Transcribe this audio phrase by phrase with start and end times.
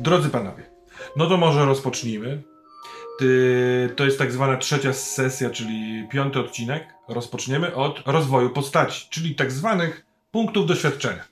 [0.00, 0.62] Drodzy panowie,
[1.16, 2.42] no to może rozpocznijmy.
[3.18, 6.94] Ty, to jest tak zwana trzecia sesja, czyli piąty odcinek.
[7.08, 11.24] Rozpoczniemy od rozwoju postaci, czyli tak zwanych punktów doświadczenia.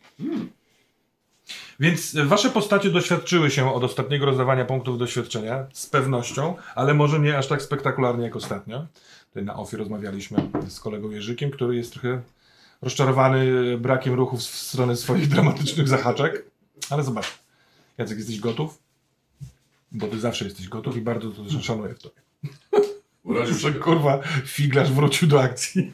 [1.81, 7.39] Więc wasze postacie doświadczyły się od ostatniego rozdawania punktów doświadczenia, z pewnością, ale może nie
[7.39, 8.87] aż tak spektakularnie jak ostatnio.
[9.29, 10.39] Tutaj na ofie rozmawialiśmy
[10.69, 12.21] z kolegą Jerzykiem, który jest trochę
[12.83, 16.45] rozczarowany brakiem ruchów w stronę swoich dramatycznych zahaczek.
[16.91, 17.39] Ale zobacz,
[17.99, 18.79] Jacek, jesteś gotów?
[19.93, 22.21] Bo ty zawsze jesteś gotów i bardzo to szanuję w tobie.
[23.23, 23.79] Urodził Że się.
[23.79, 25.93] kurwa, figlarz wrócił do akcji.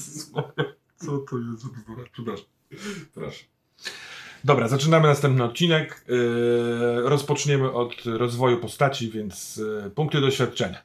[0.96, 1.64] Co to jest?
[2.12, 2.46] Przepraszam.
[3.14, 3.44] Proszę.
[4.44, 6.04] Dobra, zaczynamy następny odcinek.
[6.08, 6.16] Yy,
[7.08, 10.84] rozpoczniemy od rozwoju postaci, więc yy, punkty doświadczenia.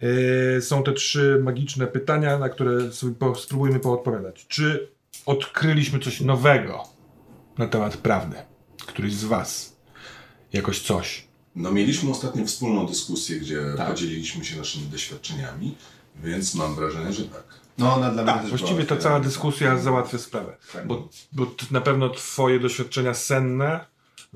[0.00, 4.46] Yy, są te trzy magiczne pytania, na które sobie po, spróbujmy poodpowiadać.
[4.46, 4.88] Czy
[5.26, 6.82] odkryliśmy coś nowego
[7.58, 8.36] na temat prawdy?
[8.86, 9.75] Któryś z Was?
[10.52, 11.24] Jakoś coś?
[11.56, 13.88] No mieliśmy ostatnio wspólną dyskusję, gdzie Tak.
[13.88, 15.74] podzieliliśmy się naszymi doświadczeniami,
[16.24, 17.44] więc mam wrażenie, że tak.
[17.78, 20.56] No, ona dla mnie Tak, też właściwie ta cała dyskusja załatwia sprawę.
[20.72, 20.86] Tak.
[20.86, 23.84] Bo, bo na pewno Twoje doświadczenia senne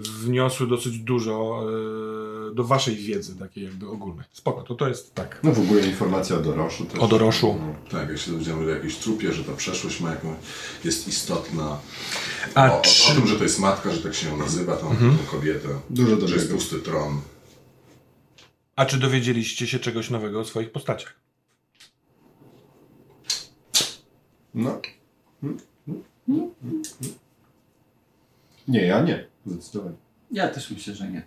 [0.09, 1.63] wniosły dosyć dużo
[2.49, 4.25] yy, do Waszej wiedzy, takiej jakby ogólnej.
[4.33, 5.41] Spoko, to to jest tak.
[5.43, 7.01] No w ogóle informacja o Doroszu też.
[7.01, 7.57] O Doroszu.
[7.61, 7.75] No.
[7.91, 10.37] Tak, jak się dowiedziałem o jakiejś trupie, że ta przeszłość ma jakąś,
[10.85, 11.79] jest istotna.
[12.55, 14.91] A o, czy- o tym, że to jest matka, że tak się ją nazywa, tą,
[14.91, 15.19] Mhm.
[15.19, 15.69] tą kobietę.
[15.91, 16.55] Dużo że jest dobrego.
[16.55, 17.21] pusty tron.
[18.77, 21.15] A czy dowiedzieliście się czegoś nowego o swoich postaciach?
[24.55, 24.81] No.
[28.69, 29.30] Nie, ja nie.
[29.47, 29.97] Zdecydowanie.
[30.31, 31.23] Ja też myślę, że nie.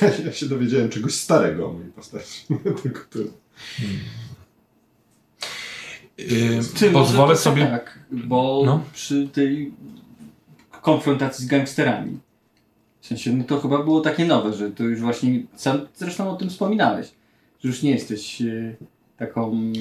[0.26, 2.46] Ja się dowiedziałem czegoś starego o mojej postaci.
[2.82, 3.30] Tylko tyle.
[6.18, 7.66] Yy, Czy pozwolę sobie.
[7.66, 8.84] Tak, bo No.
[8.92, 9.72] przy tej
[10.82, 12.18] konfrontacji z gangsterami.
[13.00, 16.36] W sensie, no to chyba było takie nowe, że to już właśnie, sam zresztą o
[16.36, 17.06] tym wspominałeś,
[17.60, 18.74] że już nie jesteś e,
[19.16, 19.72] taką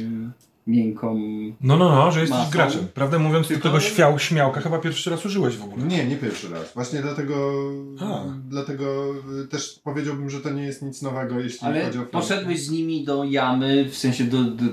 [0.67, 1.19] miękką...
[1.61, 2.51] No, no, no, że jesteś Masą.
[2.51, 2.87] graczem.
[2.93, 5.85] Prawdę mówiąc, ty Tylko- tego śmiał, śmiałka chyba pierwszy raz użyłeś w ogóle.
[5.85, 6.73] Nie, nie pierwszy raz.
[6.73, 7.51] Właśnie dlatego,
[7.99, 8.23] A.
[8.49, 9.13] dlatego
[9.43, 12.71] y, też powiedziałbym, że to nie jest nic nowego, jeśli Ale chodzi o poszedłeś z
[12.71, 14.63] nimi do jamy, w sensie do, do,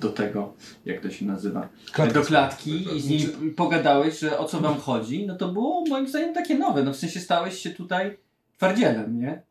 [0.00, 0.52] do tego,
[0.84, 2.14] jak to się nazywa, Klatka.
[2.14, 6.08] do klatki i z nimi pogadałeś, że o co wam chodzi, no to było moim
[6.08, 8.16] zdaniem takie nowe, no w sensie stałeś się tutaj
[8.56, 9.42] twardzielem, nie?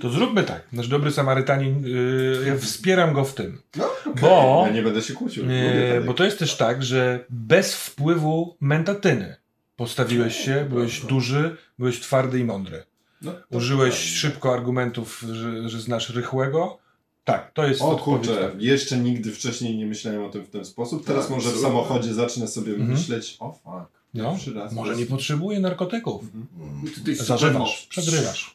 [0.00, 0.62] To zróbmy tak.
[0.72, 3.62] Nasz dobry Samarytanin, yy, ja wspieram go w tym.
[3.76, 4.22] No, okej.
[4.22, 5.44] Bo- Ja nie będę się kłócił.
[5.50, 9.36] Yy, bo to jest też tak, że bez wpływu mentatyny
[9.76, 12.82] postawiłeś się, byłeś duży, byłeś twardy i mądry.
[13.22, 14.16] No, Użyłeś prawda.
[14.18, 16.78] szybko argumentów, że, że znasz rychłego.
[17.24, 21.06] Tak, to jest O kurczę, jeszcze nigdy wcześniej nie myślałem o tym w ten sposób.
[21.06, 22.90] Teraz Tak, może w samochodzie zacznę sobie Mhm.
[22.90, 24.36] myśleć, o fuck, No,
[24.72, 26.22] może nie potrzebuję narkotyków.
[26.34, 27.16] Mhm.
[27.16, 28.53] Zażywasz, przegrywasz.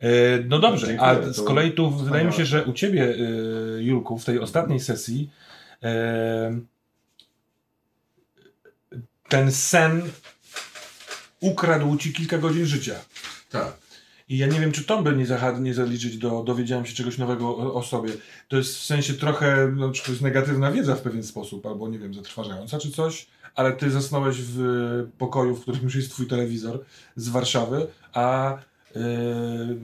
[0.00, 0.08] E,
[0.48, 3.16] no dobrze, Dziękuję, a z kolei tu wydaje mi się, że u ciebie,
[3.78, 5.30] e, Julku, w tej ostatniej sesji
[5.82, 6.60] e,
[9.28, 10.02] ten sen
[11.40, 12.94] ukradł ci kilka godzin życia.
[13.50, 13.76] Tak.
[14.28, 17.18] I ja nie wiem, czy to by nie, zaha- nie zaliczyć do dowiedziałem się czegoś
[17.18, 18.12] nowego o, o sobie.
[18.48, 21.88] To jest w sensie trochę, no, czy to jest negatywna wiedza w pewien sposób, albo
[21.88, 26.26] nie wiem, zatrważająca czy coś, ale ty zasnąłeś w pokoju, w którym już jest twój
[26.26, 26.84] telewizor
[27.16, 28.58] z Warszawy, a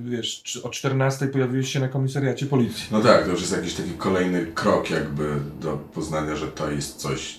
[0.04, 2.84] wiesz, czy- o 14 pojawiłeś się na komisariacie policji.
[2.90, 6.96] No tak, to już jest jakiś taki kolejny krok jakby do poznania, że to jest
[6.96, 7.38] coś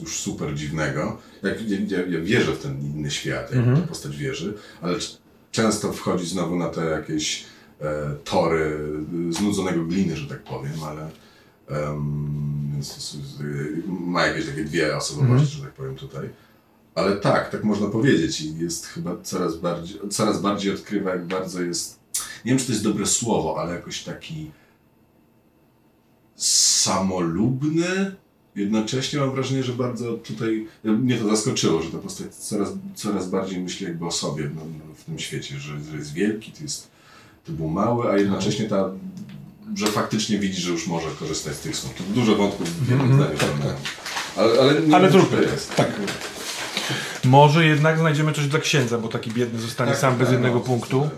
[0.00, 1.18] już super dziwnego.
[1.42, 3.80] Jak, ja, ja, wierzę w ten inny świat, jak Mhm.
[3.80, 4.98] ta postać wierzy, ale
[5.50, 7.44] często wchodzi znowu na te jakieś
[7.80, 8.78] e, tory
[9.28, 11.10] e, znudzonego gliny, że tak powiem, ale
[11.68, 13.16] em, więc s-
[13.88, 15.48] ma jakieś takie dwie osobowości, Mhm.
[15.50, 16.28] że tak powiem tutaj.
[16.94, 21.62] Ale tak, tak można powiedzieć i jest chyba coraz bardziej, coraz bardziej odkrywa, jak bardzo
[21.62, 21.98] jest,
[22.44, 24.50] nie wiem czy to jest dobre słowo, ale jakoś taki
[26.36, 28.14] samolubny.
[28.56, 33.60] Jednocześnie mam wrażenie, że bardzo tutaj mnie to zaskoczyło, że ta postać coraz, coraz bardziej
[33.60, 34.62] myśli jakby o sobie no,
[34.94, 36.90] w tym świecie, że, że jest wielki, to, jest,
[37.44, 38.90] to był mały, a jednocześnie ta,
[39.74, 41.94] że faktycznie widzi, że już może korzystać z tych słów.
[41.94, 43.38] To dużo wątków w jednym Mhm, zdaniu.
[43.38, 43.76] tak, pomijam.
[44.36, 45.74] Ale, ale, Ale jest.
[45.76, 46.00] Tak.
[47.24, 50.54] Może jednak znajdziemy coś dla księdza, bo taki biedny zostanie Tak, sam bez tak, jednego
[50.54, 51.08] no, punktu.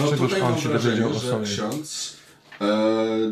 [0.00, 1.44] No Czegoż tutaj on się wrażenie, że sobie?
[1.44, 2.16] ksiądz
[2.60, 2.66] e,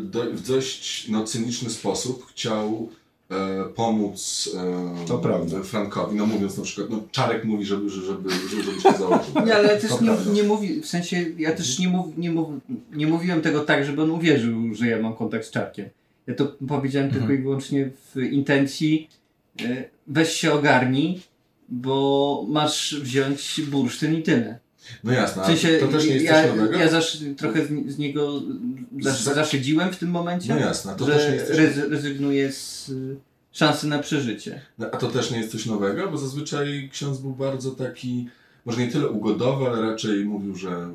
[0.01, 2.89] do, w dość no, cyniczny sposób chciał
[3.31, 4.49] e, pomóc
[5.03, 5.63] e, To prawda.
[5.63, 9.45] Frankowi, no mówiąc na przykład, no Czarek mówi, żeby, żeby, żeby, żeby się założył.
[9.45, 12.49] Nie, ale też To nie, nie mówi, w sensie ja też nie, mów, nie, mów,
[12.93, 15.89] nie mówiłem tego tak, żeby on uwierzył, że ja mam kontakt z czarkiem.
[16.27, 19.09] Ja to powiedziałem tylko i wyłącznie w intencji
[19.61, 21.21] e, weź się ogarnij,
[21.69, 24.59] bo masz wziąć bursztyn i tyle.
[25.03, 26.77] No jasne, W sensie, to też nie jest ja, coś nowego?
[26.77, 28.41] ja zasz, trochę z, z niego
[29.01, 31.57] zasz, Za- zaszydziłem w tym momencie, No jasne, to że też nie jest coś...
[31.57, 33.15] rez, rezygnuję z y,
[33.51, 34.61] szansy na przeżycie.
[34.77, 38.29] No, A to też nie jest coś nowego, bo zazwyczaj ksiądz był bardzo taki,
[38.65, 40.89] może nie tyle ugodowy, ale raczej mówił, że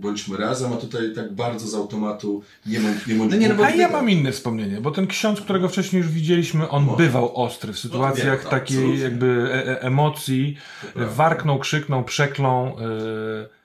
[0.00, 3.54] bądźmy razem, a tutaj tak bardzo z automatu nie bądź, nie bądź No nie, no
[3.54, 6.96] bo- A ja mam inne wspomnienie, bo ten ksiądz, którego wcześniej już widzieliśmy, on No.
[6.96, 9.02] bywał ostry w sytuacjach tak, takiej absolutnie.
[9.02, 10.56] jakby e e emocji,
[10.96, 13.58] warknął, krzyknął, przeklął, e,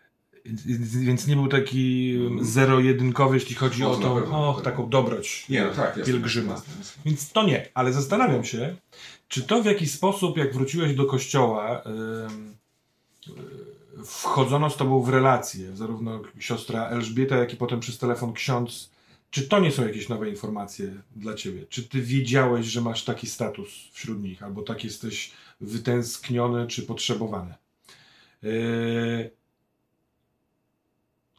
[0.99, 4.63] więc nie był taki zero-jedynkowy, jeśli chodzi No, o tą tak.
[4.63, 6.51] taką dobroć Nie, no tak, jasne, pielgrzyma.
[6.51, 7.01] jasne, jasne.
[7.05, 8.75] Więc to nie, ale zastanawiam się,
[9.27, 12.53] czy to w jakiś sposób, jak wróciłeś do kościoła, ym,
[13.27, 13.62] y,
[14.05, 18.89] wchodzono z tobą w relacje, zarówno siostra Elżbieta, jak i potem przez telefon ksiądz,
[19.29, 21.65] czy to nie są jakieś nowe informacje dla ciebie?
[21.69, 27.53] Czy ty wiedziałeś, że masz taki status wśród nich, albo tak jesteś wytęskniony czy potrzebowany?
[28.43, 29.31] Yy,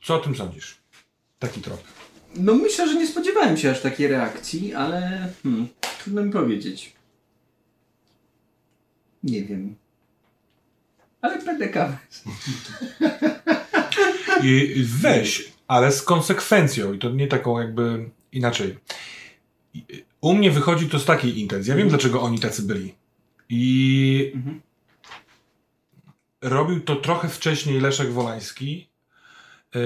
[0.02, 0.78] Co o tym sądzisz?
[1.38, 1.82] Taki trop.
[2.37, 5.69] No myślę, że nie spodziewałem się aż takiej reakcji, ale hmm,
[6.02, 6.93] trudno mi powiedzieć.
[9.22, 9.76] Nie wiem.
[11.24, 11.96] Ale kawę.
[14.42, 18.78] I weź, ale z konsekwencją i to nie taką jakby inaczej.
[20.20, 21.70] U mnie wychodzi to z takiej intencji.
[21.70, 22.94] Ja wiem, dlaczego oni tacy byli.
[23.48, 24.32] I
[26.40, 28.88] robił to trochę wcześniej Leszek Wolański.
[29.74, 29.80] Yy,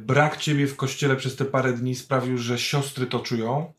[0.00, 3.72] brak ciebie w kościele przez te parę dni sprawił, że siostry to czują.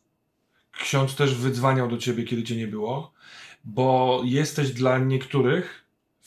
[0.71, 3.13] Ksiądz też wydzwaniał do ciebie, kiedy cię nie było,
[3.63, 5.81] bo jesteś dla niektórych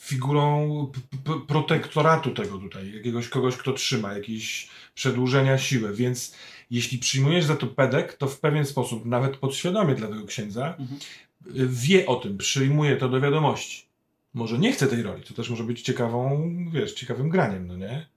[0.05, 0.91] figurą
[1.47, 6.35] protektoratu tego tutaj, jakiegoś kogoś, kto trzyma, jakieś przedłużenia siły, więc
[6.71, 10.99] jeśli przyjmujesz za to pedek, to w pewien sposób, nawet podświadomie dla tego księdza, Mhm.
[11.69, 13.85] wie o tym, przyjmuje to do wiadomości.
[14.33, 18.07] Może nie chce tej roli, to też może być ciekawą, wiesz, ciekawym graniem, no nie?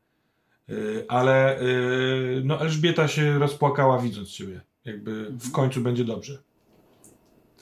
[0.71, 4.61] Y, Ale y, no Elżbieta się rozpłakała widząc ciebie.
[4.85, 6.39] Jakby w końcu będzie dobrze.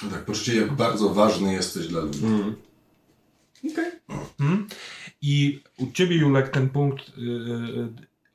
[0.02, 2.24] No tak, poczucie jak bardzo ważny jesteś dla ludzi.
[2.24, 2.56] Mm.
[3.72, 3.92] Okej.
[4.38, 4.66] Hmm?
[5.22, 7.88] I u ciebie, Julek, ten punkt, y, y,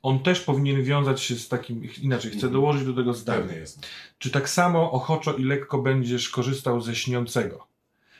[0.03, 2.53] on też powinien wiązać się z takim, inaczej, chcę Mhm.
[2.53, 3.41] dołożyć do tego zdania.
[3.41, 3.87] Pewnie jest.
[4.17, 7.67] Czy tak samo ochoczo i lekko będziesz korzystał ze śniącego?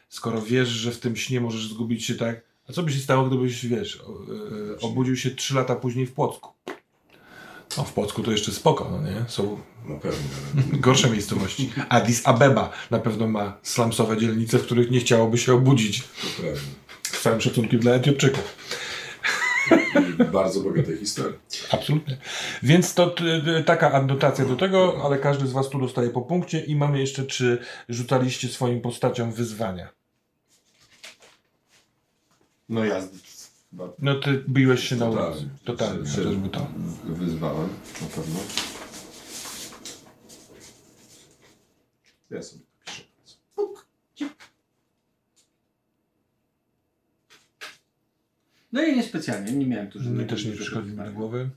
[0.09, 2.41] Skoro wiesz, że w tym śnie możesz zgubić się tak.
[2.69, 3.99] A co by się stało, gdybyś, wiesz,
[4.75, 6.49] e, obudził się trzy lata później w Płocku?
[7.77, 9.25] No, w Płocku to jeszcze spoko, no nie?
[9.27, 10.77] Są No pewnie.
[10.87, 11.71] gorsze miejscowości.
[11.89, 16.01] Addis Abeba na pewno ma slumsowe dzielnice, w których nie chciałoby się obudzić.
[16.01, 16.61] To prawda.
[17.21, 18.57] Z całym szacunkiem dla Etiopczyków.
[20.33, 21.39] Bardzo bogatej historii.
[21.71, 22.17] Absolutnie.
[22.63, 23.15] Więc to
[23.65, 27.23] taka adnotacja do tego, ale każdy z Was tu dostaje po punkcie i mamy jeszcze,
[27.25, 27.57] czy
[27.89, 29.89] rzucaliście swoim postaciom wyzwania.
[32.69, 33.01] No ja
[33.99, 35.31] No ty biłeś się na Totalnie.
[35.35, 35.49] ulicy.
[35.65, 36.05] Totalnie.
[36.09, 36.67] się Chociażby to.
[37.05, 37.69] wyzwałem,
[38.01, 38.39] na pewno.
[42.29, 43.03] Ja sobie piszę.
[48.71, 51.49] No i niespecjalnie, nie miałem tu Mi żadnego też nie przychodzi mi do głowy.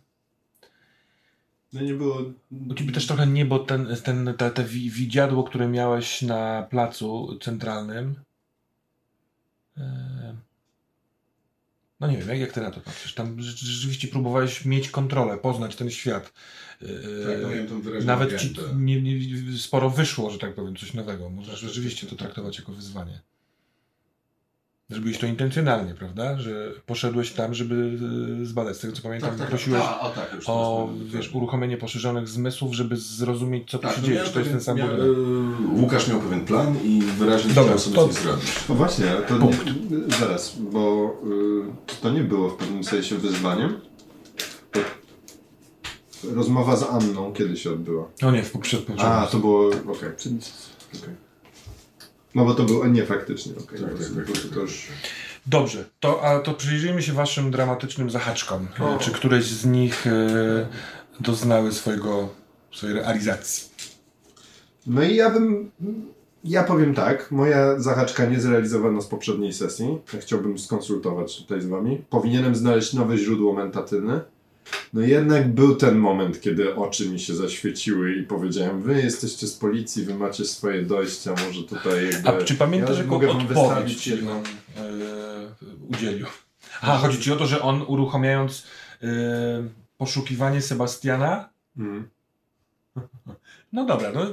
[1.73, 2.23] No nie było...
[2.71, 6.63] U ciebie też trochę nie, bo ten, ten, te, te wi- widziadło, które miałeś na
[6.71, 8.15] placu centralnym.
[9.77, 10.37] e,
[12.01, 13.15] No nie wiem, jak, jak ty na to patrzysz?
[13.15, 16.33] Tam rze- rzeczywiście próbowałeś mieć kontrolę, poznać ten świat.
[16.83, 17.69] E, Tak, no
[18.01, 21.31] tą Nawet ci nie, nie, sporo wyszło, że tak powiem, coś nowego.
[21.31, 23.21] Możesz rzeczywiście to traktować jako wyzwanie.
[24.91, 26.39] Zrobiłeś to intencjonalnie, prawda?
[26.39, 27.99] Że poszedłeś tam, żeby
[28.43, 28.77] e, zbadać.
[28.77, 29.99] Z tego co pamiętam, Tak, tak, prosiłeś tak.
[30.03, 34.01] O, tak, już o teraz wiesz, uruchomienie poszerzonych zmysłów, żeby zrozumieć, co tu Tak, się
[34.03, 34.25] no dzieje.
[34.25, 34.99] Czy to jest ten sam budynek?
[34.99, 35.09] miał-
[35.79, 38.47] y, Łukasz miał pewien plan i wyraźnie Dobra, chciał sobie to- coś zrobić.
[38.69, 39.67] No właśnie, to Punkt.
[39.67, 41.13] nie, zaraz, bo
[41.91, 43.81] y, to, nie było w pewnym sensie wyzwaniem.
[46.35, 48.09] Rozmowa z Anną kiedy się odbyła?
[48.23, 49.69] No nie, w poprzednim A, to było...
[49.69, 49.85] okej.
[49.89, 51.15] okej.
[52.35, 52.87] No bo to było...
[52.87, 53.81] Nie, faktycznie, okej.
[53.81, 54.89] Tak, No, tak, tak, to- tak, to już...
[55.47, 58.67] Dobrze, to, a to przyjrzyjmy się waszym dramatycznym zahaczkom.
[58.81, 58.99] O.
[58.99, 60.67] Czy któreś z nich e,
[61.21, 62.29] doznały swojego,
[62.73, 63.69] swojej realizacji?
[64.87, 65.71] No i ja bym...
[66.45, 69.99] Ja powiem tak, moja zahaczka nie zrealizowana z poprzedniej sesji.
[70.21, 72.05] Chciałbym skonsultować tutaj z wami.
[72.11, 74.21] Powinienem znaleźć nowe źródło mentatyny.
[74.93, 79.55] No jednak był ten moment, kiedy oczy mi się zaświeciły i powiedziałem, wy jesteście z
[79.57, 82.29] policji, wy macie swoje dojścia, może tutaj jakby...
[82.29, 84.33] A czy pamiętasz, ja jaką mogę wam odpowiedź jedną...
[84.33, 84.43] e,
[85.89, 86.27] udzielił?
[86.83, 88.67] Aha, chodzi ci o to, że on uruchamiając
[89.03, 89.07] e,
[89.99, 92.09] poszukiwanie Sebastiana, Mm.
[93.75, 94.27] No dobra, no, y,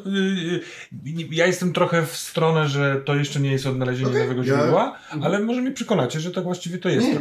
[1.19, 4.57] y, ja jestem trochę w stronę, że to jeszcze nie jest odnalezienie Okej, nowego ja-
[4.61, 7.19] źródła, ale może mi przekonacie, że to właściwie to jest Nie, nie,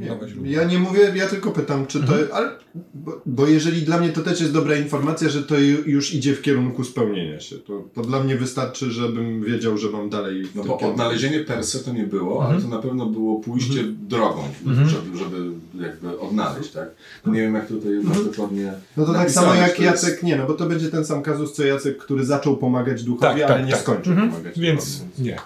[0.00, 0.46] nie, nowe źródło.
[0.50, 2.04] Ja nie mówię, ja tylko pytam, czy to.
[2.12, 2.28] Mhm.
[2.32, 2.50] Ale,
[2.94, 6.34] bo, bo jeżeli dla mnie to też jest dobra informacja, że to ju- już idzie
[6.34, 7.58] w kierunku spełnienia się.
[7.58, 10.42] To, to dla mnie wystarczy, żebym wiedział, że mam dalej.
[10.42, 10.86] No bo kierunku.
[10.86, 14.88] odnalezienie per se to nie było, ale to na pewno było pójście drogą, Mhm.
[14.88, 15.50] żeby, żeby
[15.80, 16.88] jakby odnaleźć, tak?
[17.26, 18.24] No nie wiem jak tutaj mhm.
[18.26, 21.04] dokładnie No to tak samo jak to jest- Jacek, nie, no bo to będzie ten
[21.04, 23.80] sam kazus co Jacek, który zaczął pomagać duchowi, Tak, ale tak, nie tak.
[23.80, 24.30] skończył Mhm.
[24.30, 25.22] pomagać Więc duchowi.
[25.22, 25.36] nie.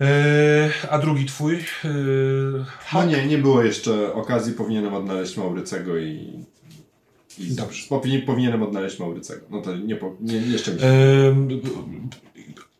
[0.00, 1.54] E, a drugi twój?
[1.56, 1.88] E,
[2.94, 6.32] No nie, nie było jeszcze okazji, powinienem odnaleźć Maurycego i...
[7.38, 7.88] i Dobrze.
[7.88, 9.40] Powinien, powinienem odnaleźć Maurycego.
[9.50, 10.86] No to nie, po, nie jeszcze mi się...
[10.86, 11.34] e,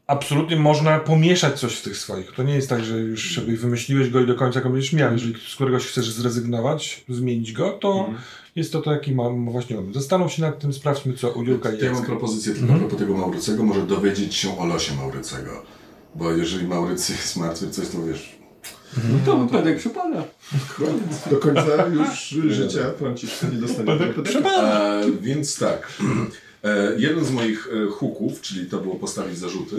[0.09, 2.33] absolutnie można pomieszać coś w tych swoich.
[2.33, 5.13] To nie jest tak, że już sobie wymyśliłeś go i do końca go będziesz miał.
[5.13, 8.19] Jeżeli z któregoś chcesz zrezygnować, zmienić go, to Mhm.
[8.57, 9.95] jest to taki mam właśnie moment.
[9.95, 12.81] Zastanów się nad tym, sprawdźmy co u Jurka i Ja mam propozycję tylko Mhm.
[12.81, 15.63] a propos tego Maurycego, może dowiedzieć się o losie Maurycego.
[16.15, 18.39] Bo jeżeli Maurycy jest martwy, coś to wiesz...
[18.97, 20.25] No to Pedek przypada.
[20.77, 21.29] Koniec.
[21.31, 25.93] Do końca już życia Franciszka nie dostanie Będę tego E, więc tak,
[26.97, 29.77] jeden z moich e, hooków, czyli to było postawić zarzuty,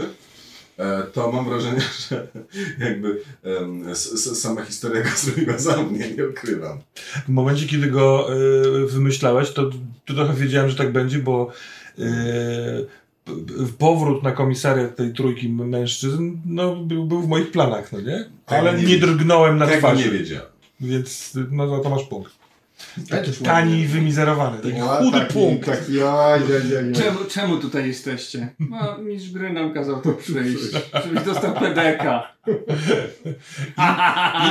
[0.77, 2.27] e, to mam wrażenie, że
[2.79, 3.22] jakby
[4.15, 6.79] sama historia go zrobiła za mnie, nie ukrywam.
[7.25, 8.29] W momencie, kiedy go
[8.88, 9.69] wymyślałeś, to,
[10.05, 11.51] to trochę wiedziałem, że tak będzie, bo
[13.77, 18.25] powrót na komisariat tej trójki mężczyzn no, był, był w moich planach, no nie?
[18.46, 20.46] Ale nie drgnąłem na Tego twarzy, nie wiedziałem.
[20.79, 22.39] więc no to masz punkt.
[23.43, 25.65] Tani i wymizerowany, taki No, chudy taki- punkt.
[25.65, 26.93] Taki, jaj, jaj, jaj.
[26.93, 28.53] Czemu, czemu tutaj jesteście?
[28.59, 30.63] No, mistrz gry nam kazał tu przyjść,
[31.03, 32.33] żebyś dostał pedeka.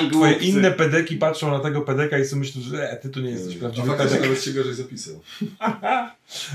[0.07, 3.21] I twoje inne pedeki patrzą na tego pedeka i sobie myślą, że e, ty tu
[3.21, 4.29] nie jesteś A prawdziwy faktycznie pedek.
[4.31, 5.21] nawet się gorzej zapisał.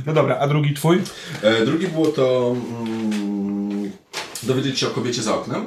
[0.06, 1.02] No dobra, a drugi twój?
[1.42, 3.92] E, drugi było to mm,
[4.44, 5.66] dowiedzieć się o kobiecie za oknem.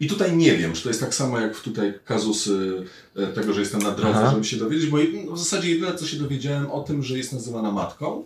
[0.00, 2.84] I tutaj nie wiem, czy to jest tak samo jak tutaj kazusy
[3.16, 4.30] e, tego, że jestem na drodze, Aha.
[4.30, 4.98] żeby się dowiedzieć, bo
[5.32, 8.24] w zasadzie jedyne co się dowiedziałem o tym, że jest nazywana matką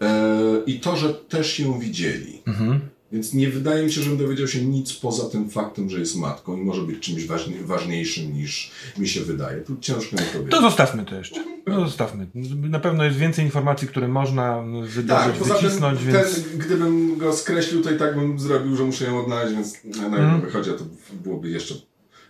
[0.00, 2.42] e, i to, że też ją widzieli.
[2.46, 2.80] Mhm.
[3.12, 6.56] Więc nie wydaje mi się, żebym dowiedział się nic poza tym faktem, że jest matką
[6.56, 9.60] i może być czymś ważni- ważniejszym niż mi się wydaje.
[9.60, 10.50] Tu ciężko mi powiedzieć.
[10.50, 11.44] To zostawmy to jeszcze.
[11.66, 12.26] No zostawmy.
[12.54, 16.40] Na pewno jest więcej informacji, które można wydarzyć, Tak, wycisnąć, ten, więc...
[16.40, 20.24] gdybym go skreślił, to i tak bym zrobił, że muszę ją odnaleźć, więc na Mhm.
[20.28, 20.40] mm.
[20.40, 20.84] wychodzi, a to
[21.24, 21.74] byłoby jeszcze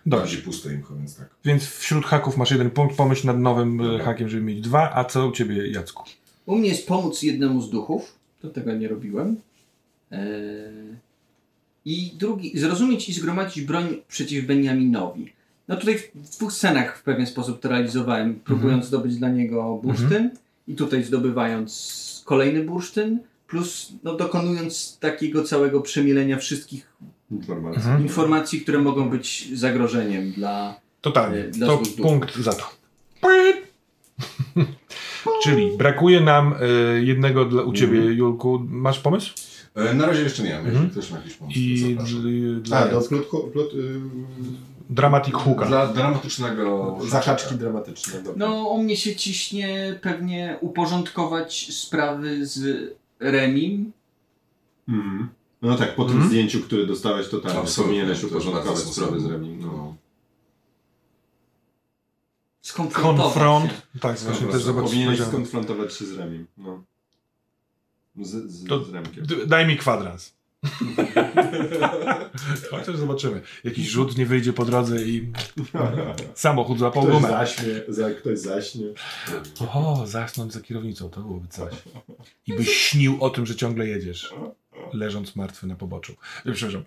[0.05, 0.21] Dobrze.
[0.23, 1.29] bardziej puste imcho, więc tak.
[1.45, 5.03] Więc wśród haków masz jeden punkt, pomyśl nad nowym e, hakiem, żeby mieć dwa, a
[5.03, 6.03] co u ciebie, Jacku?
[6.45, 8.15] U mnie jest pomóc jednemu z duchów.
[8.41, 9.35] To tego nie robiłem.
[10.15, 10.95] Eee,
[11.85, 15.33] I drugi, zrozumieć i zgromadzić broń przeciw Benjaminowi.
[15.67, 20.29] No tutaj w dwóch scenach w pewien sposób to realizowałem, próbując zdobyć dla niego bursztyn
[20.67, 26.93] i tutaj zdobywając kolejny bursztyn, plus no, dokonując takiego całego przemielenia wszystkich
[27.31, 27.81] Informacja.
[27.81, 28.01] Mhm.
[28.01, 30.79] informacji, które mogą być zagrożeniem dla...
[31.01, 31.37] Totalnie.
[31.37, 32.63] E, dla To punkt za to.
[35.43, 36.67] Czyli brakuje nam e,
[37.03, 38.65] jednego dla, u ciebie, Julku.
[38.69, 39.33] Masz pomysł?
[39.75, 40.89] E, na razie jeszcze nie mam, Mhm.
[40.89, 43.01] ktoś ma jakiś pomysł, to I dla A, do
[43.53, 43.99] plot, y,
[44.89, 45.65] Dramatic Hooka.
[45.65, 48.13] Dla dramatycznego zahaczki dramatyczne.
[48.21, 48.47] Dobra.
[48.47, 52.89] No, u mnie się ciśnie pewnie uporządkować sprawy z
[53.19, 53.91] Remim.
[54.89, 55.29] Mhm.
[55.61, 56.29] No tak, po tym Mhm.
[56.29, 59.29] zdjęciu, które dostałeś, to tak, powinieneś uporządkować sprawy z sensowne.
[59.29, 59.57] Remi.
[59.61, 59.95] No.
[62.61, 63.71] Skonfrontować Konfront.
[63.71, 63.99] się.
[63.99, 64.83] Tak, właśnie też zobacz.
[64.85, 66.47] Powinieneś skonfrontować się z Remim.
[66.57, 66.83] No.
[68.21, 69.25] Z, z, To- z Remkiem.
[69.47, 70.35] Daj mi kwadrans.
[72.71, 73.41] Chociaż zobaczymy.
[73.63, 75.31] Jakiś rzut nie wyjdzie po drodze i
[76.35, 77.29] samochód złapał Ktoś gumę.
[77.29, 78.85] zaśnie, za, ktoś zaśnie.
[79.73, 81.73] O, zasnąć za kierownicą, to byłoby coś.
[82.47, 84.33] I byś śnił o tym, że ciągle jedziesz,
[84.93, 86.15] leżąc martwy na poboczu.
[86.45, 86.83] E, Przepraszam.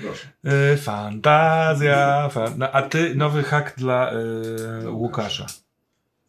[0.00, 0.28] Proszę.
[0.44, 2.28] E, fantazja.
[2.28, 5.46] Fa no, a ty, nowy hak dla e, Łukasza.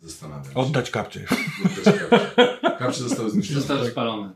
[0.04, 0.54] Zastanawiam się.
[0.54, 1.26] Oddać kapcie.
[1.66, 2.58] Oddać kapcie.
[2.80, 3.60] Kapcie zostały zniszczone.
[3.60, 4.34] Zostały spalone.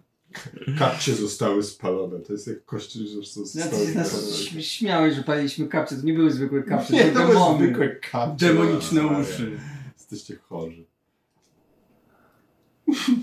[0.79, 2.19] Kapcie zostały spalone.
[2.19, 4.63] To jest jak kości, że są Ja zostały ty nas spalone.
[4.63, 5.95] śmiałeś, że paliliśmy kapcie.
[5.95, 8.45] To nie były zwykłe kapcie, Nie, to to były zwykłe kapcie.
[8.47, 9.19] Demoniczne Maria.
[9.19, 9.59] uszy.
[9.97, 10.85] Jesteście chorzy.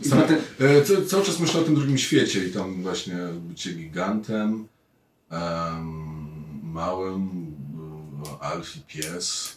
[0.04, 3.16] I potem, E, ca- cały czas myślę o tym drugim świecie i tam właśnie
[3.48, 4.68] bycie gigantem,
[5.30, 6.04] em,
[6.62, 7.30] małym,
[8.40, 9.56] alfi pies.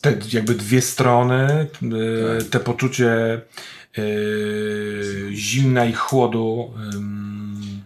[0.00, 2.48] Te jakby dwie strony, Tak.
[2.48, 3.40] te poczucie
[3.98, 4.02] e,
[5.32, 6.70] zimna i chłodu.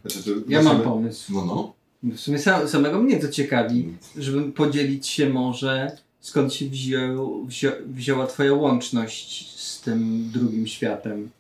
[0.05, 1.33] Znaczy, ja mam pomysł.
[1.35, 1.75] No, no.
[2.15, 7.71] W sumie sam, samego mnie to ciekawi, żeby podzielić się może skąd się wziął, wzią,
[7.87, 11.31] wzięła twoja łączność z tym drugim światem.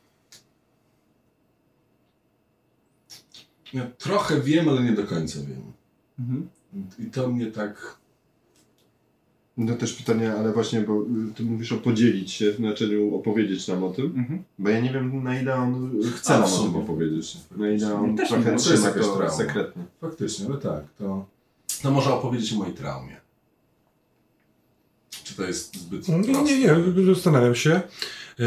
[3.72, 5.72] Ja trochę wiem, ale nie do końca wiem.
[6.18, 6.48] Mhm.
[6.98, 7.96] I to mnie tak...
[9.56, 13.84] No też pytanie, ale właśnie, bo y, ty mówisz o podzielić się, znaczy opowiedzieć nam
[13.84, 14.44] o tym, Mhm.
[14.58, 17.36] bo ja nie wiem na ile on chce A, nam w o tym opowiedzieć.
[17.56, 19.30] Na ile on Też trochę nie, to jest trzyma to trauma.
[19.30, 19.82] sekretnie.
[20.00, 21.26] Faktycznie, ale tak, to...
[21.82, 23.16] To może opowiedzieć o mojej traumie.
[25.24, 26.42] Czy to jest zbyt Nie, proste?
[26.44, 27.80] nie, nie, zastanawiam się.
[28.38, 28.46] Yy,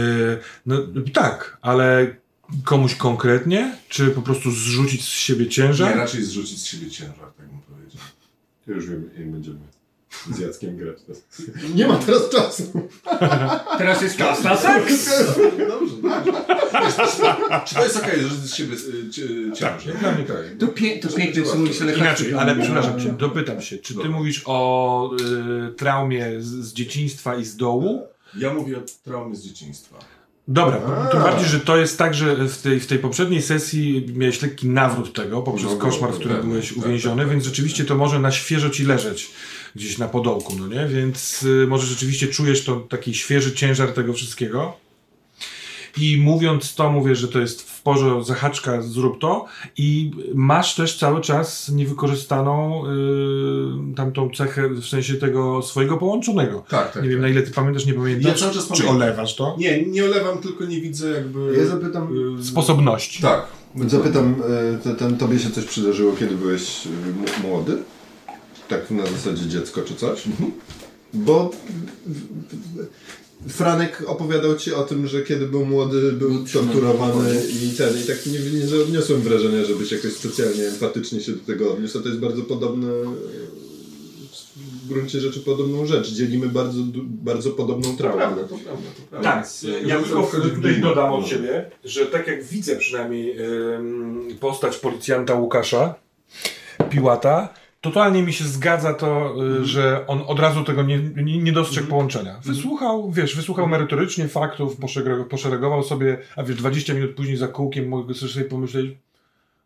[0.66, 0.76] No
[1.14, 2.16] tak, ale
[2.64, 3.78] komuś konkretnie?
[3.90, 5.98] Czy po prostu zrzucić z siebie Nie, ciężar?
[5.98, 8.02] raczej zrzucić z siebie ciężar, tak bym powiedział.
[8.68, 9.58] Już wiem, jak będziemy
[10.36, 10.98] z Jackiem grać.
[11.76, 12.88] Nie ma teraz czasu.
[13.78, 15.10] Teraz jest czas na seks!
[15.68, 15.96] Dobrze.
[17.66, 19.84] Czy to jest okej, że z siebie y, cie- ciężar?
[19.86, 20.58] Tak, dla mnie Okej.
[20.60, 22.64] To, pie, to piękne, co mówisz, ale Inaczej, ale No.
[22.64, 25.12] przepraszam cię, dopytam się, czy ty mówisz o
[25.70, 28.08] y, traumie z, z dzieciństwa i z dołu?
[28.38, 30.00] Ja mówię o traumie z dzieciństwa.
[30.48, 31.08] Dobra, A.
[31.08, 34.70] tym bardziej, że to jest tak, że w tej, w tej poprzedniej sesji miałeś lekki
[34.70, 37.50] nawrót tego poprzez No, koszmar, w no, którym tak, byłeś tak, uwięziony, tak, więc tak,
[37.50, 37.88] rzeczywiście tak.
[37.88, 39.32] to może na świeżo ci leżeć
[39.76, 40.88] gdzieś na podołku, no nie?
[40.88, 44.74] Więc y, może rzeczywiście czujesz to taki świeży ciężar tego wszystkiego.
[45.98, 49.46] I mówiąc to, mówię, że to jest w porze zahaczka, zrób to.
[49.78, 52.84] I masz też cały czas niewykorzystaną
[53.92, 56.64] y, tamtą cechę, w sensie tego swojego połączonego.
[56.70, 57.04] Tak, tak.
[57.04, 57.22] nie wiem, tak.
[57.22, 58.32] na ile ty pamiętasz, nie pamiętasz.
[58.32, 58.96] Ja cały czas Czy pamiętam.
[58.96, 59.56] olewasz to?
[59.60, 61.58] Nie, nie olewam, tylko nie widzę jakby...
[61.58, 63.22] Ja zapytam, y, Sposobności.
[63.22, 63.46] Tak.
[63.88, 64.36] zapytam
[64.76, 67.78] y, to, ten, tobie się coś przydarzyło, kiedy byłeś y, młody?
[68.68, 70.24] Tak na zasadzie dziecko czy coś?
[71.14, 71.52] Bo
[73.48, 78.26] Franek opowiadał ci o tym, że kiedy był młody, był torturowany i ten, i tak
[78.26, 82.20] nie, nie odniosłem wrażenia, żebyś jakoś specjalnie empatycznie się do tego odniósł, a to jest
[82.20, 82.88] bardzo podobne
[84.84, 86.10] w gruncie rzeczy podobną rzecz.
[86.12, 88.18] Dzielimy bardzo, bardzo podobną To traumę.
[88.18, 89.32] prawda, to prawda, to prawda.
[89.32, 90.24] Tak, Więc, ja tylko
[90.56, 93.36] tutaj dodam to- od siebie, że tak jak widzę przynajmniej
[94.40, 95.96] postać policjanta Łukasza,
[96.90, 97.54] Piłata,
[97.88, 101.88] totalnie mi się zgadza to, y, że on od razu tego nie, nie, nie dostrzegł
[101.88, 102.40] połączenia.
[102.46, 104.78] Wysłuchał, wiesz, wysłuchał merytorycznie faktów,
[105.30, 108.98] poszeregował sobie, a wiesz, 20 minut później za kółkiem mogę sobie pomyśleć,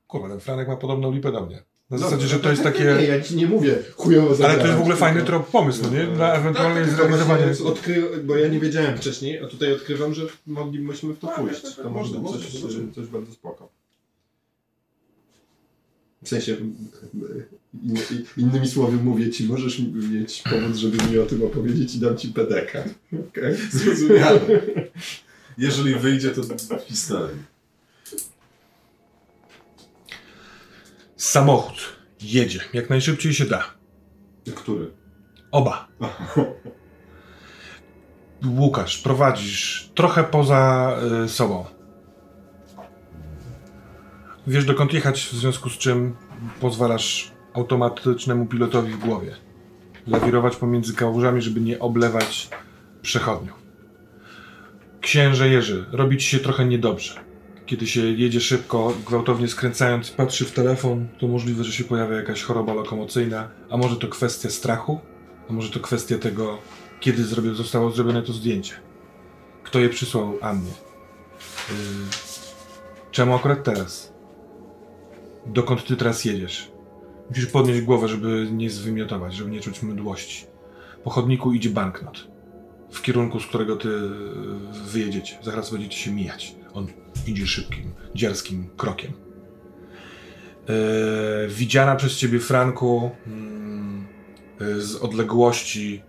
[0.07, 1.63] kurwa, ten Franek ma podobną lipę do mnie.
[1.89, 2.83] Na zasadzie, że to jest Nie, takie...
[2.83, 6.05] ja ci nie mówię chujowo Ale to jest w ogóle fajny trop, pomysł, no nie?
[6.05, 7.45] Dla ewentualnie Tak, tylko zrealizowania...
[7.65, 8.03] Odkry...
[8.23, 11.61] Bo ja nie wiedziałem wcześniej, a tutaj odkrywam, że moglibyśmy w to Tak, pójść.
[11.61, 13.69] tak, tak, To może coś, coś bardzo spoko.
[16.23, 16.57] W sensie,
[17.73, 17.97] in,
[18.37, 22.27] innymi słowy mówię ci, możesz mieć powód, żeby mi o tym opowiedzieć i dam ci
[22.27, 22.83] PDK.
[23.29, 23.57] Okay?
[23.71, 24.39] Zrozumiane.
[25.57, 26.41] Jeżeli wyjdzie, to
[26.77, 27.37] w historii.
[31.15, 33.63] Samochód jedzie, jak najszybciej się da.
[34.55, 34.91] Który?
[35.51, 35.87] Oba.
[38.45, 41.65] Łukasz, prowadzisz trochę poza y, sobą.
[44.47, 46.15] Wiesz dokąd jechać, w związku z czym
[46.59, 49.35] pozwalasz automatycznemu pilotowi w głowie
[50.07, 52.49] lawirować pomiędzy kałużami, żeby nie oblewać
[53.01, 53.61] przechodniów.
[55.01, 57.19] Księże Jerzy, robi ci się trochę niedobrze.
[57.65, 62.43] Kiedy się jedzie szybko, gwałtownie skręcając, patrzy w telefon, to możliwe, że się pojawia jakaś
[62.43, 64.99] choroba lokomocyjna, a może to kwestia strachu,
[65.49, 66.57] a może to kwestia tego,
[66.99, 68.73] kiedy zrobił, zostało zrobione to zdjęcie.
[69.63, 70.71] Kto je przysłał Annie?
[71.69, 71.75] Yy,
[73.11, 74.13] czemu akurat teraz?
[75.45, 76.71] Dokąd ty teraz jedziesz?
[77.31, 80.45] Musisz podnieść głowę, żeby nie zwymiotować, żeby nie czuć mdłości.
[81.03, 82.27] Po chodniku idzie banknot.
[82.91, 85.37] W kierunku, z którego ty yy, wyjedziecie.
[85.41, 86.55] Zaraz będziecie się mijać.
[86.73, 86.87] On
[87.27, 89.13] idzie szybkim, dziarskim krokiem.
[90.69, 90.75] Yy,
[91.47, 93.11] widziana przez ciebie, Franku,
[94.59, 96.03] yy, z odległości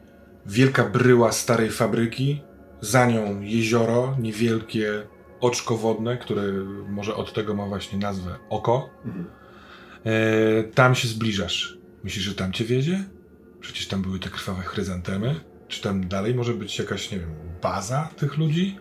[0.46, 2.42] wielka bryła starej fabryki,
[2.80, 5.06] za nią jezioro, niewielkie
[5.40, 6.42] oczko wodne, które
[6.88, 8.90] może od tego ma właśnie nazwę oko.
[9.04, 9.41] Mhm.
[10.06, 11.78] E, tam się zbliżasz.
[12.04, 13.04] Myślisz, że tam cię wiedzie?
[13.60, 15.40] Przecież tam były te krwawe chryzantemy.
[15.68, 18.78] Czy tam dalej może być jakaś, nie wiem, baza tych ludzi?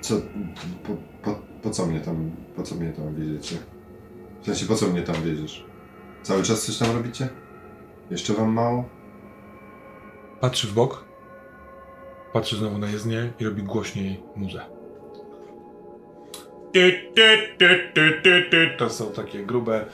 [0.00, 0.14] Co,
[0.86, 3.56] po, po, po co mnie tam, po co mnie tam wiedziecie?
[4.42, 5.64] W sensie, po co mnie tam wiedziesz?
[6.22, 7.28] Cały czas coś tam robicie?
[8.10, 8.88] Jeszcze wam mało?
[10.40, 11.04] Patrzy w bok,
[12.32, 14.79] patrzy znowu na jezdnię i robi głośniej muzę.
[18.78, 19.84] To są takie grube,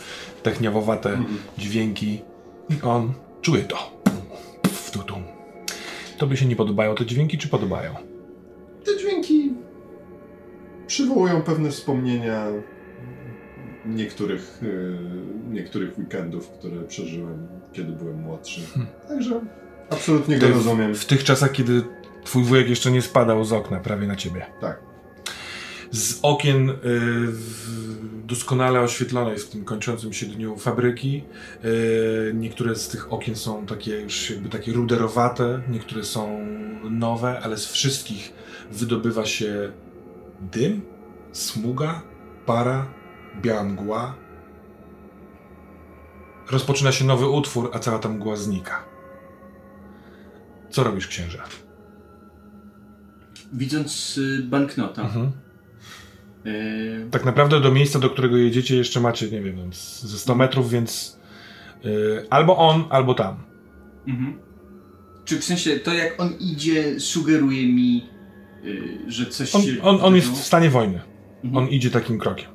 [0.43, 1.19] techniawowate
[1.59, 2.23] dźwięki.
[2.71, 3.13] I on
[3.43, 3.97] czuje to.
[6.19, 7.95] Tobie się nie podobają te dźwięki, czy podobają?
[8.85, 9.53] Te dźwięki
[10.87, 12.47] przywołują pewne wspomnienia
[13.87, 14.99] niektórych, yy,
[15.51, 18.61] niektórych weekendów, które przeżyłem, kiedy byłem młodszy.
[19.09, 19.41] Także
[19.91, 20.95] absolutnie go rozumiem.
[20.95, 21.83] W tych czasach, kiedy
[22.25, 24.47] twój wujek jeszcze nie spadał z okna prawie na ciebie.
[24.61, 24.86] Tak.
[25.91, 26.75] Z okien y,
[27.33, 27.97] w
[28.27, 31.25] doskonale oświetlonej w tym kończącym się dniu fabryki.
[31.65, 36.47] Y, niektóre z tych okien są takie już jakby takie ruderowate, niektóre są
[36.91, 38.33] nowe, ale z wszystkich
[38.73, 39.73] wydobywa się
[40.41, 40.83] dym,
[41.33, 42.03] smuga,
[42.47, 42.87] para,
[43.43, 44.15] biała mgła.
[46.51, 48.85] Rozpoczyna się nowy utwór, a cała ta mgła znika.
[50.71, 51.43] Co robisz, księże?
[53.53, 55.33] Widząc y, banknota, Mhm.
[56.47, 60.35] Y, Tak naprawdę do miejsca, do którego jedziecie, jeszcze macie, nie wiem, z- ze 100
[60.35, 61.19] metrów, więc
[61.85, 63.37] y, albo on, albo tam.
[64.09, 64.39] Mhm.
[65.25, 68.09] Czy w sensie to jak on idzie sugeruje mi,
[68.65, 69.83] y, że coś On, się...
[69.83, 71.01] on, on jest w stanie wojny.
[71.45, 71.65] Mhm.
[71.65, 72.47] On idzie takim krokiem.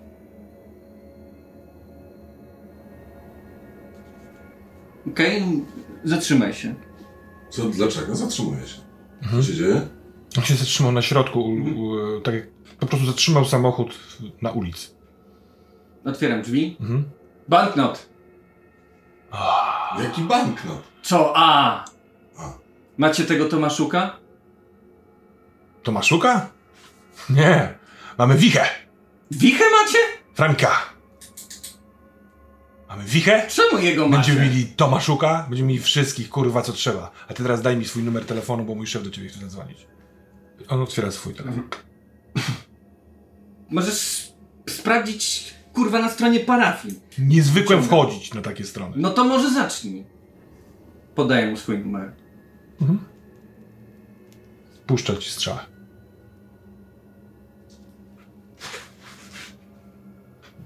[5.07, 5.43] Okej,
[6.03, 6.75] zatrzymaj się.
[7.49, 8.15] Co, dlaczego?
[8.15, 8.81] Zatrzymuję się.
[9.23, 9.41] Mhm.
[9.43, 9.81] Co się dzieje?
[10.37, 12.47] On się zatrzymał na środku, u, u, tak jak
[12.79, 13.93] po prostu zatrzymał samochód
[14.41, 14.87] na ulicy.
[16.05, 16.77] Otwieram drzwi.
[16.79, 17.09] Mhm.
[17.47, 18.09] Banknot!
[20.03, 20.81] Jaki banknot?
[21.01, 21.33] Co?
[21.35, 21.85] A!
[22.37, 22.53] A.
[22.97, 24.17] Macie tego Tomaszuka?
[25.83, 26.49] Tomaszuka?
[27.29, 27.77] Nie.
[28.17, 28.65] Mamy wichę.
[29.31, 29.97] Wichę macie?
[30.33, 30.71] Franka.
[32.89, 33.47] Mamy wichę.
[33.49, 34.17] Czemu jego macie?
[34.17, 37.11] Będziemy mieli Tomaszuka, będziemy mieli wszystkich, kurwa, co trzeba.
[37.27, 39.87] A ty teraz daj mi swój numer telefonu, bo mój szef do ciebie chce zadzwonić.
[40.67, 41.69] On otwiera swój telefon.
[43.69, 44.31] Możesz
[44.69, 46.99] sprawdzić, kurwa, na stronie parafii.
[47.19, 47.87] Niezwykle Ciągle.
[47.87, 48.93] wchodzić na takie strony.
[48.97, 50.05] No to może zacznij.
[51.15, 52.13] Podaję mu swój numer.
[54.87, 55.59] Puszczę ci strzałę.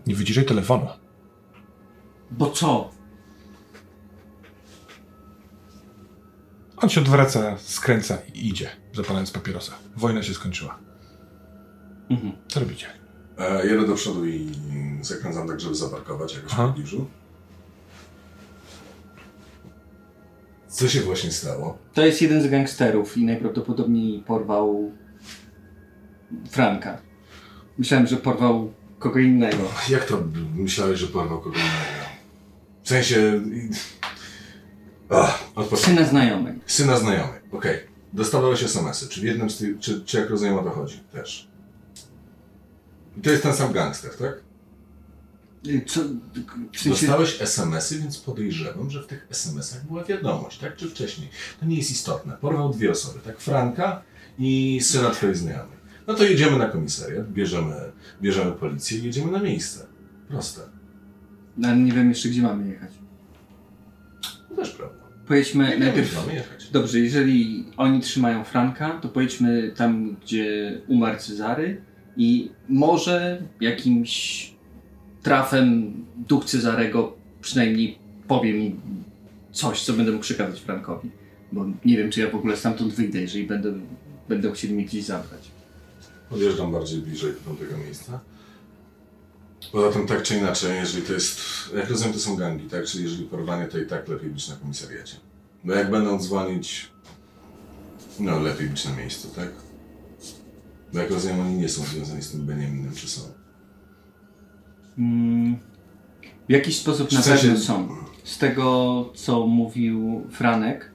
[0.08, 0.88] Nie wyciszaj telefonu.
[2.32, 2.92] Bo co?
[6.78, 9.74] On się odwraca, skręca i idzie, zapalając papierosa.
[9.96, 10.80] Wojna się skończyła.
[12.10, 12.34] Mhm.
[12.48, 12.88] Co robicie?
[13.38, 14.52] E, jedę do przodu i
[15.02, 16.68] zakręcam tak, żeby zaparkować jakoś Aha.
[16.68, 17.08] w pobliżu.
[20.68, 21.78] Co się właśnie stało?
[21.94, 24.92] To jest jeden z gangsterów i najprawdopodobniej porwał
[26.50, 26.98] Franka.
[27.78, 29.58] Myślałem, że porwał kogo innego.
[29.90, 30.24] Jak to
[30.56, 32.06] myślałeś, że porwał kogo innego?
[32.84, 33.42] W sensie...
[35.10, 35.44] Ach.
[35.76, 36.60] Syna znajomej.
[36.66, 37.80] Syna znajomych, okej.
[38.14, 39.10] Dostawałeś SMS-y.
[39.10, 41.00] Czy w jednym z tych, czy, czy jak rozumiem o to chodzi?
[41.12, 41.48] Też.
[43.18, 44.44] I to jest ten sam gangster, tak?
[45.88, 46.02] Co?
[46.74, 46.90] W sensie...
[46.90, 51.30] Dostałeś SMS-y, więc podejrzewam, że w tych SMS-ach była wiadomość, tak czy wcześniej.
[51.60, 52.38] To nie jest istotne.
[52.42, 53.40] Porwał dwie osoby, tak?
[53.40, 54.02] Franka
[54.40, 55.78] i syna twojej znajomej.
[56.08, 57.76] No to jedziemy na komisariat, bierzemy,
[58.22, 59.86] bierzemy policję i jedziemy na miejsce.
[60.28, 60.62] Proste.
[61.58, 62.92] No, Ale nie wiem jeszcze, gdzie mamy jechać.
[64.50, 65.06] To też prawda.
[65.28, 66.08] Pojedźmy Nie najpierw...
[66.08, 66.70] gdzie mamy jechać.
[66.70, 71.82] Dobrze, jeżeli oni trzymają Franka, to pojedźmy tam, gdzie umarł Cezary
[72.18, 74.52] i może jakimś
[75.24, 75.94] trafem
[76.28, 77.98] duch Cezarego przynajmniej
[78.28, 78.76] powie mi
[79.52, 81.12] coś, co będę mógł przekazać Frankowi.
[81.52, 83.74] Bo nie wiem, czy ja w ogóle stamtąd wyjdę, jeżeli będę,
[84.30, 85.52] będą chcieli mnie gdzieś zabrać.
[86.30, 88.20] Podjeżdżam bardziej bliżej do tego miejsca.
[89.72, 91.40] Poza tym tak czy inaczej, jeżeli to jest,
[91.76, 92.86] jak rozumiem to są gangi, tak?
[92.86, 95.16] Czyli jeżeli porwanie, to i tak lepiej być na komisariacie.
[95.64, 96.90] Bo jak będą dzwonić,
[98.20, 99.50] no lepiej być na miejscu, tak?
[100.96, 103.22] Bo jak rozumiem, oni nie są związani z tym Beniaminem, czy są?
[104.98, 105.56] Mm,
[106.50, 107.90] w jakiś sposób na W sensie- pewno są.
[108.24, 110.92] Z tego, co mówił Franek,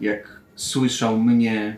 [0.00, 1.76] jak słyszał mnie.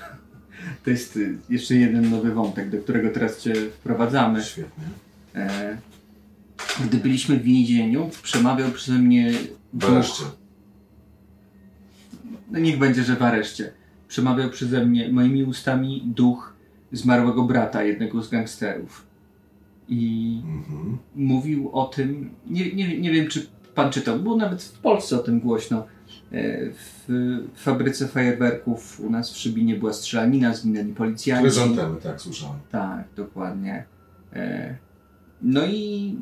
[0.84, 1.18] To jest
[1.50, 4.42] jeszcze jeden nowy wątek, do którego teraz Cię wprowadzamy.
[4.42, 4.84] Świetnie.
[5.34, 5.78] E,
[6.84, 9.32] gdy byliśmy w więzieniu, przemawiał przeze mnie
[9.72, 10.24] Wreszcie.
[12.50, 13.72] no niech będzie, że w areszcie.
[14.08, 16.57] Przemawiał przeze mnie moimi ustami duch
[16.92, 19.06] zmarłego brata jednego z gangsterów.
[19.88, 20.98] I Mhm.
[21.16, 25.18] mówił o tym, nie, nie, nie wiem czy pan czytał, było nawet w Polsce o
[25.22, 25.86] tym głośno.
[26.32, 27.08] E, W
[27.56, 31.42] fabryce fajerwerków u nas w Szybinie była strzelanina, zginęli policjanci.
[31.42, 32.58] Chryzantemy, tak, słyszałem.
[32.70, 33.84] Tak, dokładnie.
[34.32, 34.76] E,
[35.42, 36.14] No i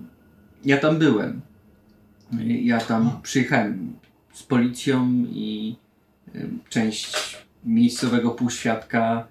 [0.64, 1.40] ja tam byłem.
[2.62, 3.92] Ja tam przyjechałem
[4.32, 5.76] z policją i
[6.34, 9.26] e, część miejscowego półświadka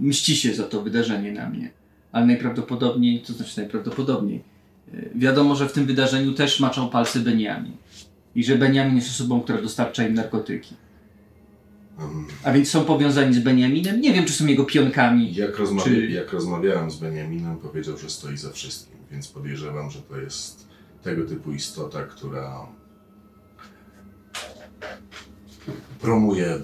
[0.00, 1.70] mści się za to wydarzenie na mnie.
[2.12, 4.42] Ale najprawdopodobniej, to znaczy najprawdopodobniej,
[4.94, 7.72] e, wiadomo, że w tym wydarzeniu też maczą palce Beniamin.
[8.34, 10.74] I że Beniamin jest osobą, która dostarcza im narkotyki.
[12.44, 14.00] A więc są powiązani z Beniaminem.
[14.00, 15.34] Nie wiem, czy są jego pionkami.
[15.34, 20.02] jak, rozmawia- Czy- jak rozmawiałem z Beniaminem, powiedział, że stoi za wszystkim, więc podejrzewam, że
[20.02, 20.66] to jest
[21.02, 22.66] tego typu istota, która
[26.00, 26.58] promuje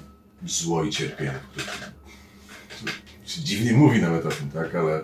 [0.47, 1.35] zło i cierpienie.
[3.33, 5.01] Się dziwnie mówi nawet o tym, tak, ale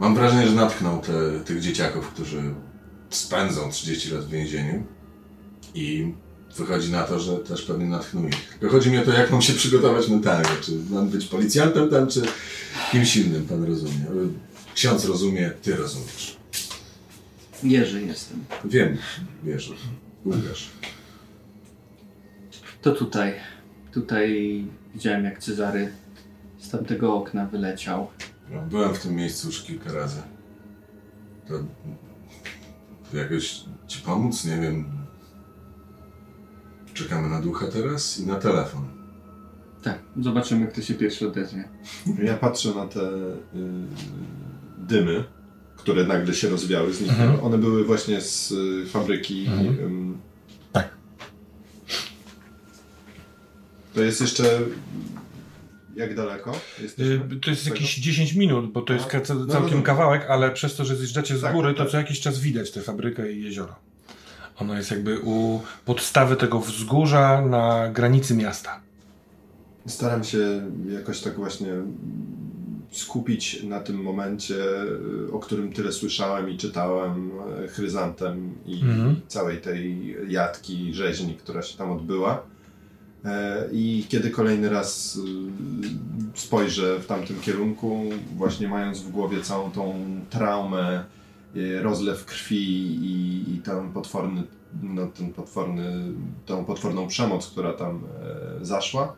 [0.00, 2.42] mam wrażenie, że natknął te, tych dzieciaków, którzy
[3.10, 4.84] spędzą 30 lat w więzieniu
[5.74, 6.12] i
[6.56, 8.58] wychodzi na to, że też pewnie natchnął ich.
[8.60, 12.06] Tylko chodzi mi o to, jak mam się przygotować mentalnie, czy mam być policjantem tam,
[12.06, 12.22] czy
[12.92, 14.04] kimś innym, pan rozumie.
[14.74, 16.36] Ksiądz rozumie, ty rozumiesz.
[17.62, 18.44] Jerzy jestem.
[18.64, 18.98] Wiem,
[19.44, 19.74] wierzę.
[20.24, 20.70] Łukasz.
[22.82, 23.34] To tutaj.
[23.92, 24.64] Tutaj
[24.94, 25.92] widziałem jak Cezary
[26.70, 28.08] z tamtego okna wyleciał.
[28.50, 30.22] No, byłem w tym miejscu już kilka razy.
[31.48, 31.54] To
[33.10, 34.44] to jakoś ci pomóc?
[34.44, 34.84] Nie wiem.
[36.94, 38.84] Czekamy na ducha teraz i na telefon.
[39.82, 41.68] Tak, zobaczymy kto się pierwszy odezwie.
[42.28, 43.36] Ja patrzę na te y,
[44.78, 45.24] dymy,
[45.76, 47.10] które nagle się rozwiały z nich.
[47.10, 47.44] Mhm.
[47.44, 49.46] One były właśnie z y, fabryki.
[49.46, 49.78] Mhm.
[49.80, 50.18] ym,
[50.72, 50.88] Tak.
[53.94, 54.60] To jest jeszcze.
[56.00, 56.52] Jak daleko?
[56.82, 57.14] Jesteśmy?
[57.36, 59.82] Y, To jest jakieś 10 minut, bo to jest A, ka- no, całkiem no, no.
[59.82, 61.90] kawałek, ale przez to, że zjeżdżacie z Tak, góry, to tak.
[61.92, 63.74] co jakiś czas widać tę fabrykę i jezioro.
[64.56, 68.80] Ono jest jakby u podstawy tego wzgórza na granicy miasta.
[69.86, 70.38] Staram się
[70.92, 71.72] jakoś tak właśnie
[72.90, 74.54] skupić na tym momencie,
[75.28, 77.30] y, o którym tyle słyszałem i czytałem,
[77.64, 79.20] y, chryzantem i Mhm.
[79.28, 82.42] całej tej jatki, rzeźni, która się tam odbyła.
[83.24, 85.20] E, I kiedy kolejny raz y,
[86.34, 88.04] spojrzę w tamtym kierunku,
[88.36, 91.04] właśnie mając w głowie całą tą traumę,
[91.56, 94.42] y, rozlew krwi i, i ten potworny,
[94.82, 96.12] no, ten potworny,
[96.46, 98.04] tą potworną przemoc, która tam
[98.60, 99.16] e, zaszła,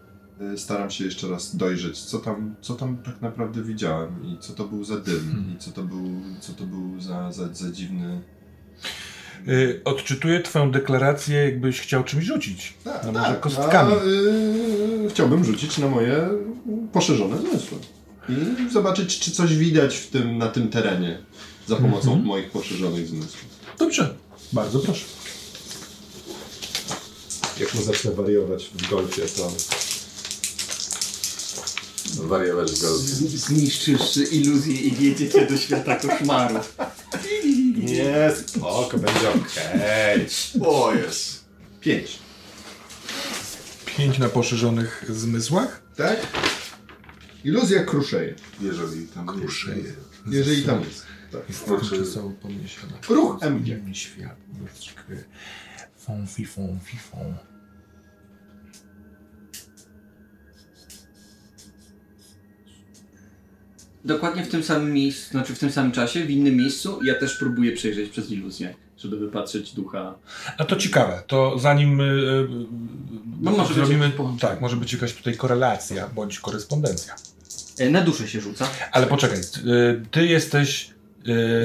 [0.55, 4.53] y, staram się jeszcze raz dojrzeć, co tam, co tam tak naprawdę widziałem i co
[4.53, 5.55] to był za dym Mhm.
[5.57, 6.07] i co to był,
[6.41, 8.21] co to był za, za, za dziwny...
[9.48, 12.74] Y, Odczytuję twoją deklarację, jakbyś chciał czymś rzucić.
[12.85, 13.92] Tak, No może kostkami.
[13.94, 14.05] A,
[15.07, 16.28] y, chciałbym rzucić na moje
[16.92, 17.78] poszerzone zmysły.
[18.28, 21.18] I zobaczyć, czy coś widać w tym, na tym terenie
[21.68, 22.24] za pomocą Mhm.
[22.26, 23.44] moich poszerzonych zmysłów.
[23.78, 24.14] Dobrze,
[24.52, 25.05] bardzo proszę.
[27.61, 29.52] Jak mu zacznę wariować w golfie, to...
[32.22, 33.07] Wariować w golfie.
[33.38, 36.76] Zniszczysz iluzję i wjedziecie do świata koszmarów.
[37.92, 40.26] Nie, spoko, będzie okej.
[40.66, 41.44] O, jest.
[41.81, 42.18] Pięć.
[43.87, 45.83] Pięć na poszerzonych zmysłach.
[45.96, 46.16] Tak?
[47.44, 48.35] Iluzja kruszeje.
[48.61, 49.76] Jeżeli tam Kruszeje.
[49.83, 49.96] jest.
[50.26, 51.07] Jeżeli tam jest.
[51.33, 51.40] Tak.
[51.57, 52.92] Znaczy- tymczasowo podniesiona.
[53.09, 53.66] Ruch MG.
[53.68, 54.37] Inny świat.
[55.98, 57.35] Fon, fifon, fifon.
[64.05, 67.37] Dokładnie w tym samym miejscu, znaczy w tym samym czasie, w innym miejscu, ja też
[67.37, 70.15] próbuję przejrzeć przez iluzję, żeby wypatrzeć ducha.
[70.59, 72.49] A to ciekawe, to zanim y, y,
[73.41, 74.53] No może być zrobimy, połączenie.
[74.53, 77.15] tak, może być jakaś tutaj korelacja bądź korespondencja.
[77.79, 78.69] E, Na duszę się rzuca.
[78.93, 79.38] Ale poczekaj,
[80.11, 80.91] ty jesteś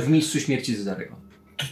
[0.01, 1.15] W miejscu śmierci Cezarego.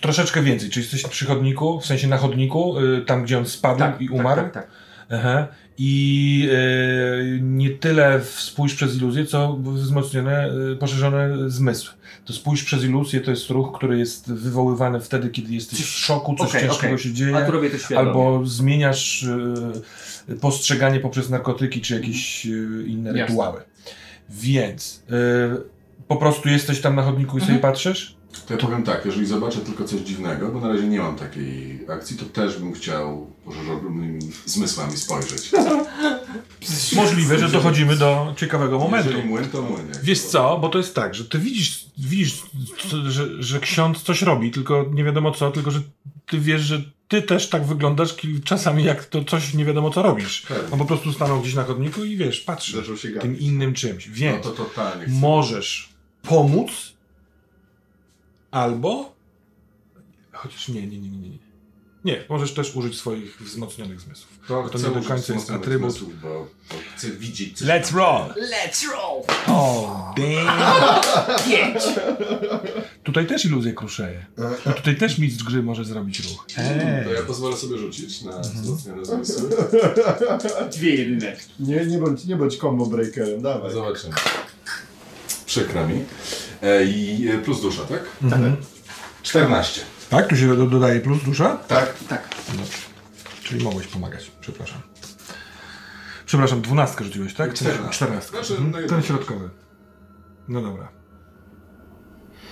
[0.01, 2.75] troszeczkę więcej, czy jesteś przy chodniku, w sensie na chodniku,
[3.06, 4.41] tam gdzie on spadł i umarł.
[4.41, 4.71] Tak, tak, tak.
[5.10, 5.47] Aha.
[5.77, 11.93] I y, nie tyle spójrz przez iluzję, co wzmocnione, y, poszerzone zmysły.
[12.25, 16.35] To spójrz przez iluzję to jest ruch, który jest wywoływany wtedy, kiedy jesteś w szoku,
[16.35, 17.03] coś Okej, ciężkiego okej.
[17.03, 17.47] się dzieje.
[17.97, 19.23] Albo zmieniasz
[20.29, 22.45] y, postrzeganie poprzez narkotyki czy jakieś
[22.88, 23.25] inne Jasne.
[23.25, 23.61] rytuały.
[24.29, 25.03] Więc
[26.07, 27.73] po prostu jesteś tam na chodniku i sobie Mhm.
[27.73, 28.14] patrzysz?
[28.47, 31.79] To ja powiem tak, jeżeli zobaczę tylko coś dziwnego, bo na razie nie mam takiej
[31.89, 35.51] akcji, to też bym chciał poszerzonymi zmysłami spojrzeć.
[36.95, 39.09] Możliwe, że dochodzimy do ciekawego momentu.
[39.09, 39.87] Jeżeli młyn, to młyn.
[40.03, 42.43] Wiesz to co, bo to jest tak, że ty widzisz, widzisz
[43.07, 45.81] że, że ksiądz coś robi, tylko nie wiadomo co, tylko że
[46.25, 50.41] ty wiesz, że ty też tak wyglądasz czasami jak to coś nie wiadomo co robisz.
[50.41, 50.71] Pewnie.
[50.71, 54.07] On po prostu stanął gdzieś na chodniku i wiesz, patrzy Zaczął się tym innym czymś.
[54.07, 55.13] No Więc to totalnie chcę.
[55.13, 55.89] możesz
[56.21, 56.94] pomóc
[58.55, 59.15] albo
[60.31, 61.37] chociaż nie, nie, nie, nie, nie.
[62.05, 64.39] Nie, możesz też użyć swoich wzmocnionych zmysłów.
[64.47, 65.91] To, to chcę nie do końca jest atrybut.
[65.91, 67.67] zmysłów, Bo, bo chcę widzieć coś.
[67.67, 68.27] Let's roll!
[68.29, 69.21] Let's roll!
[69.47, 71.01] Oh, damn!
[71.49, 71.83] Pięć!
[73.03, 74.25] Tutaj też iluzja kruszeje.
[74.65, 76.45] A tutaj też mistrz gry może zrobić ruch.
[77.05, 79.49] To ja pozwolę sobie rzucić na wzmocnione zmysły.
[80.71, 81.53] Dwie jedyneczki.
[81.59, 83.73] Nie, nie bądź, nie bądź combo breakerem, dawaj.
[83.73, 84.13] Zobaczymy.
[85.45, 86.03] Przykro mi.
[86.61, 88.03] E, I plus dusza, tak?
[88.23, 88.56] Mhm.
[89.23, 89.82] 14.
[90.10, 90.28] Tak?
[90.28, 91.56] Tu się do- dodaje plus dusza?
[91.56, 91.93] Tak.
[92.10, 92.30] Tak.
[92.47, 92.71] Dobrze.
[93.43, 94.32] Czyli mogłeś pomagać.
[94.41, 94.82] Przepraszam.
[96.25, 97.54] Przepraszam, dwunastkę rzuciłeś, tak?
[97.54, 97.93] Czternastkę.
[97.93, 98.38] Czternastkę.
[98.38, 98.71] Znaczy, Mhm.
[98.71, 99.01] no Ten jedno.
[99.01, 99.49] środkowy.
[100.47, 100.88] No dobra.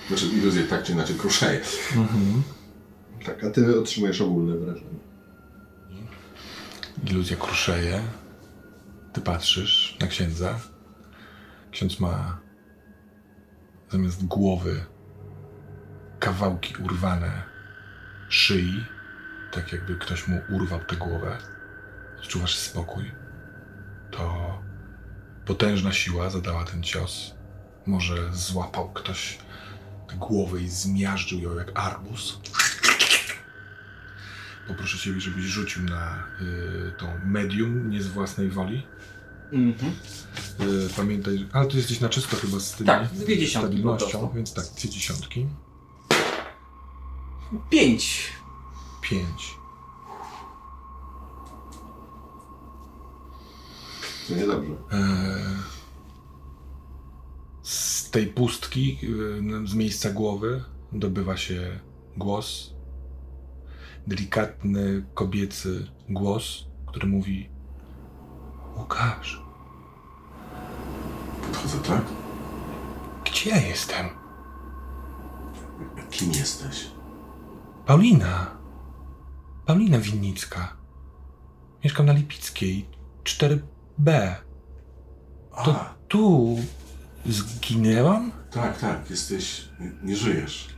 [0.08, 1.60] Znaczy iluzje tak czy inaczej kruszeje.
[3.26, 4.98] Tak, a ty otrzymujesz ogólne wrażenie.
[7.10, 8.00] Iluzja kruszeje.
[9.12, 10.60] Ty patrzysz na księdza.
[11.70, 12.38] Ksiądz ma
[13.90, 14.84] zamiast głowy
[16.24, 17.42] kawałki urwane
[18.28, 18.84] szyi,
[19.52, 21.38] tak jakby ktoś mu urwał tę głowę.
[22.18, 23.12] Odczuwasz spokój.
[24.10, 24.58] To
[25.46, 27.34] potężna siła zadała ten cios.
[27.86, 29.38] Może złapał ktoś
[30.08, 32.38] tę głowę i zmiażdżył ją jak arbuz.
[34.68, 38.86] Poproszę Ciebie, żebyś rzucił na y, tą medium, nie z własnej woli.
[39.52, 39.92] Mhm.
[40.60, 44.54] Y, pamiętaj, ale ty jesteś na czysto chyba z tymi Tak, dwie dziesiątki stabilnością, więc
[44.54, 45.46] tak, dwie dziesiątki.
[47.70, 48.32] Pięć.
[49.00, 49.54] Pięć.
[54.28, 54.72] To niedobrze.
[54.92, 54.98] E,
[57.62, 61.80] z tej pustki, y, z miejsca głowy, dobywa się
[62.16, 62.74] głos.
[64.06, 67.48] Delikatny, kobiecy głos, który mówi:
[68.76, 69.42] Łukasz,
[71.42, 72.04] Podchodzę, tak?
[73.24, 74.06] gdzie ja jestem?
[76.10, 76.93] Kim jesteś?
[77.86, 78.46] Paulina.
[79.66, 80.76] Paulina Winnicka.
[81.84, 82.86] Mieszkam na Lipickiej,
[83.24, 84.34] 4B.
[85.52, 86.56] A, To tu
[87.26, 88.32] zginęłam?
[88.50, 89.68] tak, tak, jesteś...
[89.80, 90.68] nie- Nie żyjesz.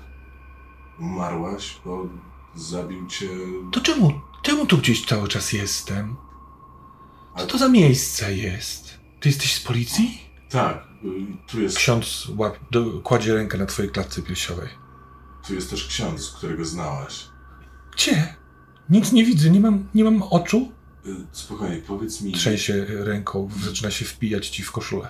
[1.00, 2.06] Umarłaś, bo
[2.56, 3.28] zabił cię...
[3.72, 6.16] To czemu, czemu tu gdzieś cały czas jestem?
[7.36, 8.98] Co A- to za miejsce jest?
[9.20, 10.20] Ty jesteś z policji?
[10.50, 14.68] Tak, y, tu jest, Ksiądz łap, do, kładzie rękę na twojej klatce piersiowej.
[15.46, 17.24] Tu jest też ksiądz, którego znałaś.
[17.94, 18.34] Gdzie?
[18.90, 20.72] Nic nie widzę, nie mam, nie mam oczu.
[21.06, 22.32] Y, Spokojnie, powiedz mi...
[22.32, 25.08] Trzęsie ręką, zaczyna się wpijać ci w koszulę.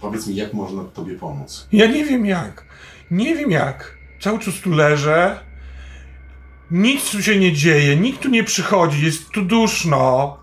[0.00, 1.68] Powiedz mi, jak można tobie pomóc?
[1.72, 2.64] Ja nie wiem jak.
[3.10, 3.98] Nie wiem jak.
[4.20, 5.40] Cały czas tu leżę.
[6.70, 10.36] Nic tu się nie dzieje, nikt tu nie przychodzi, jest tu duszno.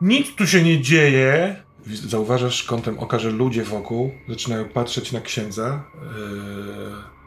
[0.00, 1.62] Nic tu się nie dzieje.
[1.86, 5.84] Zauważasz kątem oka, że ludzie wokół zaczynają patrzeć na księdza.
[6.02, 7.19] Co-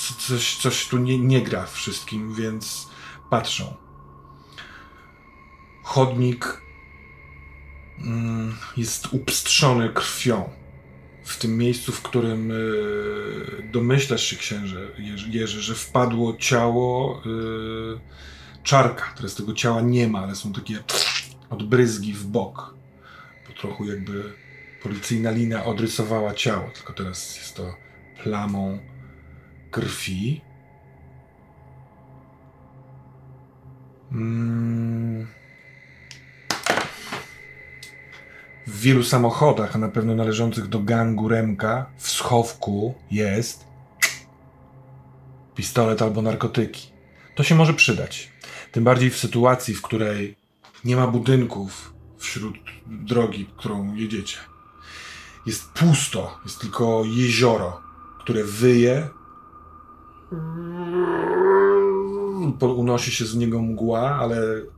[0.00, 2.88] Coś, coś tu nie, nie gra wszystkim, więc
[3.30, 3.74] patrzą.
[5.82, 6.62] Chodnik
[7.98, 10.50] mm, jest upstrzony krwią
[11.24, 14.88] w tym miejscu, w którym y, domyślasz się, księże
[15.30, 19.14] Jerzy, że wpadło ciało y, czarka.
[19.16, 20.78] Teraz tego ciała nie ma, ale są takie
[21.50, 22.74] odbryzgi w bok.
[23.46, 24.32] Po trochu jakby
[24.82, 27.74] policyjna lina odrysowała ciało, tylko teraz jest to
[28.22, 28.78] plamą
[29.70, 30.40] krwi.
[34.12, 35.26] Mm.
[38.66, 43.64] W wielu samochodach, a na pewno należących do gangu Remka, w schowku jest
[45.54, 46.90] pistolet albo narkotyki.
[47.34, 48.32] To się może przydać.
[48.72, 50.36] Tym bardziej w sytuacji, w której
[50.84, 52.54] nie ma budynków wśród
[52.86, 54.36] drogi, którą jedziecie.
[55.46, 57.80] Jest pusto, jest tylko jezioro,
[58.18, 59.08] które wyje.
[62.76, 64.36] Unosi się z niego mgła, ale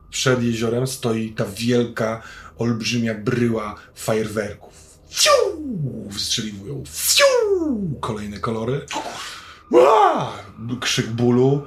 [0.09, 2.21] przed jeziorem stoi ta wielka,
[2.57, 4.73] olbrzymia bryła fajerwerków.
[5.09, 5.31] Fiu!
[6.07, 6.83] Wystrzeliwują.
[6.87, 7.25] Fiu!
[7.99, 8.85] Kolejne kolory.
[9.71, 10.33] Ua!
[10.81, 11.61] Krzyk bólu.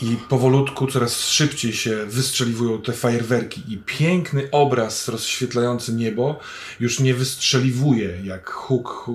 [0.00, 3.62] I powolutku, coraz szybciej się wystrzeliwują te fajerwerki.
[3.68, 6.38] I piękny obraz rozświetlający niebo
[6.80, 9.10] już nie wystrzeliwuje jak huk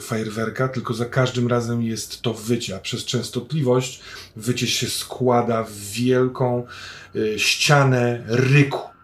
[0.00, 2.76] fajerwerka, tylko za każdym razem jest to wycie.
[2.76, 4.00] A przez częstotliwość
[4.36, 6.66] wycie się składa w wielką
[7.16, 8.95] e, ścianę ryku.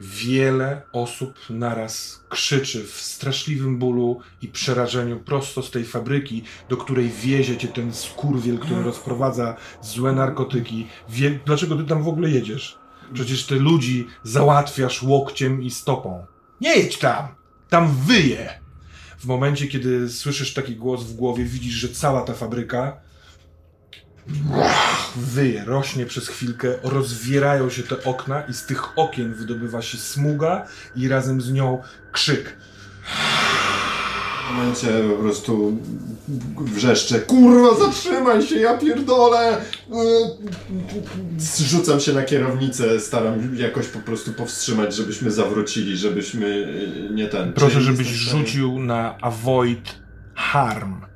[0.00, 7.08] Wiele osób naraz krzyczy w straszliwym bólu i przerażeniu prosto z tej fabryki, do której
[7.08, 10.86] wiezie cię ten skurwiel, który rozprowadza złe narkotyki.
[11.08, 11.38] Wie...
[11.46, 12.78] Dlaczego ty tam w ogóle jedziesz?
[13.12, 16.26] Przecież ty ludzi załatwiasz łokciem i stopą.
[16.60, 17.28] Nie jedź tam!
[17.68, 18.60] Tam wyje!
[19.18, 22.96] W momencie, kiedy słyszysz taki głos w głowie, widzisz, że cała ta fabryka
[25.16, 30.66] wyje, rośnie przez chwilkę, rozwierają się te okna i z tych okien wydobywa się smuga
[30.96, 32.56] i razem z nią krzyk.
[34.48, 35.78] W momencie po prostu
[36.58, 39.60] wrzeszczę, kurwa zatrzymaj się, ja pierdolę!
[41.38, 47.52] Zrzucam się na kierownicę, staram jakoś po prostu powstrzymać, żebyśmy zawrócili, żebyśmy y, nie ten...
[47.52, 49.94] Proszę, żebyś rzucił na avoid
[50.34, 51.07] harm.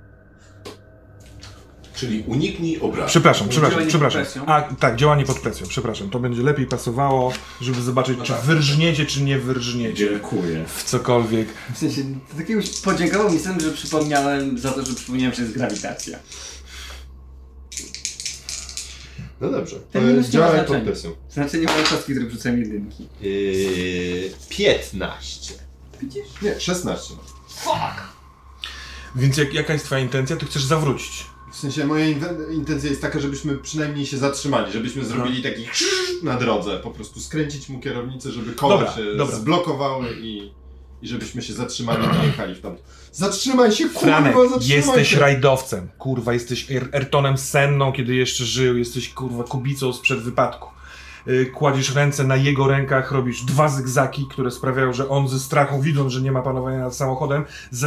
[2.03, 3.09] Czyli uniknij obrazu.
[3.09, 4.25] Przepraszam, przepraszam, przepraszam.
[4.47, 6.11] A tak, działanie pod presją, przepraszam.
[6.11, 8.43] To będzie lepiej pasowało, żeby zobaczyć, No czy tak.
[8.43, 10.65] wyrżniecie, czy nie wyrżniecie Dziękuję.
[10.67, 11.49] w cokolwiek.
[11.75, 15.55] W sensie, to takiego podziękował mi sen, że przypomniałem za to, że przypomniałem, że jest
[15.55, 16.19] grawitacja.
[19.41, 19.77] No dobrze.
[19.93, 21.11] Ten Działaj pod presją.
[21.31, 23.09] Znaczy nie ma kostki, które wrzucałem jedynki.
[23.21, 25.55] Yy, 15.
[26.01, 26.23] Widzisz?
[26.43, 27.15] Nie, 16.
[27.49, 28.13] Fuck!
[29.17, 30.37] Więc jak, jaka jest twoja intencja?
[30.37, 31.32] Ty chcesz zawrócić.
[31.53, 35.63] W sensie moja inten- intencja jest taka, żebyśmy przynajmniej się zatrzymali, żebyśmy zrobili taki
[36.23, 39.37] na drodze, po prostu skręcić mu kierownicę, żeby koła Dobra, się dobra.
[39.37, 40.51] zblokowały i,
[41.03, 42.77] i żebyśmy się zatrzymali i nie jechali w tam.
[43.13, 45.19] Zatrzymaj się, kurwa, Franek, zatrzymaj jesteś się!
[45.19, 45.89] rajdowcem.
[45.99, 48.79] Kurwa, jesteś Er- Ayrtonem Senną, kiedy jeszcze żył.
[48.79, 50.69] Jesteś, kurwa, kubicą sprzed wypadku.
[51.27, 55.83] Yy, Kładziesz ręce na jego rękach, robisz dwa zygzaki, które sprawiają, że on ze strachu,
[55.83, 57.83] widząc, że nie ma panowania nad samochodem, z,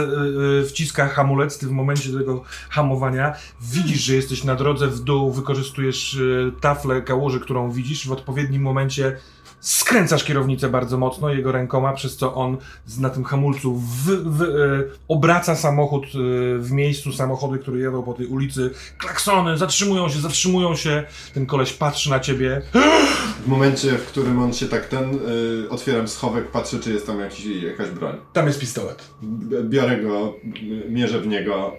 [0.63, 1.57] yy, wciska hamulec.
[1.57, 6.19] Ty w momencie tego hamowania widzisz, że jesteś na drodze w dół, wykorzystujesz
[6.61, 8.07] taflę kałuży, którą widzisz.
[8.07, 9.17] W odpowiednim momencie
[9.60, 12.58] skręcasz kierownicę bardzo mocno jego rękoma, przez co on
[12.99, 14.45] na tym hamulcu w, w, e,
[15.08, 16.08] obraca samochód e,
[16.60, 21.03] w miejscu, samochody, które jadą po tej ulicy, klaksony, zatrzymują się, zatrzymują się,
[21.34, 22.62] ten koleś patrzy na ciebie,
[23.45, 25.16] W momencie, w którym on się tak ten,
[25.66, 28.16] y, otwieram schowek, patrzę, czy jest tam jakiś, jakaś broń.
[28.34, 29.10] tam jest pistolet.
[29.22, 30.34] B- Biorę go,
[30.89, 31.74] mierzę w niego.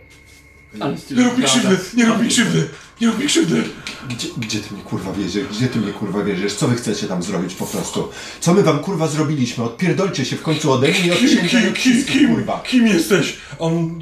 [0.80, 2.68] Ale Nie rób mi krzywdy, nie rób mi krzywdy,
[3.00, 3.62] nie rób mi krzywdy.
[4.08, 5.46] Gdzie, gdzie ty mnie kurwa wieziesz?
[5.48, 6.54] Gdzie ty mnie kurwa wieziesz?
[6.54, 8.08] Co wy chcecie tam zrobić po prostu?
[8.40, 9.64] Co my wam kurwa zrobiliśmy?
[9.64, 12.34] Odpierdolcie się w końcu ode mnie i od księcia i Kim, od kim, wszystkich, kim,
[12.34, 12.62] kurwa.
[12.66, 13.36] kim jesteś?
[13.58, 14.00] On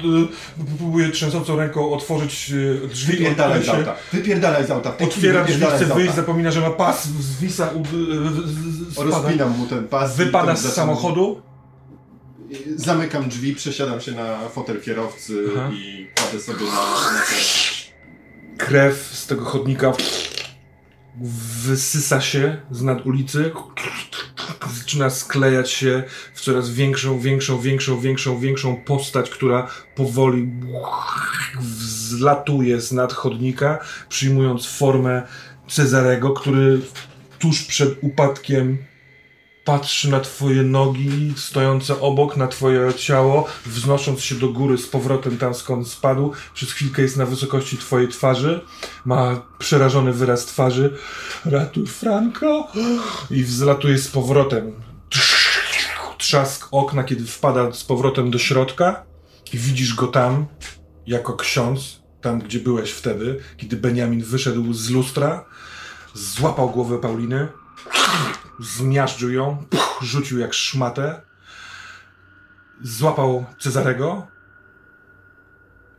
[0.59, 3.95] y, próbuje trzęsącą ręką otworzyć y, drzwi, Wypierdalaj z auta.
[4.13, 4.91] Wypierdalaj z auta.
[4.91, 6.01] W tej chwili otwiera drzwi, wypierdalaj chce z auta.
[6.03, 9.09] wyjść, zapomina, że ma pas, zwisa, u, y, y, y, spada.
[9.09, 10.13] Rozpinam mu ten pas.
[10.13, 11.41] i Wypada ten z samochodu,
[12.75, 15.69] Zamykam drzwi, przesiadam się na fotel kierowcy Aha.
[15.73, 17.21] i kładę sobie na, na
[18.57, 19.93] krew z tego chodnika
[21.63, 23.51] wysysa się z nad ulicy,
[24.79, 26.03] zaczyna sklejać się
[26.33, 30.51] w coraz większą, większą, większą, większą, większą postać, która powoli
[31.59, 33.79] wzlatuje z nad chodnika,
[34.09, 35.23] przyjmując formę
[35.67, 36.81] Cezarego, który
[37.39, 38.77] tuż przed upadkiem
[39.65, 45.37] patrzy na twoje nogi stojące obok, na twoje ciało, wznosząc się do góry z powrotem
[45.37, 46.31] tam skąd spadł.
[46.53, 48.61] Przez chwilkę jest na wysokości twojej twarzy.
[49.05, 50.97] Ma przerażony wyraz twarzy.
[51.45, 52.67] Ratuj Franko!
[53.31, 54.71] I wzlatuje z powrotem.
[56.17, 59.03] Trzask okna, kiedy wpada z powrotem do środka
[59.53, 60.45] i widzisz go tam,
[61.07, 65.45] jako ksiądz, tam gdzie byłeś wtedy, kiedy Beniamin wyszedł z lustra,
[66.13, 67.47] złapał głowę Pauliny,
[68.59, 71.21] zmiażdżył ją, puch, rzucił jak szmatę,
[72.81, 74.27] złapał Cezarego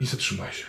[0.00, 0.66] i zatrzymaj się.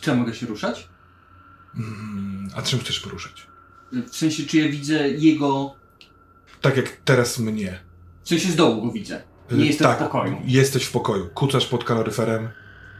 [0.00, 0.88] Czy ja mogę się ruszać?
[1.76, 3.46] Mm, A czym chcesz poruszyć?
[3.92, 5.74] W sensie, czy ja widzę jego...
[6.60, 7.80] Tak jak teraz mnie.
[8.24, 9.22] W sensie z dołu go widzę.
[9.50, 10.36] Nie Y, jestem tak, w pokoju.
[10.44, 11.28] Jesteś w pokoju.
[11.34, 12.48] Kucasz pod kaloryferem.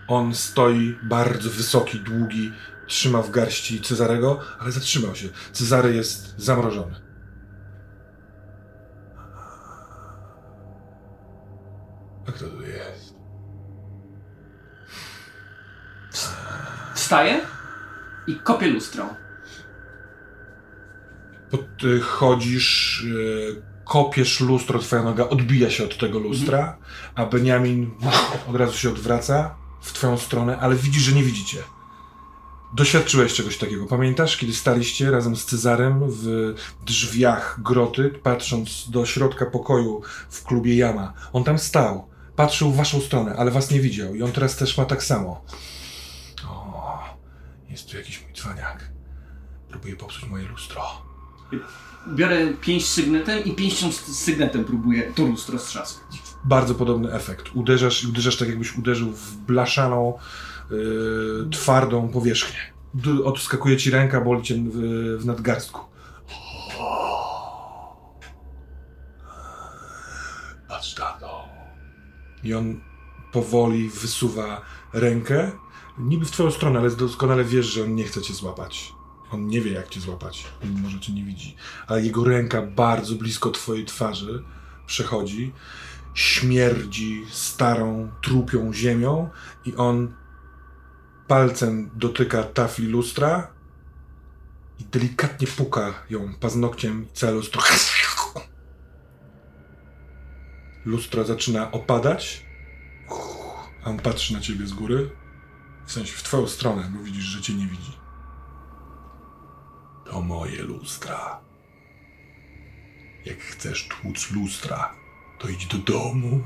[0.08, 2.52] On stoi, bardzo wysoki, długi,
[2.86, 5.28] trzyma w garści Cezarego, ale zatrzymał się.
[5.52, 6.94] Cezary jest zamrożony.
[12.28, 13.14] A kto tu jest?
[16.94, 17.40] Wstaję
[18.26, 19.08] i kopię lustro.
[21.50, 26.78] Podchodzisz, y, kopiesz lustro, twoja noga odbija się od tego lustra,
[27.14, 27.90] a Beniamin
[28.48, 31.62] od razu się odwraca w twoją stronę, ale widzisz, że nie widzicie.
[32.72, 33.86] Doświadczyłeś czegoś takiego.
[33.86, 36.54] Pamiętasz, kiedy staliście razem z Cezarem w
[36.86, 41.12] drzwiach groty, patrząc do środka pokoju w klubie Jama?
[41.32, 44.78] On tam stał, patrzył w waszą stronę, ale was nie widział i on teraz też
[44.78, 45.44] ma tak samo.
[46.48, 47.02] O,
[47.68, 48.90] jest tu jakiś mój cwaniak.
[49.68, 50.82] Próbuje popsuć moje lustro.
[52.14, 56.23] Biorę pięść z sygnetem i pięścią z sygnetem próbuję to lustro strzasnąć.
[56.44, 57.54] Bardzo podobny efekt.
[57.54, 60.18] Uderzasz i uderzasz tak, jakbyś uderzył w blaszaną,
[60.70, 62.58] yy, twardą powierzchnię.
[62.94, 64.76] D- odskakuje ci ręka, boli cię w,
[65.20, 65.80] w nadgarstku.
[71.20, 71.48] To.
[72.44, 72.80] I on
[73.32, 75.52] powoli wysuwa rękę,
[75.98, 78.92] niby w twoją stronę, ale doskonale wiesz, że on nie chce cię złapać.
[79.30, 81.56] On nie wie, jak cię złapać, mimo że cię nie widzi.
[81.86, 84.44] Ale jego ręka bardzo blisko twojej twarzy
[84.86, 85.52] przechodzi
[86.14, 89.30] śmierdzi starą, trupią ziemią
[89.64, 90.14] i on
[91.26, 93.54] palcem dotyka tafli lustra
[94.78, 97.62] i delikatnie puka ją paznokciem i całe lustro.
[100.84, 102.46] Lustro zaczyna opadać,
[103.84, 105.10] a on patrzy na ciebie z góry,
[105.86, 107.92] w sensie w twoją stronę, bo widzisz, że cię nie widzi.
[110.04, 111.40] To moje lustra.
[113.24, 114.94] Jak chcesz tłuc lustra,
[115.38, 116.40] to idź do domu.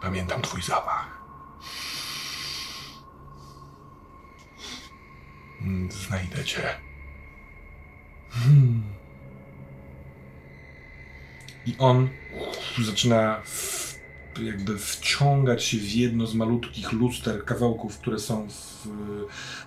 [0.00, 1.22] Pamiętam twój zapach.
[5.60, 6.62] Mm, Znajdę cię.
[8.30, 8.82] Hmm.
[11.66, 12.08] I on
[12.84, 13.94] zaczyna w,
[14.42, 18.86] jakby wciągać się w jedno z malutkich luster, kawałków, które są w,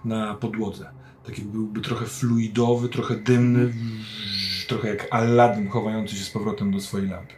[0.05, 0.91] na podłodze.
[1.25, 3.73] Tak jakby byłby trochę fluidowy, trochę dymny,
[4.67, 7.33] trochę jak Aladdin chowający się z powrotem do swojej lampy.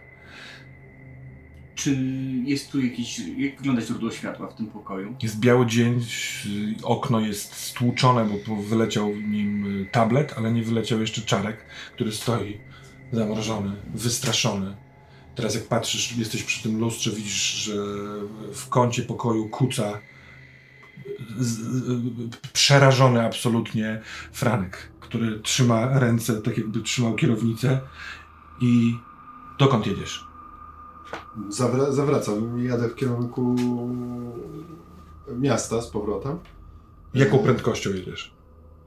[1.76, 1.98] Czy
[2.46, 3.20] jest tu jakiś.
[3.38, 5.16] Jak wygląda źródło światła w tym pokoju?
[5.24, 6.06] Jest biały dzień,
[6.84, 11.58] okno jest stłuczone, bo wyleciał w nim y, tablet, ale nie wyleciał jeszcze czarek,
[11.94, 12.58] który stoi
[13.12, 14.76] zamrożony, wystraszony.
[15.36, 17.74] Teraz jak patrzysz, jesteś przy tym lustrze, widzisz, że
[18.54, 20.00] w kącie pokoju kuca
[21.40, 21.60] z,
[22.54, 27.80] przerażony absolutnie Franek, który trzyma ręce, tak jakby trzymał kierownicę
[28.62, 28.96] i
[29.60, 30.28] dokąd jedziesz?
[31.50, 33.56] Zawra zawracam jadę w kierunku
[35.38, 36.40] miasta z powrotem.
[37.14, 38.34] Jaką prędkością jedziesz?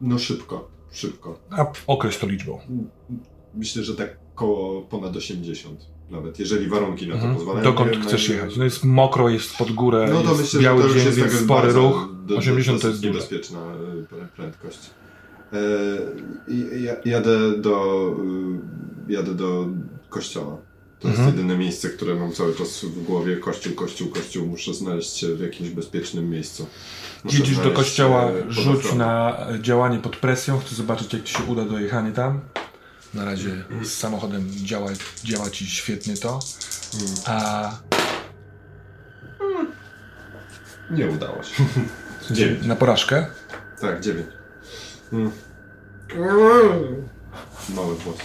[0.01, 1.39] No szybko, szybko.
[1.51, 2.59] A określ to liczbą.
[3.55, 7.35] Myślę, że tak koło ponad 80 nawet, jeżeli warunki na to Mhm.
[7.37, 7.65] pozwalają.
[7.65, 8.57] Dokąd wiem, chcesz jechać?
[8.57, 11.19] No jest mokro, jest pod górę, No to jest myślę, że biały to dzień, jest
[11.19, 12.09] więc spory ruch.
[12.27, 13.13] do- do- 80 to jest dużo.
[13.15, 13.59] niebezpieczna
[14.25, 14.79] y, prędkość.
[15.53, 15.59] E,
[17.05, 18.07] jadę do
[19.09, 19.67] y, jadę do
[20.09, 20.57] kościoła.
[21.01, 21.27] To Mhm.
[21.27, 23.37] jest jedyne miejsce, które mam cały czas w głowie.
[23.37, 24.47] Kościół, kościół, kościół.
[24.47, 26.67] Muszę znaleźć się w jakimś bezpiecznym miejscu.
[27.25, 30.59] Muszę Jedziesz do kościoła, e, rzuć na e, działanie pod presją.
[30.59, 32.41] Chcę zobaczyć, jak ci się uda dojechanie tam.
[33.15, 34.91] Na razie z samochodem działa,
[35.25, 36.39] działa ci świetnie to.
[36.95, 37.15] Mm.
[37.27, 37.71] A
[40.91, 41.65] Nie udało się.
[42.35, 42.67] Dziewięć.
[42.67, 43.27] na porażkę?
[43.81, 44.27] Tak, dziewięć.
[45.13, 45.33] Mm.
[47.69, 48.17] Mały włos.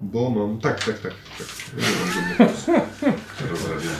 [0.00, 0.60] Bo mam...
[0.60, 1.12] Tak, tak, tak.
[1.38, 1.46] tak.
[1.76, 2.38] Nie mam żadnych.
[3.50, 3.96] Rozrabiamy.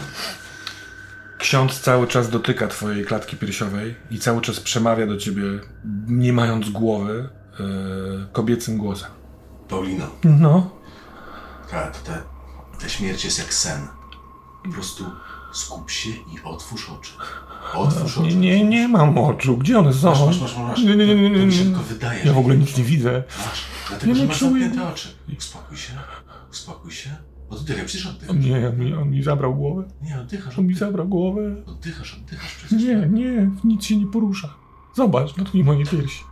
[1.40, 5.42] Ksiądz cały czas dotyka twojej klatki piersiowej i cały czas przemawia do ciebie,
[6.06, 7.28] nie mając głowy,
[7.60, 9.10] e, kobiecym głosem.
[9.68, 10.70] Paulino, No.
[11.70, 12.12] ta, ta,
[12.80, 13.80] ta śmierć jest jak sen.
[14.64, 15.04] Po prostu
[15.52, 17.12] skup się i otwórz oczy.
[17.74, 18.26] Otwórz oczy.
[18.36, 19.56] Nie, nie, nie mam oczu.
[19.56, 20.10] Gdzie one są?
[20.10, 20.78] Masz, masz, masz, masz.
[20.82, 21.64] Nie, nie, nie, nie, To, to mi się nie.
[21.64, 23.22] tylko wydaje, Ja w ogóle nic nie widzę.
[23.46, 24.50] Masz, dlatego, Ja że nie masz czuję.
[24.50, 25.08] zamknięte oczy.
[25.38, 25.92] Uspokój się,
[26.50, 27.10] uspokój się.
[27.50, 28.36] Oddychaj, przecież oddychasz.
[28.36, 29.88] Nie, on mi, on mi zabrał głowę.
[30.02, 31.56] Nie, oddychasz, On mi zabrał głowę.
[31.66, 32.82] Oddychasz, oddychasz przecież.
[32.82, 34.54] Nie, nie, nic się nie porusza.
[34.94, 36.24] Zobacz, dotknij moje piersi.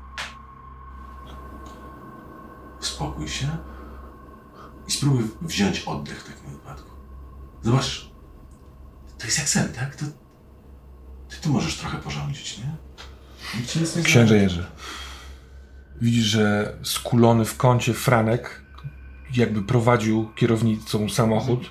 [2.80, 3.46] Uspokój się
[4.88, 6.90] i spróbuj wziąć oddech w takim wypadku.
[7.62, 8.10] Zobacz,
[9.18, 9.96] to jest jak sen, tak?
[9.96, 10.04] To,
[11.28, 12.76] ty tu możesz trochę porządzić, nie?
[13.60, 14.36] Nic nie Księże.
[14.36, 14.66] Jerzy.
[16.00, 18.67] Widzisz, że skulony w kącie Franek
[19.36, 21.70] jakby prowadził kierownicą samochód.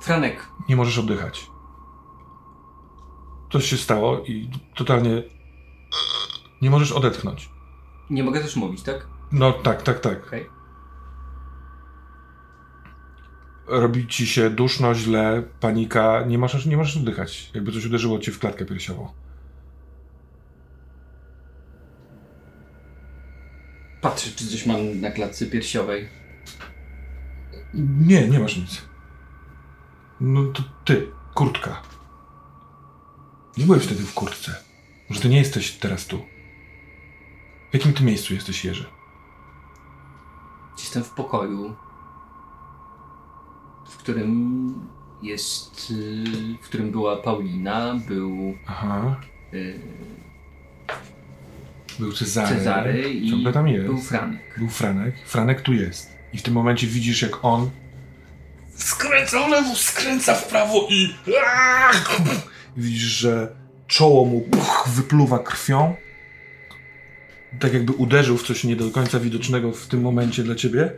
[0.00, 1.46] Franek, Nie możesz oddychać.
[3.52, 5.22] Coś się stało i totalnie
[6.62, 7.50] nie możesz odetchnąć.
[8.10, 9.06] nie mogę też mówić, tak?
[9.32, 10.26] No tak, tak, tak.
[10.26, 10.50] Okej.
[13.66, 17.50] Robi ci się duszno, źle, panika, nie możesz, nie możesz oddychać.
[17.54, 19.08] Jakby coś uderzyło cię w klatkę piersiową.
[24.02, 26.08] Patrzę, czy coś mam na klatce piersiowej.
[28.06, 28.82] Nie, nie masz nic.
[30.20, 31.82] No to ty, kurtka.
[33.56, 34.54] Nie byłeś wtedy w kurtce.
[35.08, 36.18] Może ty nie jesteś teraz tu.
[37.70, 38.84] W jakim ty miejscu jesteś, Jerzy?
[40.78, 41.74] Jestem w pokoju,
[43.88, 44.74] w którym
[45.22, 45.92] jest.
[46.62, 49.20] w którym była Paulina, był Aha.
[49.54, 49.80] y,
[51.98, 52.56] Był Cezary.
[52.56, 53.86] Cezary i Ciągle tam jest.
[53.86, 54.58] był Franek.
[54.58, 55.14] Był Franek.
[55.26, 56.12] Franek tu jest.
[56.32, 57.70] I w tym momencie widzisz, jak on
[58.76, 61.14] skręca w lewo, skręca w prawo i...
[62.76, 63.48] I widzisz, że
[63.86, 64.48] czoło mu
[64.86, 65.94] wypluwa krwią.
[67.60, 70.92] Tak jakby uderzył w coś nie do końca widocznego w tym momencie dla ciebie,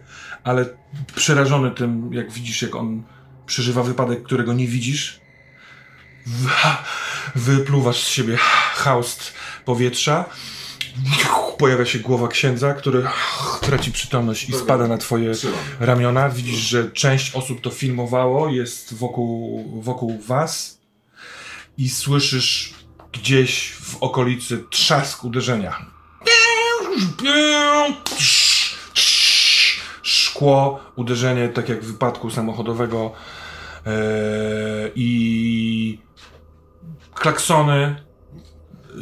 [0.45, 0.67] ale
[1.15, 3.03] przerażony tym, jak widzisz, jak on
[3.47, 5.21] przeżywa wypadek, którego nie widzisz,
[7.35, 8.37] wypluwasz z siebie
[8.75, 9.35] haust
[9.65, 10.25] powietrza.
[11.59, 13.07] Pojawia się głowa księdza, który
[13.61, 15.33] traci przytomność i spada na twoje
[15.81, 16.29] ramiona.
[16.29, 20.79] Widzisz, że część osób to filmowało, jest wokół, wokół was
[21.79, 22.75] i słyszysz
[23.13, 25.87] gdzieś w okolicy trzask uderzenia.
[30.03, 33.13] Szkło, uderzenie, tak jak w wypadku samochodowego
[33.87, 35.99] eee, i
[37.15, 38.04] klaksony.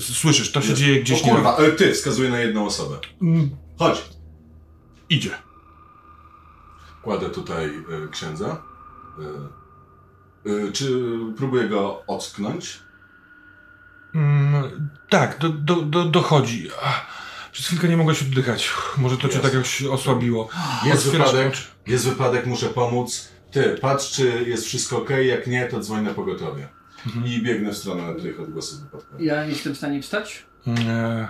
[0.01, 2.97] Słyszysz, to się dzieje gdzieś O kurwa, ty, wskazuję na jedną osobę.
[3.22, 4.05] Mm, Chodź.
[5.11, 5.30] Idzie.
[7.03, 8.62] Kładę tutaj e, księdza.
[10.47, 11.01] E, e, czy
[11.36, 12.80] próbuję go ocknąć?
[14.14, 16.68] Mm, tak, do, do, do, dochodzi.
[16.84, 17.07] Ach,
[17.53, 18.70] Przez chwilkę nie mogłeś oddychać.
[18.97, 19.43] Może to cię Jest.
[19.43, 20.49] tak jakoś osłabiło.
[20.84, 21.62] Jest Otwierasz wypadek, oczy.
[21.86, 23.28] jest wypadek, muszę pomóc.
[23.51, 26.68] Ty, patrz czy jest wszystko ok, jak nie, to dzwoń na pogotowie.
[27.24, 29.26] I biegnę w stronę tych odgłosów wypadkowych.
[29.26, 30.46] Ja nie jestem w stanie wstać?
[30.88, 31.28] E,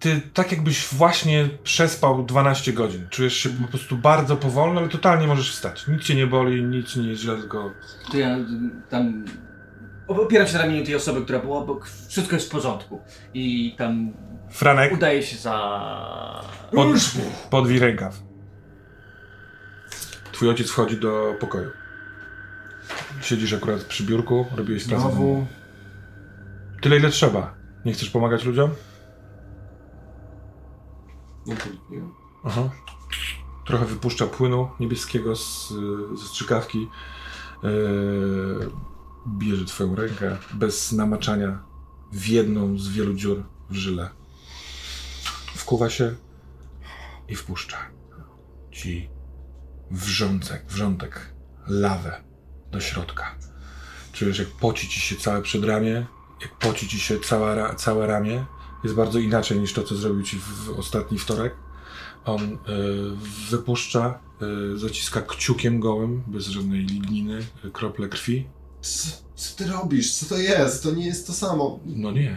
[0.00, 3.06] Ty tak jakbyś właśnie przespał 12 godzin.
[3.10, 5.88] Czujesz się po prostu bardzo powolno, ale totalnie możesz wstać.
[5.88, 7.72] Nic cię nie boli, nic nie jest źle, tylko...
[8.12, 8.44] To ja y,
[8.90, 9.24] tam
[10.08, 11.90] opieram się na ramieniu tej osoby, która była obok.
[12.08, 13.00] Wszystko jest w porządku.
[13.34, 14.12] I tam
[14.50, 16.44] Franek, udaje się za...
[16.72, 16.86] pod,
[17.50, 18.22] podwij rękaw.
[20.32, 21.70] Twój ojciec wchodzi do pokoju.
[23.20, 25.02] Siedzisz akurat przy biurku, robiłeś pracę.
[25.02, 25.46] Znowu.
[26.80, 27.54] Tyle ile trzeba.
[27.84, 28.70] Nie chcesz pomagać ludziom?
[31.46, 31.56] Nie.
[32.44, 32.70] Aha.
[33.66, 35.68] Trochę wypuszcza płynu niebieskiego z,
[36.20, 36.88] ze strzykawki.
[37.62, 38.70] Yy,
[39.38, 41.62] bierze twoją rękę bez namaczania
[42.12, 44.10] w jedną z wielu dziur w żyle.
[45.54, 46.14] Wkuwa się
[47.28, 47.76] i wpuszcza
[48.70, 49.10] ci
[49.90, 51.34] wrzątek, wrzątek,
[51.66, 52.29] lawę
[52.72, 53.34] do środka.
[54.12, 56.06] Czujesz jak poci ci się całe przedramię,
[56.42, 58.44] jak poci ci się cała, ra- całe ramię.
[58.84, 61.54] Jest bardzo inaczej niż to, co zrobił ci w, ostatni wtorek.
[62.24, 62.56] On y,
[63.50, 64.18] wypuszcza,
[64.74, 68.46] y, zaciska kciukiem gołym, bez żadnej ligniny, y, krople krwi.
[68.80, 70.14] Co, co ty robisz?
[70.14, 70.82] Co to jest?
[70.82, 71.80] To nie jest to samo.
[71.86, 72.36] No nie.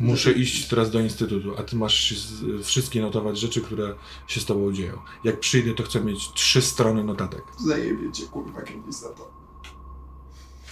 [0.00, 2.14] Muszę iść teraz do instytutu, a ty masz
[2.62, 3.94] wszystkie notować rzeczy, które
[4.28, 4.98] się z tobą dzieją.
[5.24, 7.42] Jak przyjdę, to chcę mieć trzy strony notatek.
[7.66, 9.30] Zajebie cię kurwa kiedyś za to.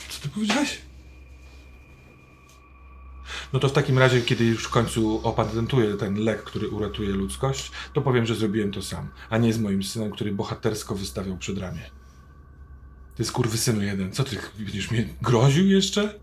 [0.09, 0.83] Co ty powiedziałeś?
[3.53, 7.73] No to w takim razie, kiedy już w końcu opatentuję ten lek, który uratuje ludzkość,
[7.93, 11.59] to powiem, że zrobiłem to sam, a nie z moim synem, który bohatersko wystawiał przed
[11.59, 11.91] ramię.
[13.17, 16.21] Ty skurwysynu jeden, co ty będziesz mnie groził jeszcze?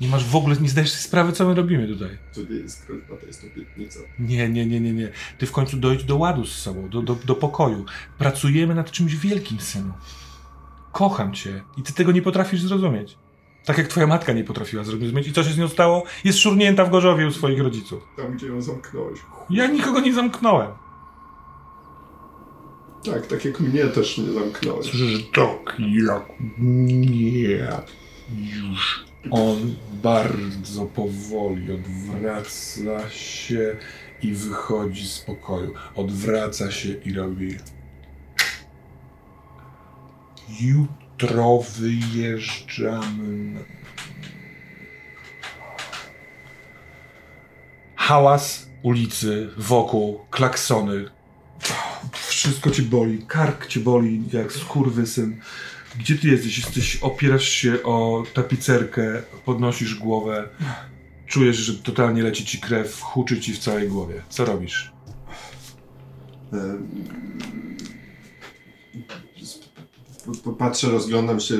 [0.00, 2.18] Nie masz w ogóle, nie zdajesz sobie sprawy, co my robimy tutaj.
[2.34, 4.00] To nie jest groźba, to jest obietnica.
[4.18, 5.12] Nie, nie, nie, nie, nie.
[5.38, 7.84] Ty w końcu dojdź do ładu z sobą, do, do, do pokoju.
[8.18, 9.92] Pracujemy nad czymś wielkim, synu.
[10.92, 13.18] Kocham cię i ty tego nie potrafisz zrozumieć.
[13.64, 15.28] Tak jak twoja matka nie potrafiła zrozumieć.
[15.28, 16.04] I co się z nią stało?
[16.24, 18.02] Jest szurnięta w Gorzowie u swoich rodziców.
[18.16, 19.18] Tam, gdzie ją zamknąłeś.
[19.50, 20.70] Ja nikogo nie zamknąłem.
[23.04, 24.86] Tak, tak jak mnie też nie zamknąłeś.
[24.86, 26.28] Słyszysz, tak jak
[26.58, 27.68] nie.
[28.62, 33.76] Już on bardzo powoli odwraca się
[34.22, 35.74] i wychodzi z pokoju.
[35.94, 37.56] Odwraca się i robi.
[40.60, 43.64] Jutro wyjeżdżamy.
[47.96, 51.04] Hałas ulicy, wokół, klaksony,
[52.12, 55.40] wszystko cię boli, kark cię boli jak skurwysyn.
[55.98, 56.58] Gdzie ty jesteś?
[56.58, 60.48] Jesteś, opierasz się o tapicerkę, podnosisz głowę,
[61.26, 64.22] czujesz, że totalnie leci ci krew, huczy ci w całej głowie.
[64.28, 64.92] Co robisz?
[70.58, 71.54] Patrzę, rozglądam się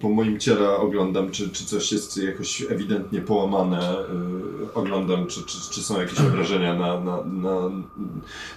[0.00, 3.94] po- moim ciele, oglądam, czy, czy coś jest jakoś ewidentnie połamane.
[4.00, 7.70] y, Oglądam, czy, czy, czy są jakieś obrażenia na, na, na,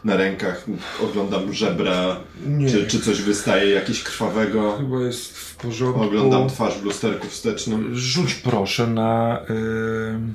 [0.04, 0.66] na rękach.
[1.04, 2.16] Oglądam żebra,
[2.48, 2.70] Nie.
[2.70, 4.78] czy, czy coś wystaje jakieś krwawego.
[4.78, 6.02] Chyba jest w porządku.
[6.02, 7.96] Oglądam twarz w lusterku wstecznym.
[7.96, 9.40] Rzuć proszę na.
[9.50, 10.34] ym,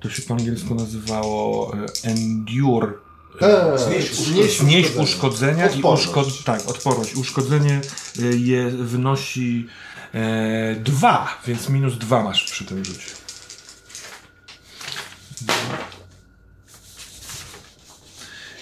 [0.00, 2.92] to się po angielsku nazywało y, Endure.
[3.40, 5.02] Eee, Znieść znieść Znieść uszkodzenia.
[5.04, 6.06] uszkodzenia i Odporność.
[6.06, 6.44] uszkod...
[6.44, 7.14] tak, odporność.
[7.16, 7.80] Uszkodzenie
[8.18, 9.68] y, je wynosi
[10.14, 13.06] e, dwa, więc minus dwa masz przy tym rzucie.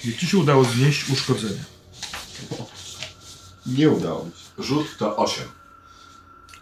[0.05, 1.65] I ci się udało znieść uszkodzenie.
[3.67, 4.63] Nie udało mi się.
[4.63, 5.45] Rzut to 8.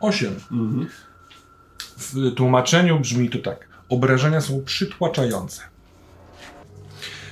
[0.01, 0.35] Osiem.
[0.53, 0.89] Mhm.
[1.99, 3.69] W tłumaczeniu brzmi to tak.
[3.89, 5.63] Obrażenia są przytłaczające.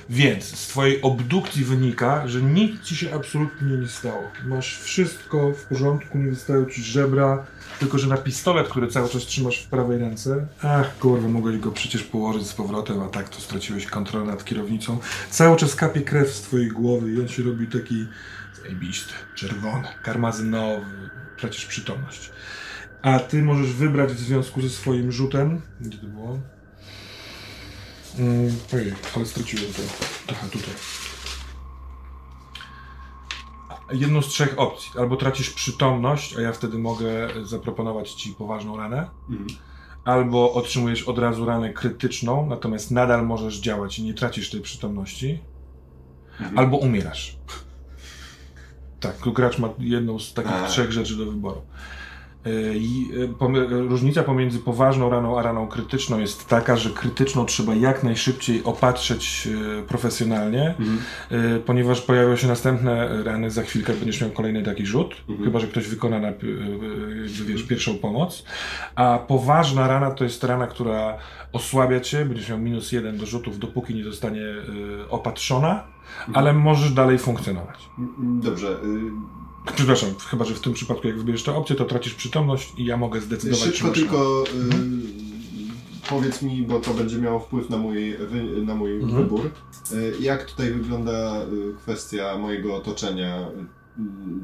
[0.09, 4.23] Więc z twojej obdukcji wynika, że nic ci się absolutnie nie stało.
[4.45, 7.45] Masz wszystko w porządku, nie wystają ci żebra,
[7.79, 11.71] tylko że na pistolet, który cały czas trzymasz w prawej ręce, ach kurwa, mogłeś go
[11.71, 14.99] przecież położyć z powrotem, a tak to straciłeś kontrolę nad kierownicą.
[15.29, 18.07] Cały czas kapie krew z twojej głowy i on się robi taki
[18.61, 22.31] zajebisty, czerwony, karmazynowy, tracisz przytomność.
[23.01, 25.61] A ty możesz wybrać w związku ze swoim rzutem.
[25.81, 26.39] Gdzie to było?
[28.19, 29.81] Mm, ojej, ale straciłem to.
[30.31, 30.73] Aha, tutaj.
[33.91, 34.99] Jedną z trzech opcji.
[34.99, 39.09] Albo tracisz przytomność, a ja wtedy mogę zaproponować ci poważną ranę.
[39.29, 39.47] Mhm.
[40.05, 45.39] Albo otrzymujesz od razu ranę krytyczną, natomiast nadal możesz działać i nie tracisz tej przytomności.
[46.39, 46.59] Mhm.
[46.59, 47.37] Albo umierasz.
[48.99, 50.67] Tak, gracz ma jedną z takich A.
[50.67, 51.61] trzech rzeczy do wyboru.
[52.47, 57.45] Y, i, y, pom- różnica pomiędzy poważną raną a raną krytyczną jest taka, że krytyczną
[57.45, 59.47] trzeba jak najszybciej opatrzeć
[59.79, 60.75] y, profesjonalnie,
[61.31, 65.67] y, ponieważ pojawią się następne rany, za chwilkę będziesz miał kolejny taki rzut, chyba że
[65.67, 66.31] ktoś wykona na, y,
[67.41, 68.43] y, wiesz, pierwszą pomoc.
[68.95, 71.17] A poważna rana to jest rana, która
[71.53, 75.83] osłabia cię, będziesz miał minus jeden do rzutów, dopóki nie zostanie y, opatrzona,
[76.33, 77.89] ale możesz dalej funkcjonować.
[77.99, 78.77] Mm, Dobrze.
[79.75, 82.97] Przepraszam, chyba że w tym przypadku, jak wybierzesz tę opcję, to tracisz przytomność i ja
[82.97, 87.77] mogę zdecydować, czy Szybko masz- tylko y, powiedz mi, bo to będzie miało wpływ na
[87.77, 89.23] mój, wy, na mój Mhm.
[89.23, 89.51] wybór.
[89.93, 91.41] Y, jak tutaj wygląda
[91.71, 93.47] y, kwestia mojego otoczenia?
[93.99, 94.01] Y,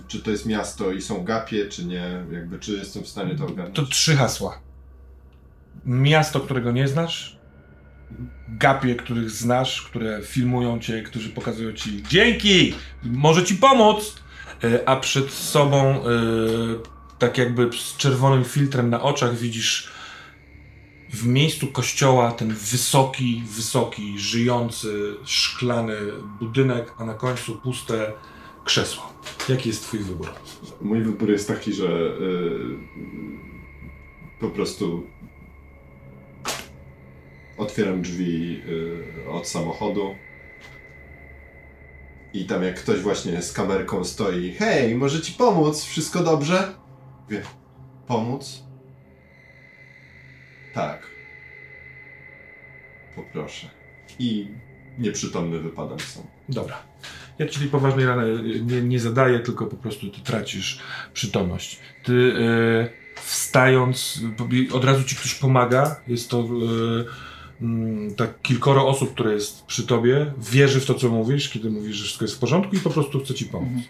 [0.07, 2.23] czy to jest miasto i są gapie, czy nie?
[2.31, 3.75] Jakby, czy jestem w stanie to ogarnąć?
[3.75, 4.59] To trzy hasła.
[5.85, 7.39] Miasto, którego nie znasz,
[8.49, 14.15] gapie, których znasz, które filmują cię, którzy pokazują ci dzięki, może ci pomóc,
[14.85, 16.01] a przed sobą e,
[17.19, 19.91] tak jakby z czerwonym filtrem na oczach widzisz
[21.09, 25.95] w miejscu kościoła ten wysoki, wysoki, żyjący, szklany
[26.39, 28.13] budynek, a na końcu puste
[28.65, 29.13] krzesło.
[29.49, 30.29] Jaki jest twój wybór?
[30.81, 32.09] Mój wybór jest taki, że y,
[34.39, 35.03] po prostu
[37.57, 38.61] otwieram drzwi
[39.31, 40.15] od samochodu
[42.33, 46.73] i tam jak ktoś właśnie z kamerką stoi, hej, może ci pomóc, wszystko dobrze?
[47.29, 47.41] Wie,
[48.07, 48.63] pomóc?
[50.73, 51.07] Tak.
[53.15, 53.69] Poproszę.
[54.19, 54.47] I
[54.97, 56.23] nieprzytomny wypadam sam.
[56.49, 56.83] Dobra.
[57.39, 60.79] Ja tej poważnej rany nie, nie zadaję, tylko po prostu ty tracisz
[61.13, 61.79] przytomność.
[62.03, 62.33] Ty
[63.15, 64.21] e, wstając,
[64.73, 66.01] od razu ci ktoś pomaga.
[66.07, 67.05] Jest to mm,
[68.17, 72.03] tak kilkoro osób, które jest przy tobie, wierzy w to, co mówisz, kiedy mówisz, że
[72.03, 73.83] wszystko jest w porządku i po prostu chce ci pomóc.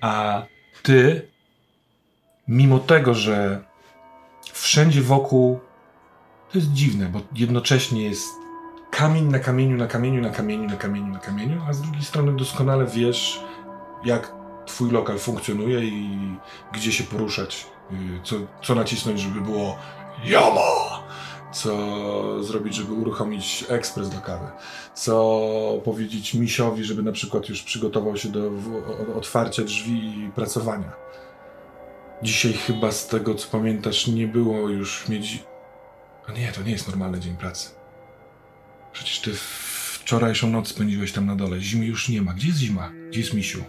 [0.00, 0.42] A
[0.82, 1.28] ty,
[2.48, 3.64] mimo tego, że
[4.52, 5.60] wszędzie wokół
[6.52, 8.28] to jest dziwne, bo jednocześnie jest
[8.90, 12.36] kamień na kamieniu, na kamieniu, na kamieniu, na kamieniu, na kamieniu, a z drugiej strony
[12.36, 13.40] doskonale wiesz,
[14.04, 14.34] jak
[14.66, 16.18] twój lokal funkcjonuje i
[16.72, 19.78] gdzie się poruszać, y, co, co nacisnąć, żeby było
[20.24, 21.02] jama,
[21.52, 24.46] co zrobić, żeby uruchomić ekspres do kawy,
[24.94, 28.50] co powiedzieć misiowi, żeby na przykład już przygotował się do
[29.16, 30.92] otwarcia drzwi i pracowania.
[32.22, 35.44] Dzisiaj chyba z tego, co pamiętasz, nie było już mieć...
[36.28, 37.70] A nie, to nie jest normalny dzień pracy.
[38.92, 41.60] Przecież ty wczorajszą noc spędziłeś tam na dole.
[41.60, 42.34] Zimy już nie ma.
[42.34, 42.92] Gdzie jest zima?
[43.08, 43.64] Gdzie jest misiu?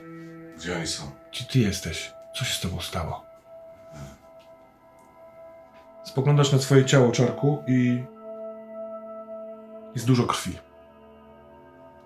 [0.58, 1.04] Gdzie oni są?
[1.32, 2.12] Gdzie ty jesteś?
[2.36, 3.33] Co się z tobą stało?
[6.04, 8.04] Spoglądasz na swoje ciało, czarku, i
[9.96, 10.58] jest dużo krwi.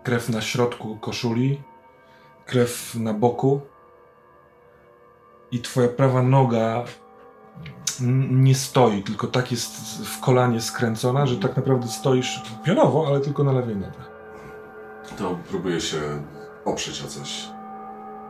[0.04, 1.62] Krew na środku koszuli,
[2.46, 3.62] krew na boku
[5.52, 6.84] i twoja prawa noga
[8.32, 13.44] nie stoi, tylko tak jest w kolanie skręcona, że tak naprawdę stoisz pionowo, ale tylko
[13.44, 14.00] na lewej nodze.
[15.18, 15.98] To próbuję się
[16.66, 17.48] oprzeć o coś.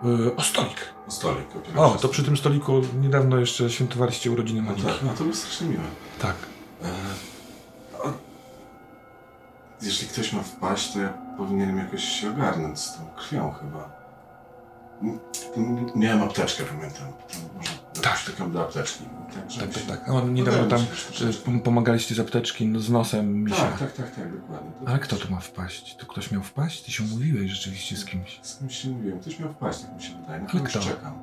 [0.03, 0.96] Yy, o stolik.
[1.07, 1.45] O stolik.
[1.77, 4.87] O, to przy tym stoliku niedawno jeszcze świętowaliście urodziny No Moniki.
[4.87, 5.83] tak, no to było strasznie miłe.
[6.21, 6.35] Tak.
[6.83, 6.87] E,
[8.05, 8.13] a,
[9.81, 13.89] jeśli ktoś ma wpaść, to ja powinienem jakoś się ogarnąć z tą krwią chyba.
[15.01, 15.19] M-
[15.95, 17.07] Miałem apteczkę, pamiętam.
[17.13, 17.69] To Może
[18.09, 18.23] Tak.
[18.25, 18.35] tak.
[18.35, 19.03] taką do apteczki.
[19.03, 20.09] Tak, Tak, tak, się- tak.
[20.09, 20.79] On niedawno tam
[21.11, 23.55] się pomagaliście z apteczki no, z nosem misia.
[23.57, 24.71] Tak, tak, tak, tak, dokładnie.
[24.71, 25.95] To- Ale kto tu ma wpaść?
[25.95, 26.83] Tu ktoś miał wpaść?
[26.83, 28.39] Ty się umówiłeś rzeczywiście z kimś.
[28.43, 29.19] Z kimś się mówiłem.
[29.19, 30.41] Ktoś miał wpaść, tak mi się wydaje.
[30.41, 30.79] Na Ale kto?
[30.79, 31.19] czekam.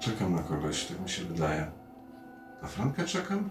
[0.00, 1.70] Czekam na kogoś, tak mi się wydaje.
[2.62, 3.50] Na Frankę czekam?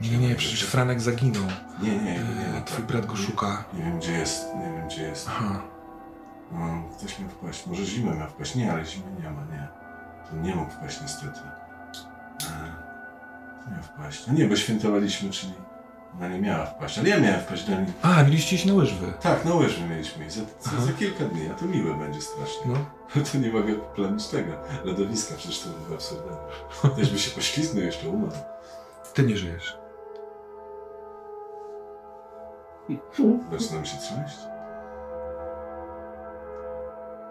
[0.00, 1.42] Nie, nie, nie, przecież Franek zaginął.
[1.82, 2.12] Nie, nie, nie.
[2.14, 2.86] nie, E, nie Twój tak.
[2.86, 3.64] brat go Nie- szuka.
[3.74, 5.26] Nie wiem gdzie jest, nie wiem gdzie jest.
[5.28, 5.62] Aha.
[6.52, 7.66] No, ktoś miał wpaść.
[7.66, 8.54] Może zimę miał wpaść.
[8.54, 9.68] Nie, ale zimy nie ma, nie.
[10.32, 11.40] Nie mógł wpaść niestety.
[12.42, 12.86] E,
[13.60, 14.26] Kto miał wpaść?
[14.26, 15.52] No nie, bo świętowaliśmy, czyli
[16.16, 16.98] ona nie miała wpaść.
[16.98, 17.86] Ale ja miałem wpaść do niej.
[18.02, 19.12] A, mieliście iść na łyżwy.
[19.20, 20.26] Tak, na łyżwy mieliśmy.
[20.26, 22.72] I za, za, za kilka dni, a to miłe będzie strasznie.
[22.72, 22.76] No.
[23.32, 24.52] To nie mogę planić tego.
[24.84, 26.38] Lodowiska, przecież to bywa absurdalne.
[26.96, 28.32] Też by się poślizgnął jeszcze umarł.
[29.14, 29.78] Ty nie żyjesz.
[33.58, 34.36] Zaczynam się trząść.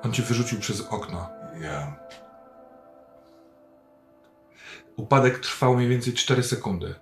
[0.04, 1.30] On cię wyrzucił przez okno.
[1.62, 1.96] Ja...
[4.98, 6.96] Upadek trwał mniej więcej 4 sekundy.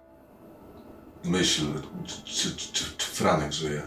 [1.24, 1.66] Myśl,
[2.06, 3.82] czy, czy, czy, czy Franek żyje.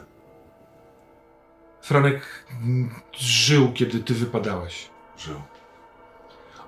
[1.83, 4.91] Franek mm, żył, kiedy ty wypadałeś.
[5.19, 5.41] Żył.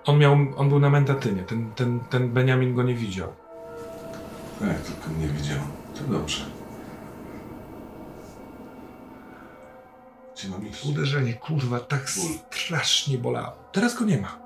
[0.05, 1.43] On miał, on był na mentatynie.
[1.43, 3.33] Ten, ten, ten Beniamin go nie widział.
[4.61, 5.67] Tak, tylko nie widziałem.
[5.95, 6.45] To dobrze.
[10.35, 10.85] Gdzie mam iść?
[10.85, 13.57] Uderzenie, kurwa, tak strasznie bolało.
[13.73, 14.39] Teraz go nie ma.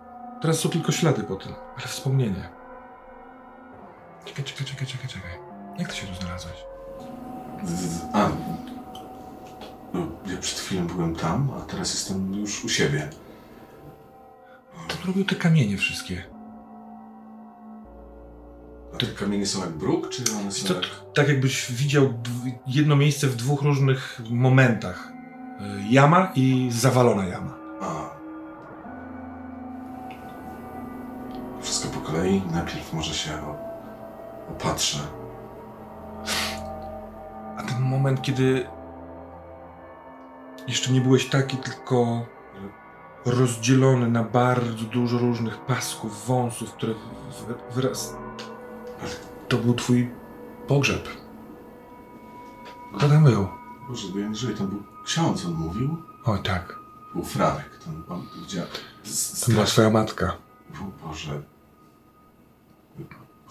[0.42, 2.61] Teraz są tylko ślady po tym, ale wspomnienie.
[4.24, 5.30] Czekaj, czekaj, czekaj, czekaj, czekaj.
[5.78, 6.54] Jak ty się tu znalazłeś?
[7.64, 8.28] Z- z- A,
[9.94, 13.08] no, ja przed chwilą byłem tam, a teraz jestem już u siebie.
[14.88, 16.22] Kto robił te kamienie wszystkie?
[18.94, 20.84] A te kamienie są jak bruk, czy one są To, jak...
[21.14, 22.14] tak jakbyś widział
[22.66, 25.12] jedno miejsce w dwóch różnych momentach.
[25.60, 27.54] Y, Jama i zawalona jama.
[27.80, 28.10] A.
[31.62, 32.42] Wszystko po kolei.
[32.52, 33.30] Najpierw może się
[34.52, 34.98] o- opatrzę.
[37.58, 38.66] A ten moment, kiedy
[40.68, 42.26] jeszcze nie byłeś taki, tylko
[43.24, 48.14] rozdzielony na bardzo dużo różnych pasków, wąsów, które w- wyraz...
[49.48, 50.10] To był twój
[50.68, 51.08] pogrzeb.
[52.96, 53.48] Kto tam był?
[53.88, 55.96] Boże, bo żyję, to był ksiądz, on mówił.
[56.24, 56.78] Oj tak,
[57.14, 57.78] Był Franek,
[58.08, 58.66] to on widział.
[59.46, 60.32] to była twoja matka.
[61.04, 61.42] Boże.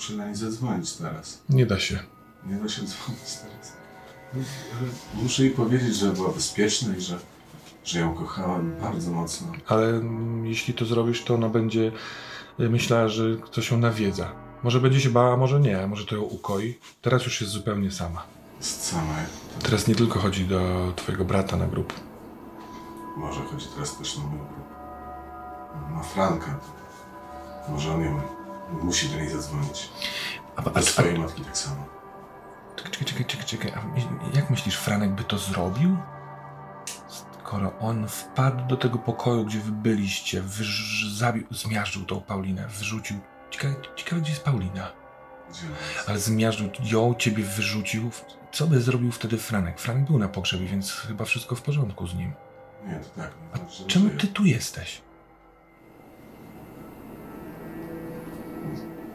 [0.01, 1.41] Muszę na nie zadzwonić teraz.
[1.49, 1.99] Nie da się.
[2.45, 3.73] Nie da się dzwonić teraz.
[4.33, 4.43] Ale
[5.23, 7.19] Muszę jej powiedzieć, że była bezpieczna i że,
[7.83, 9.47] że ją kochałem bardzo mocno.
[9.67, 11.91] Ale mm, jeśli to zrobisz, to ona będzie
[12.59, 14.31] y, myślała, że ktoś ją nawiedza.
[14.63, 16.79] Może będzie się bała, może nie, może to ją ukoi.
[17.01, 18.23] Teraz już jest zupełnie sama.
[18.57, 19.15] Jest sama.
[19.63, 21.93] Teraz nie tylko chodzi do twojego brata na grób.
[23.17, 24.67] Może chodzi teraz też na mój grób.
[25.95, 26.59] Na Franka.
[27.69, 28.40] Może on ją
[28.83, 29.89] musi do niej zadzwonić.
[30.55, 31.85] A, Do swojej matki tak samo.
[32.75, 33.71] Czekaj, czekaj, czekaj, czekaj.
[33.75, 35.97] A jak myślisz, Franek by to zrobił?
[37.43, 43.19] Skoro on wpadł do tego pokoju, gdzie wy byliście, wyż, zabił, zmiażdżył tą Paulinę, wyrzucił.
[43.49, 44.91] Ciekawe, ciekawe, gdzie jest Paulina.
[45.49, 46.09] Gdzie ona jest?
[46.09, 48.11] Ale zmiażdżył ją, ciebie wyrzucił.
[48.51, 49.79] Co by zrobił wtedy Franek?
[49.79, 52.33] Franek był na pogrzebie, więc chyba wszystko w porządku z nim.
[52.87, 53.31] Nie, to tak.
[53.53, 55.01] A no, że czemu ty tu jesteś?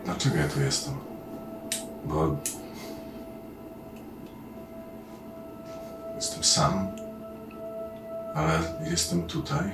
[0.06, 0.94] Dlaczego ja tu jestem?
[2.04, 2.36] Bo...
[6.14, 6.88] Jestem sam.
[8.34, 9.72] Ale jestem tutaj.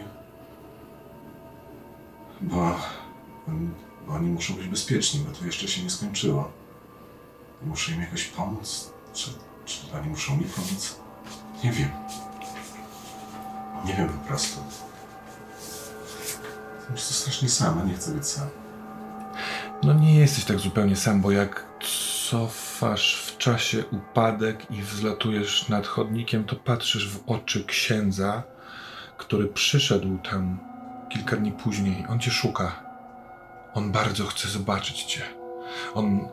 [2.41, 2.77] Bo...
[4.07, 6.51] Bo oni muszą być bezpieczni, bo to jeszcze się nie skończyło.
[7.63, 8.91] Muszę im jakoś pomóc?
[9.15, 9.31] Czy,
[9.65, 10.97] czy oni muszą mi pomóc?
[11.65, 11.91] Nie wiem.
[13.85, 14.61] Nie wiem po prostu.
[16.91, 18.62] Jestem strasznie sam, a nie chcę być sam.
[19.83, 21.67] No nie jesteś tak zupełnie sam, bo jak
[22.31, 28.43] cofasz w czasie upadek i wzlatujesz nad chodnikiem, to patrzysz w oczy księdza,
[29.17, 30.59] który przyszedł tam
[31.09, 32.05] kilka dni później.
[32.09, 32.83] On cię szuka.
[33.75, 35.23] On bardzo chce zobaczyć cię.
[35.95, 36.29] On,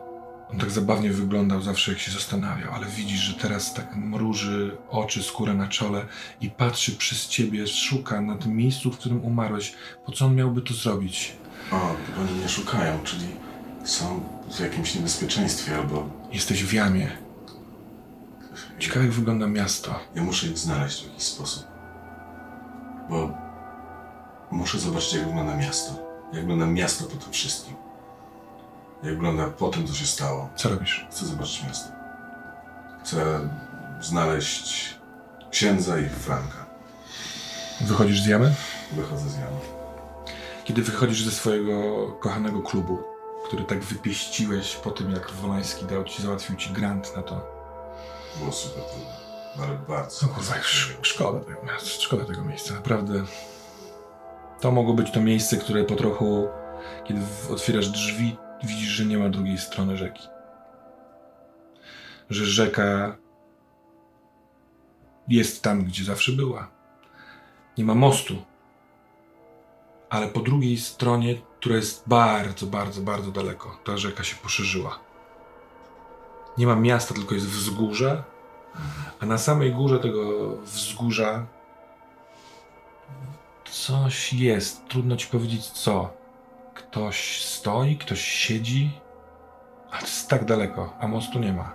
[0.50, 5.22] on tak zabawnie wyglądał zawsze, jak się zastanawiał, ale widzisz, że teraz tak mruży oczy,
[5.22, 6.06] skóra na czole
[6.40, 9.74] i patrzy przez ciebie, szuka na tym miejscu, w którym umarłeś.
[10.06, 11.32] Po co on miałby to zrobić?
[11.72, 11.76] O,
[12.14, 13.36] to oni mnie szukają, czyli
[13.84, 17.10] są w jakimś niebezpieczeństwie albo Jesteś w jamie.
[18.78, 20.00] Ciekawe, jak wygląda miasto.
[20.14, 21.66] ja muszę ich znaleźć w jakiś sposób.
[23.10, 23.30] Bo
[24.50, 25.92] muszę zobaczyć, jak wygląda miasto.
[26.32, 27.74] Jak wygląda miasto po tym wszystkim.
[29.02, 30.48] Jak wygląda po tym, co się stało.
[30.56, 31.06] Co robisz?
[31.10, 31.88] Chcę zobaczyć miasto.
[33.04, 33.40] Chcę
[34.00, 34.94] znaleźć
[35.50, 36.66] księdza i Franka.
[37.80, 38.54] Wychodzisz z jamy?
[38.92, 39.79] Wychodzę z jamy.
[40.64, 42.98] Kiedy wychodzisz ze swojego kochanego klubu,
[43.46, 47.40] który tak wypieściłeś po tym, jak Wolański dał ci, załatwił ci grant na to.
[48.38, 49.20] Było super trudne.
[49.66, 50.26] Ale bardzo.
[50.26, 53.24] No kurwa, sz- szkoda tego szkoda tego miejsca, naprawdę.
[54.60, 56.48] To mogło być to miejsce, które po trochu,
[57.04, 60.28] kiedy otwierasz drzwi, widzisz, że nie ma drugiej strony rzeki.
[62.30, 63.16] Że rzeka
[65.28, 66.70] jest tam, gdzie zawsze była.
[67.78, 68.34] Nie ma mostu.
[70.10, 74.98] Ale po drugiej stronie, która jest bardzo, bardzo, bardzo daleko, ta rzeka się poszerzyła.
[76.58, 78.22] Nie ma miasta, tylko jest wzgórze,
[79.20, 81.46] a na samej górze tego wzgórza
[83.64, 84.88] coś jest.
[84.88, 86.12] Trudno ci powiedzieć co.
[86.74, 89.00] Ktoś stoi, ktoś siedzi,
[89.90, 91.74] a to jest tak daleko, a mostu nie ma.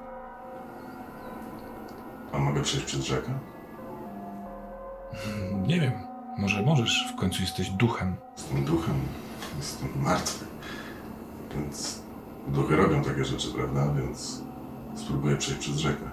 [2.31, 3.39] A mogę przejść przez rzekę?
[5.67, 8.15] Nie wiem, może możesz, w końcu jesteś duchem.
[8.38, 8.95] Jestem duchem,
[9.57, 10.45] jestem martwy.
[11.55, 11.99] Więc
[12.47, 13.93] duchy robią takie rzeczy, prawda?
[13.93, 14.41] Więc
[14.95, 16.03] spróbuję przejść przez rzekę.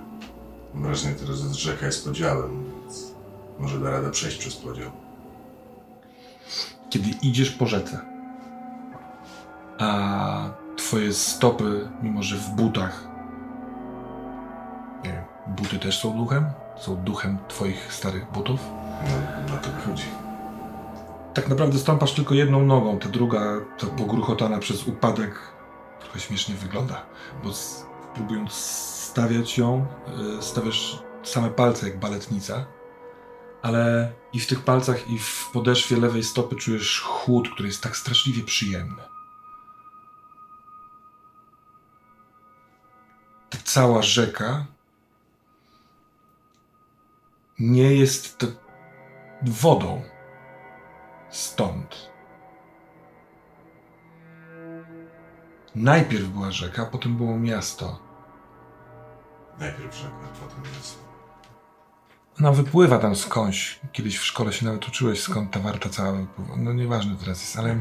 [0.74, 3.12] Mam wrażenie teraz, że rzeka jest podziałem, więc
[3.58, 4.90] może da radę przejść przez podział.
[6.90, 8.00] Kiedy idziesz po rzece,
[9.78, 13.08] a twoje stopy, mimo że w butach,
[15.04, 15.24] nie wiem,
[15.56, 16.46] buty też są duchem?
[16.76, 18.60] Są duchem twoich starych butów?
[19.08, 20.04] No, na to wychodzi.
[21.34, 23.40] Tak naprawdę stąpasz tylko jedną nogą, ta druga,
[23.78, 25.38] ta pogruchotana przez upadek,
[26.00, 27.06] trochę śmiesznie wygląda,
[27.44, 29.86] bo s- próbując stawiać ją,
[30.38, 32.64] y, stawiasz same palce jak baletnica,
[33.62, 37.96] ale i w tych palcach, i w podeszwie lewej stopy czujesz chłód, który jest tak
[37.96, 39.02] straszliwie przyjemny.
[43.50, 44.66] Ta cała rzeka
[47.58, 48.46] nie jest to
[49.50, 50.02] wodą
[51.30, 52.12] stąd.
[55.74, 57.98] Najpierw była rzeka, potem było miasto.
[59.58, 60.98] Najpierw rzeka, potem miasto.
[62.40, 63.80] Ona wypływa tam skądś.
[63.92, 66.56] Kiedyś w szkole się nawet uczyłeś, skąd ta warta cała wypływa.
[66.56, 67.80] No nieważne teraz jest, ale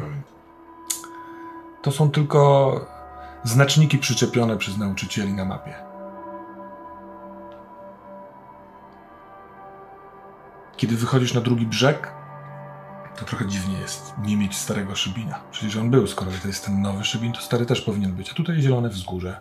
[1.82, 2.72] to są tylko
[3.44, 5.91] znaczniki przyczepione przez nauczycieli na mapie.
[10.82, 12.14] Kiedy wychodzisz na drugi brzeg,
[13.16, 15.40] to trochę dziwnie jest nie mieć starego szybina.
[15.52, 18.32] Przecież on był, skoro to jest ten nowy szybin, to stary też powinien być.
[18.32, 19.40] A tutaj zielone wzgórze.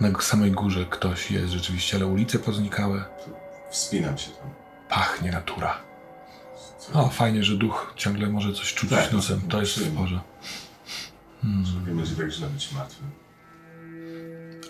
[0.00, 3.04] Na samej górze ktoś jest rzeczywiście, ale ulice poznikały.
[3.70, 4.50] Wspinam się tam.
[4.88, 5.78] Pachnie natura.
[6.92, 9.40] O, fajnie, że duch ciągle może coś czuć Tak, nosem.
[9.40, 10.20] To jest w porze.
[11.86, 13.10] Nie będzie tak źle być martwym.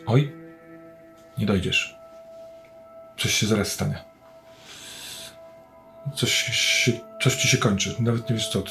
[0.07, 0.33] Oj,
[1.39, 1.97] nie dojdziesz.
[3.19, 4.10] Coś się zaraz stanie.
[6.17, 6.93] Coś, się,
[7.23, 7.97] coś ci się kończy.
[8.01, 8.63] Nawet nie wiesz co.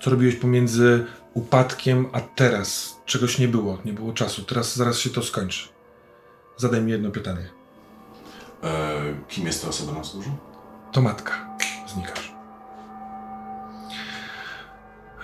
[0.00, 2.96] Co, robiłeś pomiędzy upadkiem a teraz?
[3.06, 4.42] Czegoś nie było, nie było czasu.
[4.42, 5.68] Teraz zaraz się to skończy.
[6.56, 7.50] Zadaj mi jedno pytanie.
[8.62, 10.30] E, kim jest ta osoba na wzgórzu?
[10.92, 11.56] To matka.
[11.86, 12.32] Znikasz.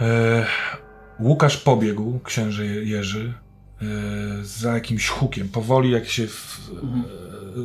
[0.01, 0.47] E,
[1.21, 3.35] Łukasz pobiegł, księże Jerzy,
[4.43, 5.49] za jakimś hukiem.
[5.49, 6.71] Powoli jak się w,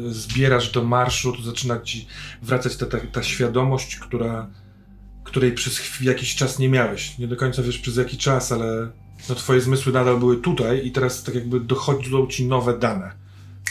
[0.09, 2.07] e, zbierasz do marszu, to zaczyna ci
[2.41, 4.49] wracać ta, ta, ta świadomość, która,
[5.24, 7.17] której przez jakiś czas nie miałeś.
[7.17, 8.91] Nie do końca wiesz przez jaki czas, ale
[9.30, 13.11] no, twoje zmysły nadal były tutaj i teraz tak jakby dochodzą ci nowe dane.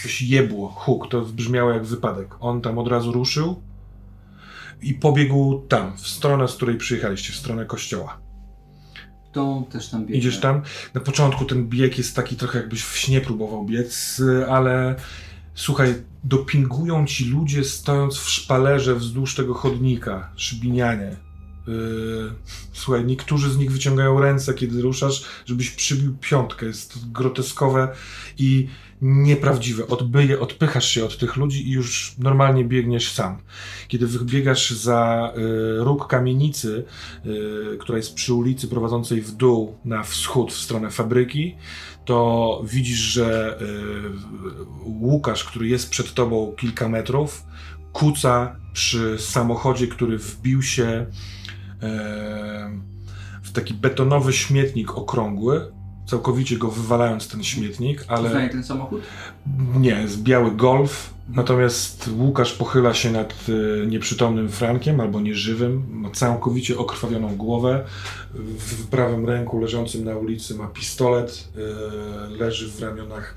[0.02, 2.34] Coś jebło, huk, to brzmiało jak wypadek.
[2.40, 3.62] On tam od razu ruszył,
[4.82, 8.27] i pobiegł tam, w stronę, z której przyjechaliście, w stronę kościoła.
[9.70, 10.08] Też tam.
[10.08, 10.62] Idziesz tam.
[10.94, 14.96] Na początku ten bieg jest taki trochę jakbyś w śnie próbował biec, ale
[15.54, 21.16] słuchaj, dopingują ci ludzie stojąc w szpalerze wzdłuż tego chodnika, szybinianie.
[21.66, 22.32] Yy,
[22.72, 26.66] słuchaj, niektórzy z nich wyciągają ręce, kiedy ruszasz, żebyś przybił piątkę.
[26.66, 27.88] Jest groteskowe
[28.38, 28.68] i
[29.02, 29.86] nieprawdziwe.
[29.86, 33.38] Odbyje, odpychasz się od tych ludzi i już normalnie biegniesz sam.
[33.88, 36.84] Kiedy wybiegasz za y, róg kamienicy,
[37.26, 41.56] y, która jest przy ulicy prowadzącej w dół na wschód w stronę fabryki,
[42.04, 43.66] to widzisz, że y,
[44.84, 47.44] Łukasz, który jest przed tobą kilka metrów,
[47.92, 51.06] kuca przy samochodzie, który wbił się
[51.82, 52.80] e,
[53.42, 55.72] w taki betonowy śmietnik okrągły,
[56.08, 58.22] całkowicie go wywalając ten śmietnik, ale...
[58.22, 59.02] Poznaje ten samochód?
[59.76, 66.10] Nie, jest biały golf, natomiast Łukasz pochyla się nad e, nieprzytomnym Frankiem, albo nieżywym, ma
[66.10, 67.84] całkowicie okrwawioną głowę.
[68.58, 73.34] W prawym ręku leżącym na ulicy ma pistolet, e, leży w ramionach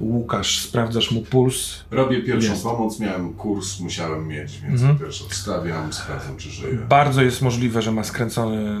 [0.00, 1.84] Łukasz, sprawdzasz mu puls.
[1.90, 2.62] Robię pierwszą Jest.
[2.62, 4.98] pomoc, miałem kurs, musiałem mieć, więc Mhm.
[4.98, 6.78] pierwszy odstawiam, sprawdzam czy żyje.
[6.88, 8.80] Bardzo jest możliwe, że ma skręcony,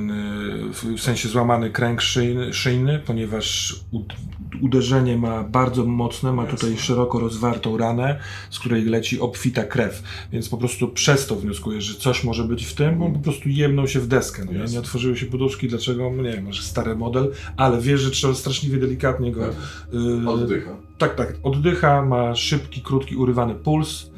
[0.96, 4.14] w sensie złamany kręg szyjny, szyjny ponieważ ud-
[4.62, 10.02] uderzenie ma bardzo mocne, ma tutaj szeroko rozwartą ranę, z której leci obfita krew,
[10.32, 13.18] więc po prostu przez to wnioskuję, że coś może być w tym, bo on po
[13.18, 14.44] prostu jemnął się w deskę.
[14.44, 14.64] No, nie?
[14.72, 16.10] Nie otworzyły się poduszki, dlaczego?
[16.16, 19.44] No Nie wiem, może stary model, ale wiesz, że trzeba straszliwie delikatnie go...
[20.24, 20.70] y, Oddycha.
[20.98, 21.34] Tak, tak.
[21.42, 24.10] Oddycha, ma szybki, krótki, urywany puls.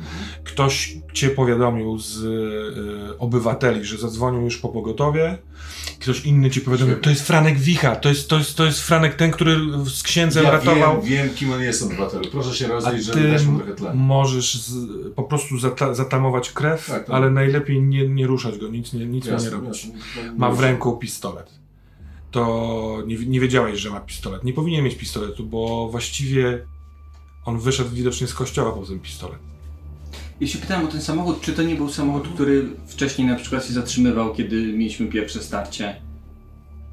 [0.45, 5.39] Ktoś cię powiadomił z y, obywateli, że zadzwonił już po pogotowie.
[6.01, 9.14] Ktoś inny ci powiadomił, to jest Franek Wicha, to jest, to jest, to jest Franek
[9.14, 9.57] ten, który
[9.87, 11.03] z księdzem Ja ratował.
[11.03, 12.24] wiem, wiem, kim on jest obywatelu.
[12.33, 13.97] Proszę się A rozejść, żeby dać mu trochę tlenu.
[13.97, 17.14] możesz z, po prostu zata, zatamować krew, Tak, tak.
[17.16, 19.85] ale najlepiej nie, nie ruszać go, nic, nie, nic mu nie Jasne, robić.
[19.87, 20.33] jasne.
[20.39, 21.59] Ma w ręku pistolet.
[22.31, 24.45] To nie, nie wiedziałeś, że ma pistolet.
[24.45, 26.66] Nie powinien mieć pistoletu, bo właściwie
[27.45, 29.39] on wyszedł widocznie z kościoła po ten pistolet.
[30.41, 33.72] Jeśli pytałem o ten samochód, czy to nie był samochód, który wcześniej na przykład się
[33.72, 35.97] zatrzymywał, kiedy mieliśmy pierwsze starcie?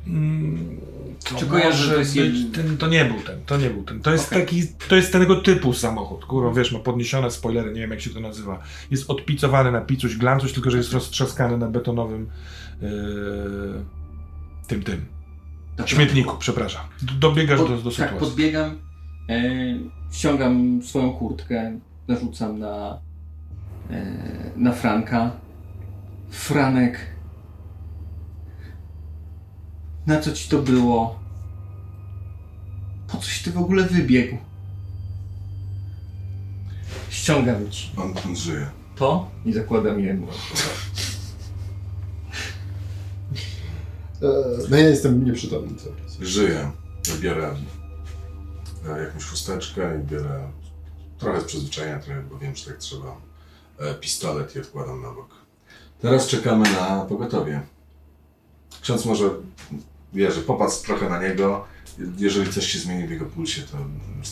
[0.08, 0.78] Mm,
[1.30, 3.84] to Czy kojarzę, że to jest jed- ten, to nie był ten, to nie był
[3.84, 4.00] ten.
[4.02, 4.40] To jest Okej.
[4.46, 6.26] taki, to jest tego typu samochód.
[6.26, 8.60] Kurwa, wiesz, ma podniesione spoilery, nie wiem jak się to nazywa.
[8.92, 12.30] Jest odpicowany na picuś glancuś, tylko że jest roztrzaskany na betonowym
[12.82, 12.90] yy,
[14.68, 15.06] tym, tym.
[15.78, 15.88] Dobra.
[15.88, 16.82] Śmietniku, przepraszam.
[17.20, 18.20] Dobiegasz Pod- do, do tak, sytuacji.
[18.20, 18.78] podbiegam,
[19.30, 19.42] e,
[20.12, 23.00] ściągam swoją kurtkę, narzucam na,
[23.90, 24.06] e,
[24.56, 25.32] na Franka.
[26.30, 27.00] Franek.
[30.08, 31.20] Na co ci to było?
[33.08, 34.38] Po coś ty w ogóle wybiegł?
[37.10, 38.68] Ściągam ci On, on żyje.
[38.96, 40.28] to i zakładam jemu.
[43.34, 44.07] E,
[44.70, 46.18] no ja jestem nieprzytomny cały czas.
[46.20, 46.72] Żyję.
[47.20, 47.56] Biorę
[48.90, 50.52] e, jakąś chusteczkę i biorę
[51.18, 53.18] trochę z przyzwyczajenia, trochę, bo wiem, że tak trzeba.
[53.80, 55.30] E, pistolet i odkładam na bok.
[56.02, 57.62] Teraz czekamy na pogotowie.
[58.82, 59.30] Ksiądz może,
[60.14, 61.66] wierzy, popatrz trochę na niego.
[62.18, 63.78] Jeżeli coś się zmieni w jego pulsie, to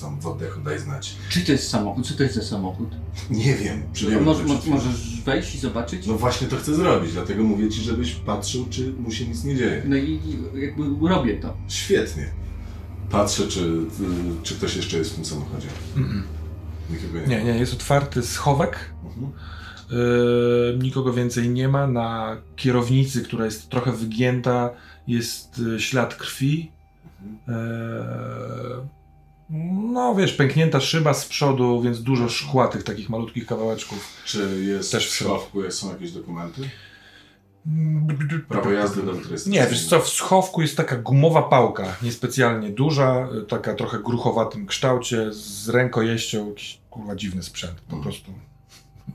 [0.02, 1.16] tam w oddechu daj znać.
[1.30, 2.08] Czy to jest samochód?
[2.08, 2.90] Co to jest za samochód?
[3.30, 4.76] Nie wiem, przybiegłem może, przed mo- chwilą.
[4.76, 6.08] możesz wejść i zobaczyć?
[6.08, 9.56] No właśnie to chcę zrobić, dlatego mówię ci, żebyś patrzył, czy mu się nic nie
[9.56, 9.84] dzieje.
[9.86, 10.20] No i
[10.56, 11.58] jakby robię to.
[11.68, 12.26] Świetnie.
[13.10, 13.78] Patrzę, czy,
[14.44, 15.68] czy ktoś jeszcze jest w tym samochodzie.
[16.90, 18.80] Nikogo nie, Nie, nie, jest otwarty schowek.
[19.06, 19.32] Mhm.
[19.92, 21.88] Yy, nikogo więcej nie ma.
[21.88, 24.70] Na kierownicy, która jest trochę wygięta,
[25.08, 26.72] jest yy, ślad krwi.
[27.48, 27.56] Yy,
[29.94, 34.08] no wiesz, pęknięta szyba z przodu, więc dużo szkła tych takich malutkich kawałeczków.
[34.26, 36.70] Czy jest Też w schowku, są jakieś dokumenty?
[38.50, 39.14] Prawo jazdy do.
[39.48, 45.34] Nie, wiesz co, w schowku jest taka gumowa pałka, niespecjalnie duża, taka trochę gruchowatym kształcie,
[45.34, 48.04] z rękojeścią, jakiś kurwa dziwny sprzęt, po Mhm.
[48.04, 48.32] prostu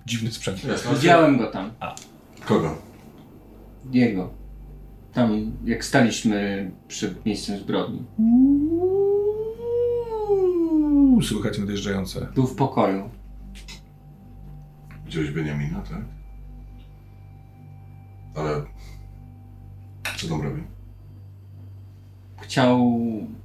[0.07, 0.65] dziwny sprzęt.
[0.65, 0.95] Jasne.
[0.95, 1.71] Widziałem go tam.
[2.47, 2.77] Kogo?
[3.93, 4.31] Jego.
[5.21, 8.05] Tam, jak staliśmy przed miejscem zbrodni.
[10.29, 12.27] Uuu, Słychać nadjeżdżające.
[12.35, 13.11] Był w pokoju.
[15.05, 16.05] Widziałeś Beniamina, tak?
[18.37, 18.63] Ale...
[20.17, 20.63] Co tam robi?
[22.41, 23.01] Chciał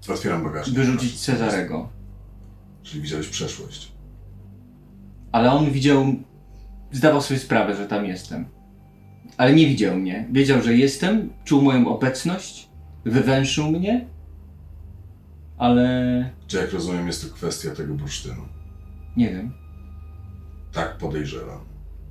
[0.09, 0.75] Otwieram bagażnik.
[0.77, 1.89] wyrzucić Cezarego.
[2.83, 3.91] Czyli widziałeś przeszłość.
[5.31, 6.05] Ale on widział,
[6.91, 8.54] zdawał sobie sprawę, że tam jestem.
[9.37, 10.27] Ale nie widział mnie.
[10.31, 12.69] Wiedział, że jestem, czuł moją obecność,
[13.05, 14.05] wywęszył mnie,
[15.57, 18.41] ale Czy jak rozumiem, jest to kwestia tego bursztynu?
[19.17, 19.53] nie wiem.
[20.71, 21.59] Tak podejrzewam.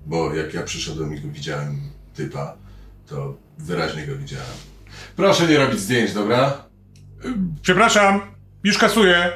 [0.07, 1.81] Bo jak ja przyszedłem i go widziałem
[2.15, 2.57] typa,
[3.07, 4.47] to wyraźnie go widziałem.
[5.17, 6.65] Proszę nie robić zdjęć, dobra?
[7.63, 8.21] Przepraszam,
[8.65, 9.31] już kasuję.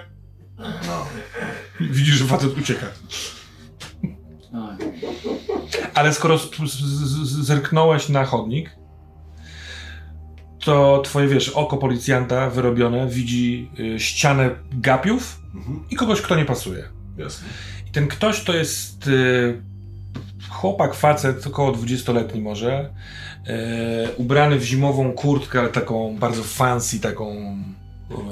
[0.59, 1.07] No.
[1.81, 2.87] Widzisz, że facet ucieka.
[5.99, 6.39] Ale skoro
[7.25, 8.71] zerknąłeś na chodnik,
[10.65, 15.81] to twoje, wiesz, oko policjanta wyrobione widzi y, ścianę gapiów Mhm.
[15.91, 16.85] i kogoś, kto nie pasuje.
[17.17, 17.49] Jasne.
[17.89, 19.63] I ten ktoś to jest y,
[20.49, 22.91] chłopak, facet, około 20-letni może,
[23.47, 27.57] y, ubrany w zimową kurtkę, ale taką bardzo fancy, taką,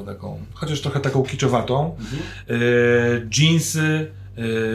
[0.07, 1.97] taką, chociaż trochę taką kiczowatą.
[1.99, 2.23] Mhm.
[3.39, 4.11] Jeansy, y,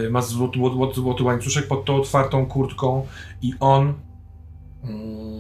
[0.10, 3.08] ma złoty, złoty, złoty łańcuszek pod tą otwartą kurtką
[3.42, 3.94] i on
[4.84, 5.32] mm,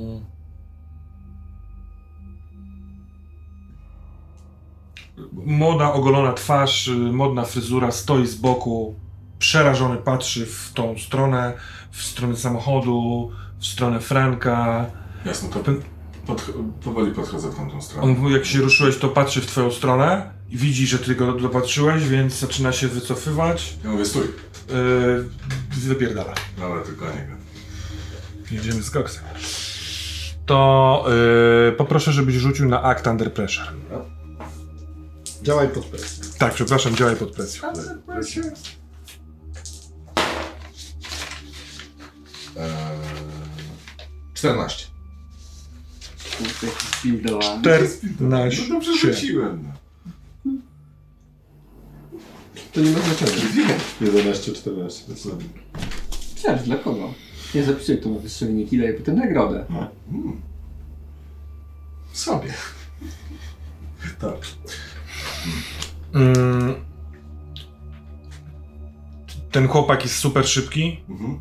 [5.33, 8.95] Młoda, ogolona twarz, y, modna fryzura, stoi z boku,
[9.39, 11.53] przerażony patrzy w tą stronę,
[11.91, 14.85] w stronę samochodu, w stronę Franka.
[15.25, 16.35] Jasne, to
[16.83, 18.15] powoli podchodzę w tamtą stronę.
[18.23, 22.39] On, jak się ruszyłeś, to patrzy w twoją stronę widzi, że ty go dopatrzyłeś, więc
[22.39, 23.77] zaczyna się wycofywać.
[23.83, 24.23] Ja mówię, stój.
[24.23, 25.29] Yy,
[25.77, 26.33] wypierdala.
[26.59, 27.33] Dobra, tylko nie go.
[28.51, 29.23] Jedziemy z koksem.
[30.45, 31.05] To
[31.65, 33.67] yy, poproszę, żebyś rzucił na act under pressure.
[35.43, 36.23] Działaj pod presją.
[36.37, 37.69] Tak, przepraszam, działaj pod presją.
[42.57, 42.67] Eee,
[44.33, 44.87] 14.
[46.37, 47.61] Kurde, jakiś buildowany.
[47.61, 48.61] 14.
[48.69, 49.80] No dobrze rzuciłem.
[52.76, 52.84] No.
[52.84, 53.43] To nie ma znaczenia.
[54.02, 55.06] 11, 14.
[55.06, 55.27] To jest
[56.35, 57.14] Przecież dla kogo?
[57.56, 59.65] Nie zapisuję to na wystrzelenie killa i potem nagrodę.
[60.11, 60.41] Mm.
[62.14, 62.53] Sobie.
[64.22, 64.38] tak.
[66.14, 66.76] Mm.
[69.52, 71.39] Ten chłopak jest super szybki, Mhm.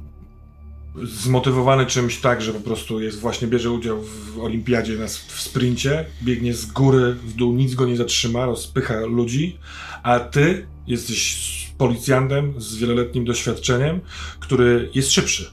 [1.03, 6.07] Zmotywowany czymś tak, że po prostu jest właśnie bierze udział w olimpiadzie na, w sprincie,
[6.23, 9.59] biegnie z góry w dół, nic go nie zatrzyma, rozpycha ludzi,
[10.03, 14.01] a ty jesteś policjantem z wieloletnim doświadczeniem,
[14.41, 15.51] który jest szybszy.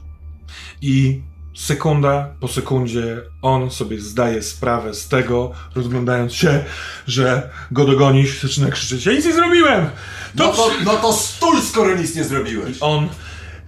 [0.82, 1.20] I
[1.54, 6.64] sekunda po sekundzie on sobie zdaje sprawę z tego, rozglądając się,
[7.06, 9.86] że go dogonisz, zaczyna krzyczeć, ja nic nie zrobiłem!
[10.34, 12.76] No to, no to stój, skoro nic nie zrobiłeś.
[12.80, 13.08] On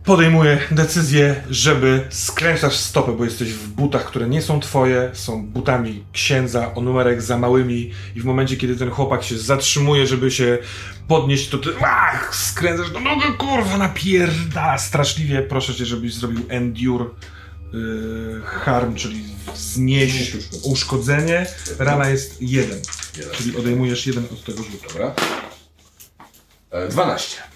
[0.05, 6.05] podejmuje decyzję, żeby skręcasz stopę, bo jesteś w butach, które nie są twoje, są butami
[6.13, 10.59] księdza o numerek za małymi i w momencie, kiedy ten chłopak się zatrzymuje, żeby się
[11.09, 15.43] podnieść, to ty ach, skręcasz do nogę, kurwa, napierda straszliwie.
[15.43, 17.09] Proszę cię, żebyś zrobił endure y,
[18.45, 19.25] harm, czyli
[19.55, 21.47] znieść uszkodzenie.
[21.79, 22.81] Rana jest jeden,
[23.17, 23.35] Jeden.
[23.35, 24.89] czyli odejmujesz jeden od tego rzutu.
[24.89, 25.15] Dobra.
[26.71, 27.50] E, 12.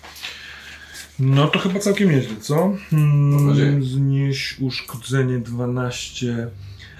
[1.18, 2.76] No to chyba całkiem nieźle, co?
[2.90, 6.26] Hmm, znieś uszkodzenie 12.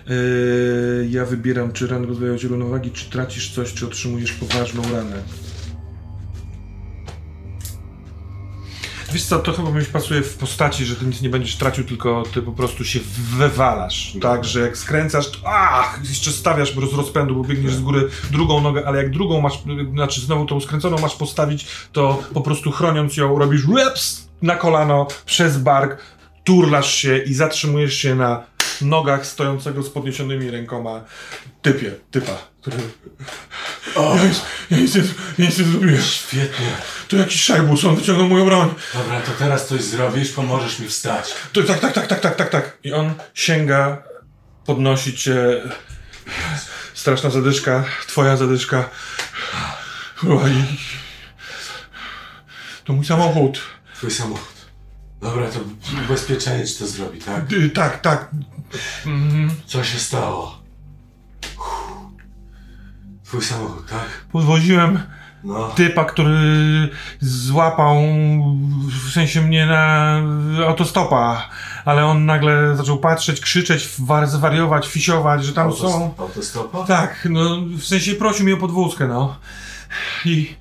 [0.07, 5.23] Yy, ja wybieram, czy ran rozwijają ci równowagi, czy tracisz coś, czy otrzymujesz poważną ranę.
[9.15, 12.23] Wiesz co, to chyba mi pasuje w postaci, że ty nic nie będziesz tracił, tylko
[12.35, 13.01] ty po prostu się
[13.36, 18.09] wywalasz, tak, że jak skręcasz, to ach, jeszcze stawiasz prostu rozpędu, bo biegniesz z góry
[18.31, 19.62] drugą nogę, ale jak drugą masz,
[19.93, 25.07] znaczy znowu tą skręconą masz postawić, to po prostu chroniąc ją robisz reps na kolano,
[25.27, 26.01] przez bark,
[26.45, 28.43] turlasz się i zatrzymujesz się na
[28.83, 31.05] nogach stojącego z podniesionymi rękoma
[31.63, 32.77] typie, typa, który...
[33.95, 34.41] O, Ja nic,
[34.71, 35.01] ja nic, nie,
[35.39, 36.03] ja nic nie zrobiłem.
[36.03, 36.67] świetnie.
[37.09, 38.75] To jakiś szajbus, on wyciągnął moją broń.
[38.95, 41.35] Dobra, to teraz coś zrobisz, pomożesz mi wstać.
[41.53, 42.79] To, tak, tak, tak, tak, tak, tak, tak.
[42.85, 44.03] I on sięga,
[44.67, 45.37] podnosi cię.
[46.95, 48.91] Straszna zadyszka, twoja zadyszka.
[50.25, 50.77] I...
[52.85, 53.61] To mój samochód.
[53.97, 54.54] Twój samochód.
[55.25, 55.59] Dobra, to
[56.05, 57.53] ubezpieczenie ci to zrobi, tak?
[57.53, 58.31] Y, tak, tak.
[59.07, 60.59] Mm, Co się stało?
[61.59, 61.95] Uff.
[63.25, 64.07] Twój samochód, tak?
[64.33, 64.99] podwoziłem
[65.45, 65.69] No.
[65.69, 66.39] typa, który
[67.21, 67.97] złapał
[69.07, 70.17] w sensie mnie na
[70.67, 71.49] autostopa,
[71.85, 76.15] ale on nagle zaczął patrzeć, krzyczeć, war- zwariować, fisiować, że tam Autos- są.
[76.19, 76.85] Autostopa?
[76.85, 79.37] Tak, no w sensie prosił mnie o podwózkę, no.
[80.25, 80.55] I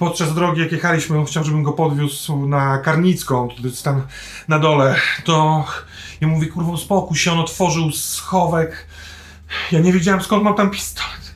[0.00, 4.02] podczas drogi, jak jechaliśmy, on chciał, żebym go podwiózł na Karnicką, to jest tam
[4.48, 5.64] na dole, to
[6.20, 8.86] ja mówię, kurwa, spokój się, on otworzył schowek.
[9.72, 11.34] Ja nie wiedziałem, skąd mam tam pistolet.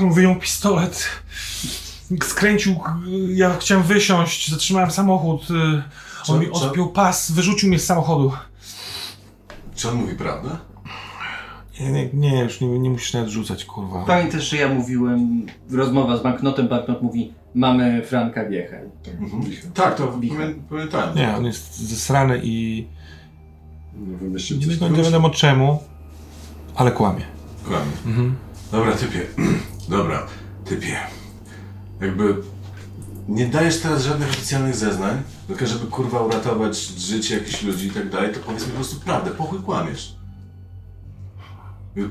[0.00, 1.08] On wyjął pistolet,
[2.22, 2.80] skręcił,
[3.28, 5.82] ja chciałem wysiąść, zatrzymałem samochód, y,
[6.24, 6.52] Co- on mi co?
[6.52, 8.32] odpiął pas, wyrzucił mnie z samochodu.
[9.76, 10.56] Czy on mówi prawdę?
[11.82, 14.04] Nie, nie, nie już nie, nie musisz nawet rzucać, kurwa.
[14.04, 18.82] Pamiętasz, że ja mówiłem, rozmowa z banknotem, banknot mówi, mamy Franka Wiechę.
[19.20, 19.42] Mhm.
[19.74, 21.16] Tak, to pamię- pamiętałem.
[21.16, 22.86] Nie, on jest zesrany i
[23.96, 25.78] No, wymyślił nie, coś nie, nie wiadomo czemu,
[26.74, 27.22] ale kłamie.
[27.64, 27.92] Kłamie.
[28.06, 28.36] Mhm.
[28.72, 29.20] Dobra, typie.
[29.88, 30.26] Dobra,
[30.64, 30.96] typie.
[32.00, 32.36] Jakby
[33.28, 38.10] nie dajesz teraz żadnych oficjalnych zeznań, tylko żeby kurwa uratować życie jakichś ludzi i tak
[38.10, 39.30] dalej, to powiedz mi po prostu prawdę.
[39.30, 40.14] Pochuj kłamiesz.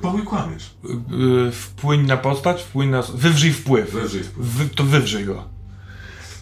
[0.02, 0.76] Pochuj kłamiesz.
[1.10, 3.02] Yy, wpłyń na postać, wpłyń na...
[3.02, 3.92] Wywrzyj wpływ.
[3.92, 4.48] Wyżej wpływ.
[4.48, 5.50] Wy, to wywrzyj go.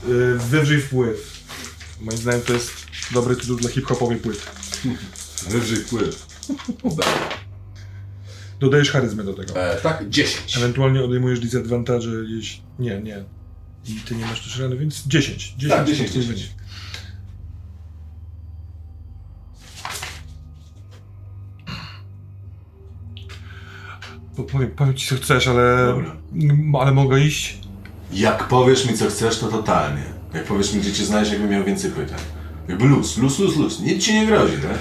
[0.08, 1.44] Yy, wywrzyj wpływ.
[2.02, 2.72] Moim zdaniem to jest
[3.14, 4.42] dobry tytuł dla hip-hopowej płyty.
[5.50, 6.26] Wyżej wpływ.
[8.60, 9.72] Dodajesz charyzmę do tego.
[9.72, 10.58] E, tak, 10.
[10.58, 12.62] Ewentualnie odejmujesz disadvantage, jeśli...
[12.80, 13.24] Nie, nie.
[13.88, 15.54] I ty nie masz też rany, więc 10.
[15.58, 16.50] 10 Tak, 10, to twój 10.
[24.52, 25.86] Po- Powiem, ci co chcesz, ale...
[25.88, 26.16] Dobra.
[26.82, 27.60] Ale mogę iść?
[28.14, 30.04] Jak powiesz mi co chcesz, to totalnie.
[30.34, 32.20] Jak powiesz mi gdzie cię znaleźć, jakbym miał więcej pytań.
[32.68, 33.80] Jakby luz, luz, luz, luz.
[33.82, 34.78] Nic ci nie grozi, tak?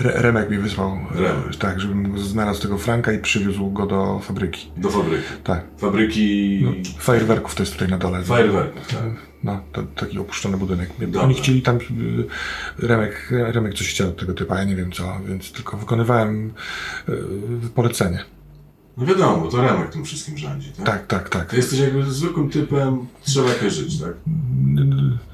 [0.00, 1.56] Re Remek mi wysłał, e, Remek.
[1.56, 4.70] tak, żebym znalazł tego Franka i przywiózł go do fabryki.
[4.76, 5.24] Do fabryki.
[5.44, 5.64] Tak.
[5.78, 8.22] Fabryki No, fajerwerków to jest tutaj na dole.
[8.22, 9.02] fajerwerków, tak.
[9.44, 10.90] No, to, taki opuszczony budynek.
[11.00, 11.20] Dobra.
[11.22, 11.80] Oni chcieli tam, y,
[12.86, 16.52] Remek, Remek coś chciał od tego typa, ja nie wiem co, więc tylko wykonywałem
[17.08, 17.12] y,
[17.74, 18.24] polecenie.
[18.98, 20.86] No wiadomo, to Remek tym wszystkim rządzi, tak?
[20.86, 21.50] Tak, tak, tak.
[21.50, 24.12] Ty jesteś jakby zwykłym typem, trzeba jakoś żyć, tak?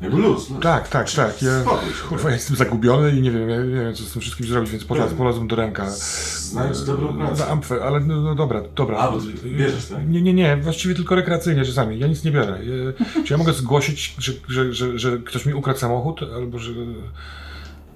[0.02, 0.62] Jakby luz, luz.
[0.62, 1.42] Tak, tak, tak.
[1.42, 2.24] Ja, Spokój tak?
[2.24, 4.84] ja jestem zagubiony i nie wiem, ja nie wiem co z tym wszystkim zrobić, więc
[4.84, 5.08] Wiem.
[5.16, 5.90] polazłem do Remka.
[5.90, 7.46] Znając dobrą Na pracę.
[7.46, 8.98] Amfę, ale no, no dobra, dobra.
[8.98, 10.08] A, bo ty bierzesz, tak?
[10.08, 11.98] Nie, nie, nie, właściwie tylko rekreacyjnie czasami.
[11.98, 12.58] Ja nic nie biorę.
[12.64, 16.72] Ja, czy ja mogę zgłosić, że, że, że, że ktoś mi ukradł samochód, albo że...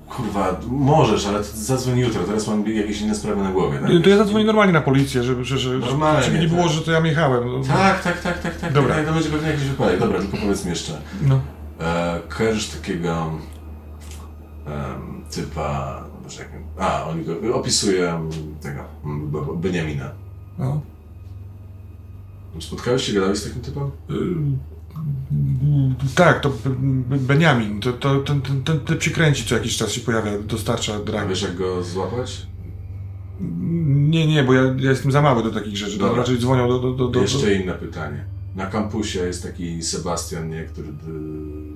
[0.09, 3.91] Kurwa, możesz, ale zadzwoń jutro, teraz mam jakieś inne sprawy na głowie, tak?
[4.05, 6.73] To ja zadzwonię normalnie na policję, żeby, że, że, Normalnie, żeby nie było, tak.
[6.73, 7.53] że to ja jechałem.
[7.53, 8.73] No, Tak, tak, tak, tak, tak.
[8.73, 8.95] Dobra.
[8.95, 10.01] Tak, to będzie pewnie jakiś wypadek.
[10.01, 11.01] Dobra, tylko powiedz mi jeszcze.
[11.23, 11.41] No.
[11.81, 13.31] E, kojarzysz takiego
[14.67, 16.49] em, typa, boże, jak,
[16.79, 18.21] a, oni go, opisuję
[18.63, 18.85] tego,
[19.57, 20.11] Beniamina.
[20.59, 20.81] no.
[22.61, 23.85] Spotkałeś się, gadałeś z takim typem?
[24.11, 24.15] Y,
[26.15, 26.53] Tak, to
[27.11, 30.99] Beniamin, to, to, ten, ten, ten typ się kręci, co jakiś czas się pojawia, dostarcza
[30.99, 31.29] dragi.
[31.29, 32.47] wiesz jak go złapać?
[34.11, 36.17] Nie, nie, bo ja, ja jestem za mały do takich rzeczy, Dobra.
[36.17, 36.79] raczej dzwonią do...
[36.79, 38.25] do, do, do, Jeszcze inne pytanie.
[38.55, 40.89] Na kampusie jest taki Sebastian, nie, który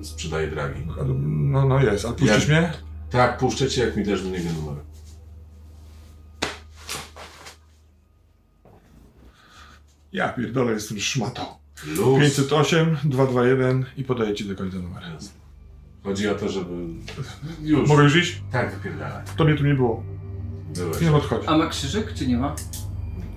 [0.01, 0.81] y, sprzedaje dragi.
[1.29, 2.73] No, no jest, a puścisz Ja- mnie?
[3.09, 4.75] Tak, puszczę cię, jak mi też do niego numer.
[10.13, 11.62] Ja pierdolę, jestem szmatą.
[11.87, 12.19] Luz.
[12.19, 15.03] 508, 221 i podaję ci do końca numer.
[16.03, 16.71] Chodzi o to, żeby...
[17.61, 17.89] Już.
[17.89, 18.41] Mogę już iść?
[18.51, 19.23] Tak, wypierdalaj.
[19.37, 20.03] To mnie tu nie było.
[20.75, 20.97] Byłeś.
[20.97, 21.47] Film odchodzi.
[21.47, 22.55] A ma krzyżyk, czy nie ma?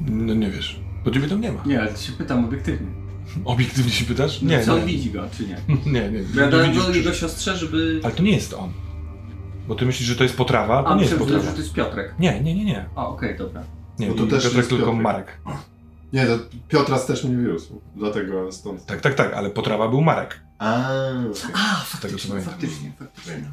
[0.00, 0.80] No nie wiesz.
[1.04, 1.62] Bo ciebie tam nie ma.
[1.66, 2.86] Nie, ale się pytam obiektywnie.
[3.44, 4.42] Obiektywnie się pytasz?
[4.42, 4.86] Nie, Czy on nie.
[4.86, 5.56] widzi go, czy nie?
[5.92, 6.20] Nie, nie.
[6.34, 8.00] Bo ja nie dałem widzisz go jego siostrze, żeby...
[8.04, 8.72] Ale to nie jest on.
[9.68, 11.56] Bo ty myślisz, że to jest potrawa, to A, nie jest myślałem, że potrawa.
[11.56, 12.14] to jest Piotrek.
[12.18, 12.86] Nie, nie, nie, nie.
[12.96, 13.62] A, okej, dobra.
[13.98, 15.02] Nie, Bo to nie, też Piotrek jest tylko Piotrek.
[15.02, 15.38] Marek.
[16.16, 16.38] Nie, to
[16.68, 18.86] Piotras też mnie wiózł, dlatego stąd.
[18.86, 20.40] Tak, tak, tak, ale potrawa był Marek.
[20.58, 20.74] A,
[21.54, 23.50] A, Z tego co faktycznie, faktycznie.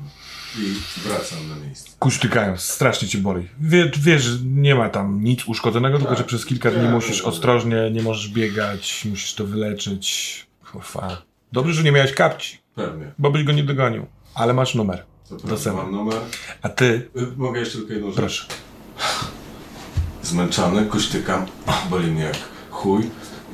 [0.59, 0.73] I
[1.07, 1.89] wracam na miejsce.
[1.99, 3.47] Kusztykając, strasznie cię boli.
[3.59, 6.17] Wie, wiesz, nie ma tam nic uszkodzonego, tylko Tak.
[6.17, 6.91] że przez kilka dni Tak.
[6.91, 10.47] musisz ostrożnie, nie możesz biegać, musisz to wyleczyć.
[10.71, 11.21] Kurwa.
[11.51, 13.11] Dobrze, że nie miałeś kapci, Pewnie.
[13.19, 14.05] bo byś go nie dogonił.
[14.35, 15.05] Ale masz numer.
[15.29, 15.57] To Do.
[15.57, 15.83] Seba.
[15.83, 16.19] Mam numer.
[16.61, 18.15] A ty, Mogę jeszcze tylko jedną rzecz?
[18.17, 18.45] proszę.
[20.23, 21.45] Zmęczony, kuśtykam,
[21.89, 22.52] boli mnie jak
[22.83, 23.03] chuj.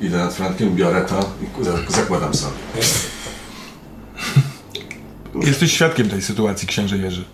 [0.00, 1.32] Idę nad Frankiem, biorę to
[1.88, 2.56] i zakładam sobie.
[5.46, 7.24] Jesteś świadkiem tej sytuacji, księże Jerzy.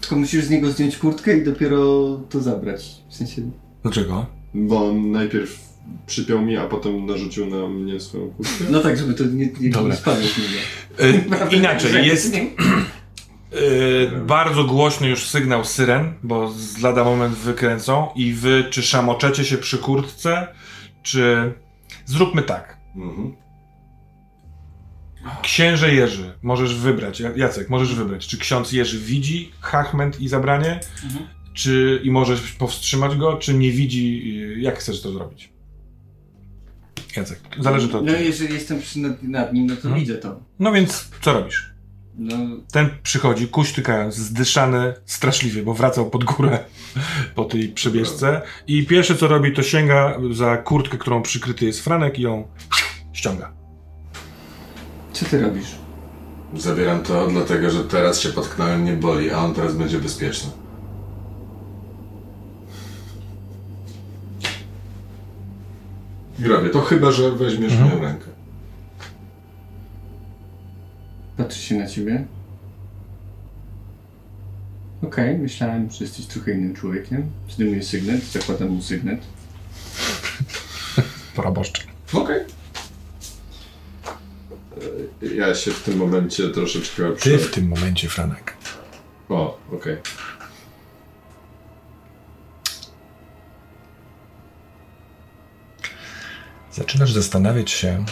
[0.00, 2.96] Tylko musisz z niego zdjąć kurtkę i dopiero to zabrać.
[3.08, 3.42] W sensie...
[3.82, 4.26] Dlaczego?
[4.56, 5.66] bo on najpierw
[6.06, 8.64] przypiął mi, a potem narzucił na mnie swoją kurtkę.
[8.70, 11.50] No tak, żeby to nie, nie spadło z niego.
[11.52, 12.32] Y, inaczej, jest
[13.56, 19.44] Y, bardzo głośny już sygnał syren, bo z lada moment wykręcą i wy czy szamoczecie
[19.44, 20.48] się przy kurtce,
[21.02, 21.52] czy...
[22.04, 22.78] Zróbmy tak.
[22.96, 23.36] Mhm.
[25.42, 30.80] Księże Jerzy, możesz wybrać, Ja- Jacek, możesz wybrać, czy ksiądz Jerzy widzi hachment i zabranie,
[31.04, 31.26] Mhm.
[31.54, 34.22] czy i możesz powstrzymać go, czy nie widzi,
[34.56, 35.52] y, jak chcesz to zrobić?
[37.16, 38.24] Jacek, zależy to od No ciebie.
[38.24, 40.00] jeżeli jestem przy, nad, nad nim, no to Mhm.
[40.00, 40.40] widzę to.
[40.58, 41.75] No więc, co robisz?
[42.18, 42.36] No,
[42.72, 46.58] Ten przychodzi, kuśtykając, zdyszany straszliwie, bo wracał pod górę
[47.34, 52.18] po tej przebieżce i pierwsze co robi, to sięga za kurtkę, którą przykryty jest Franek
[52.18, 52.48] i ją
[53.12, 53.52] ściąga.
[55.12, 55.68] co ty robisz?
[56.56, 60.50] Zabieram to, dlatego że teraz się potknąłem, nie boli, a on teraz będzie bezpieczny.
[66.38, 67.90] I robię to, chyba że weźmiesz Mhm.
[67.90, 68.26] moją rękę.
[71.36, 72.24] Patrzy się na ciebie.
[75.02, 77.30] Okej, myślałem, że jesteś trochę innym człowiekiem.
[77.50, 79.20] Zdejmuję sygnet, zakładam mu sygnet.
[81.36, 81.86] Proboszcz.
[82.12, 82.44] Okej.
[85.34, 87.12] Ja się w tym momencie troszeczkę...
[87.12, 88.56] Ty w tym momencie, Franek.
[89.28, 89.96] O, okej.
[96.72, 98.04] Zaczynasz zastanawiać się,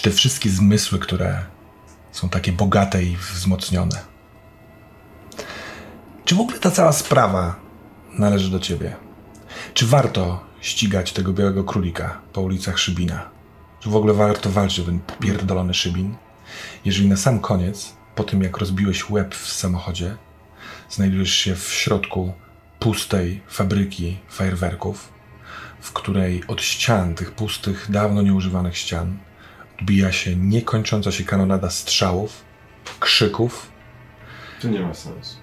[0.00, 1.44] czy te wszystkie zmysły, które
[2.12, 4.00] są takie bogate i wzmocnione,
[6.24, 7.56] czy w ogóle ta cała sprawa
[8.18, 8.96] należy do ciebie?
[9.74, 13.30] Czy warto ścigać tego białego królika po ulicach Szybina?
[13.80, 16.16] Czy w ogóle warto walczyć o ten popierdolony Szybin?
[16.84, 20.16] Jeżeli na sam koniec, po tym jak rozbiłeś łeb w samochodzie,
[20.90, 22.32] znajdujesz się w środku
[22.78, 25.12] pustej fabryki fajerwerków,
[25.80, 29.18] w której od ścian, tych pustych, dawno nieużywanych ścian,
[29.80, 32.44] odbija się niekończąca się kanonada strzałów,
[33.00, 33.70] krzyków.
[34.62, 35.36] To nie ma sensu.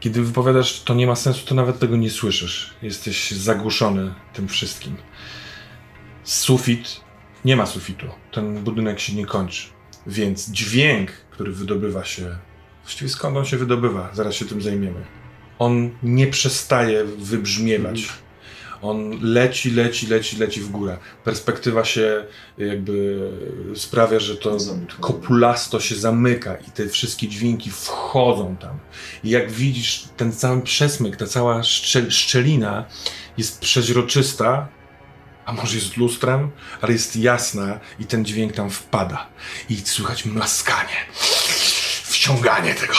[0.00, 2.74] Kiedy wypowiadasz, to nie ma sensu, to nawet tego nie słyszysz.
[2.82, 4.96] Jesteś zagłuszony tym wszystkim.
[6.24, 7.00] Sufit,
[7.44, 8.06] nie ma sufitu.
[8.32, 9.68] Ten budynek się nie kończy.
[10.06, 12.38] Więc dźwięk, który wydobywa się,
[12.82, 15.04] właściwie skąd on się wydobywa, zaraz się tym zajmiemy.
[15.58, 18.08] On nie przestaje wybrzmiewać.
[18.84, 20.98] On leci, leci, leci, leci w górę.
[21.24, 22.24] Perspektywa się
[22.58, 23.30] jakby
[23.76, 24.56] sprawia, że to
[25.00, 28.78] kopulasto się zamyka i te wszystkie dźwięki wchodzą tam.
[29.24, 32.84] I jak widzisz, ten cały przesmyk, ta cała szczel szczelina
[33.38, 34.68] jest przeźroczysta,
[35.44, 36.50] a może jest lustrem,
[36.80, 39.26] ale jest jasna i ten dźwięk tam wpada.
[39.68, 40.96] I słychać mlaskanie,
[42.04, 42.94] wciąganie tego.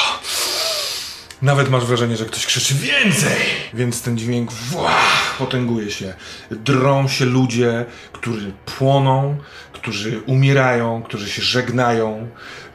[1.41, 3.37] Nawet masz wrażenie, że ktoś krzyczy więcej,
[3.73, 5.01] więc ten dźwięk wła,
[5.37, 6.13] potęguje się.
[6.51, 9.37] Drą się ludzie, którzy płoną,
[9.73, 12.27] którzy umierają, którzy się żegnają.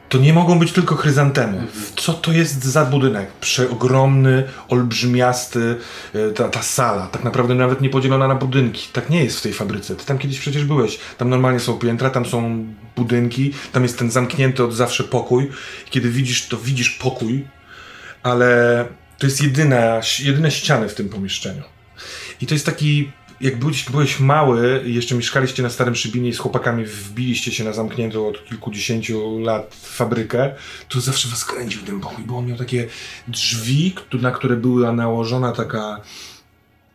[0.09, 1.67] To nie mogą być tylko chryzantemy.
[1.95, 3.31] Co to jest za budynek?
[3.31, 5.75] Przeogromny, olbrzymiasty,
[6.13, 8.89] e, ta, ta sala, tak naprawdę nawet nie podzielona na budynki.
[8.93, 9.95] Tak nie jest w tej fabryce.
[9.95, 10.99] Ty tam kiedyś przecież byłeś.
[11.17, 12.65] Tam normalnie są piętra, tam są
[12.95, 15.49] budynki, tam jest ten zamknięty od zawsze pokój.
[15.89, 17.47] Kiedy widzisz, to widzisz pokój,
[18.23, 18.85] ale
[19.17, 21.63] to jest jedyna, jedyne ściany w tym pomieszczeniu.
[22.41, 23.11] I to jest taki,
[23.41, 27.73] jak byłeś, byłeś mały jeszcze mieszkaliście na Starym Szybinie i z chłopakami wbiliście się na
[27.73, 30.55] zamkniętą od kilkudziesięciu lat fabrykę,
[30.89, 32.87] to zawsze was kręcił ten pokój, bo on miał takie
[33.27, 36.01] drzwi, na które była nałożona taka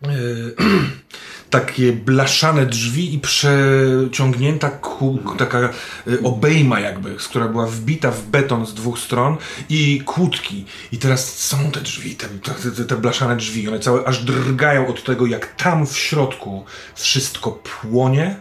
[0.02, 0.08] e,
[1.50, 5.68] takie blaszane drzwi i przeciągnięta ku, taka
[6.08, 9.36] y, obejma jakby, z która była wbita w beton z dwóch stron
[9.68, 10.64] i kłódki.
[10.92, 12.28] I teraz są te drzwi, te,
[12.70, 16.64] te, te blaszane drzwi, one całe aż drgają od tego, jak tam w środku
[16.94, 18.36] wszystko płonie.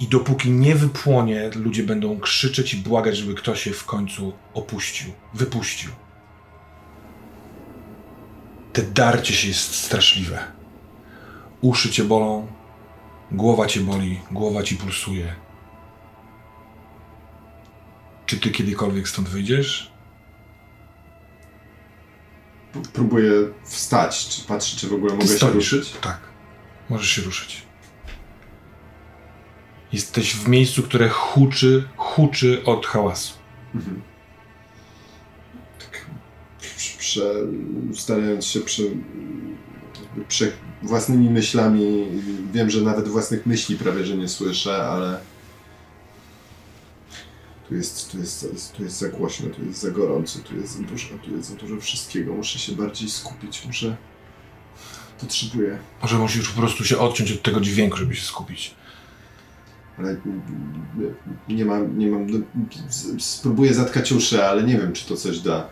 [0.00, 5.12] I dopóki nie wypłonie, ludzie będą krzyczeć i błagać, żeby ktoś je w końcu opuścił,
[5.34, 5.90] wypuścił.
[8.72, 10.53] Te darcie się jest straszliwe.
[11.64, 12.46] Uszy cię bolą,
[13.32, 15.34] głowa cię boli, głowa ci pulsuje.
[18.26, 19.92] Czy ty kiedykolwiek stąd wyjdziesz?
[22.92, 23.30] Próbuję
[23.64, 25.90] wstać, czy patrzę, czy w ogóle mogę się ruszyć.
[25.90, 26.20] Tak.
[26.90, 27.62] Możesz się ruszyć.
[29.92, 33.34] Jesteś w miejscu, które huczy, huczy od hałasu.
[33.74, 34.02] Mhm.
[35.78, 36.06] Tak,
[36.98, 37.34] prze,
[37.94, 39.04] starając się prze, jakby
[40.28, 42.06] prze, własnymi myślami,
[42.52, 45.20] wiem, że nawet własnych myśli prawie, że nie słyszę, ale
[47.68, 50.82] tu jest, tu jest, tu jest za głośno, tu jest za gorąco, tu jest za
[50.82, 52.34] dużo, tu jest za dużo wszystkiego.
[52.34, 53.96] Muszę się bardziej skupić, muszę...
[55.20, 55.78] Potrzebuję.
[56.02, 58.74] Może musisz po prostu się odciąć od tego dźwięku, żeby się skupić.
[59.98, 60.16] Ale
[61.48, 62.38] nie mam, nie mam, no,
[63.18, 65.68] spróbuję zatkać uszy, ale nie wiem, czy to coś da.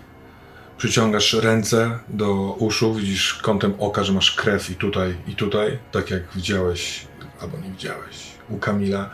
[0.83, 6.11] Przyciągasz ręce do uszu, widzisz kątem oka, że masz krew i tutaj, i tutaj, tak
[6.11, 7.07] jak widziałeś,
[7.41, 8.17] albo nie widziałeś.
[8.49, 9.11] U Kamila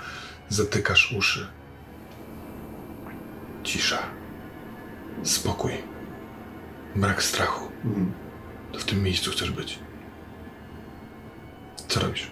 [0.49, 1.47] zatykasz uszy.
[3.65, 3.99] Cisza.
[5.23, 5.73] Spokój.
[6.97, 7.69] Brak strachu.
[7.85, 8.13] Mhm.
[8.73, 9.79] To w tym miejscu chcesz być.
[11.89, 12.31] Co robisz?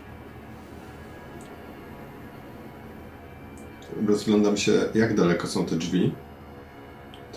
[4.06, 6.12] Rozglądam się, jak daleko są te drzwi.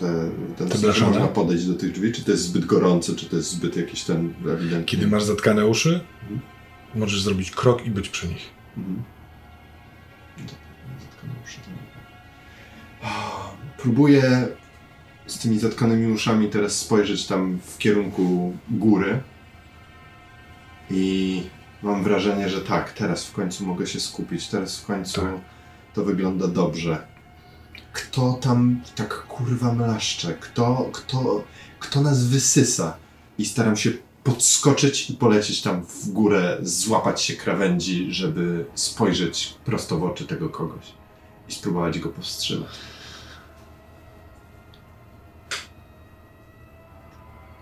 [0.00, 1.06] Te, ten, Te czy blaszane?
[1.06, 4.02] można podejść do tych drzwi, czy to jest zbyt gorące, czy to jest zbyt jakiś
[4.04, 4.84] ten ewidentny...
[4.84, 6.40] Kiedy masz zatkane uszy, Mhm.
[6.94, 8.50] możesz zrobić krok i być przy nich.
[8.76, 9.02] Mhm.
[11.00, 14.48] Zatkane uszy, to- Ah, Próbuję
[15.26, 19.20] z tymi zatkanymi uszami teraz spojrzeć tam w kierunku góry
[20.90, 21.42] i
[21.82, 25.34] mam wrażenie, że tak, teraz w końcu mogę się skupić, teraz w końcu Tak.
[25.94, 27.06] to wygląda dobrze.
[27.92, 30.34] Kto tam tak kurwa mlaszcze?
[30.34, 31.44] Kto, kto,
[31.80, 32.96] kto nas wysysa?
[33.38, 33.90] I staram się
[34.24, 40.48] podskoczyć i polecieć tam w górę, złapać się krawędzi, żeby spojrzeć prosto w oczy tego
[40.48, 40.84] kogoś
[41.48, 42.70] i spróbować go powstrzymać.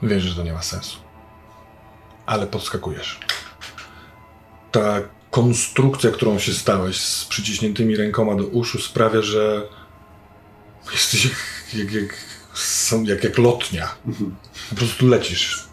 [0.02, 0.98] Wiesz, że to nie ma sensu.
[2.26, 3.20] Ale podskakujesz.
[4.72, 5.00] Ta
[5.30, 9.68] konstrukcja, którą się stałeś z przyciśniętymi rękoma do uszu sprawia, że
[10.93, 11.35] jesteś jak,
[11.74, 12.15] jak, jak,
[12.55, 13.94] są- jak, jak lotnia.
[14.70, 15.65] Po prostu lecisz.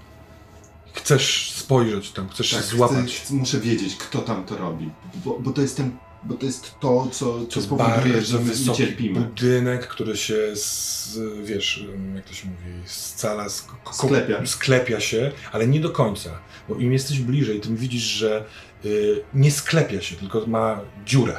[0.94, 2.98] Chcesz spojrzeć tam, chcesz się złapać.
[2.98, 4.90] Tak, Chcę, muszę wiedzieć, kto tam to robi,
[5.26, 8.54] bo, bo to jest ten, bo to jest to, co, co To spowoduje, że my
[8.76, 9.20] cierpimy.
[9.22, 11.86] budynek, który się, z, wiesz,
[12.16, 14.46] jak to się mówi, scala, sk- Sklepia.
[14.46, 16.40] sklepia się, ale nie do końca,
[16.70, 18.46] bo im jesteś bliżej, tym widzisz, że
[18.86, 21.38] y, nie sklepia się, tylko ma dziurę.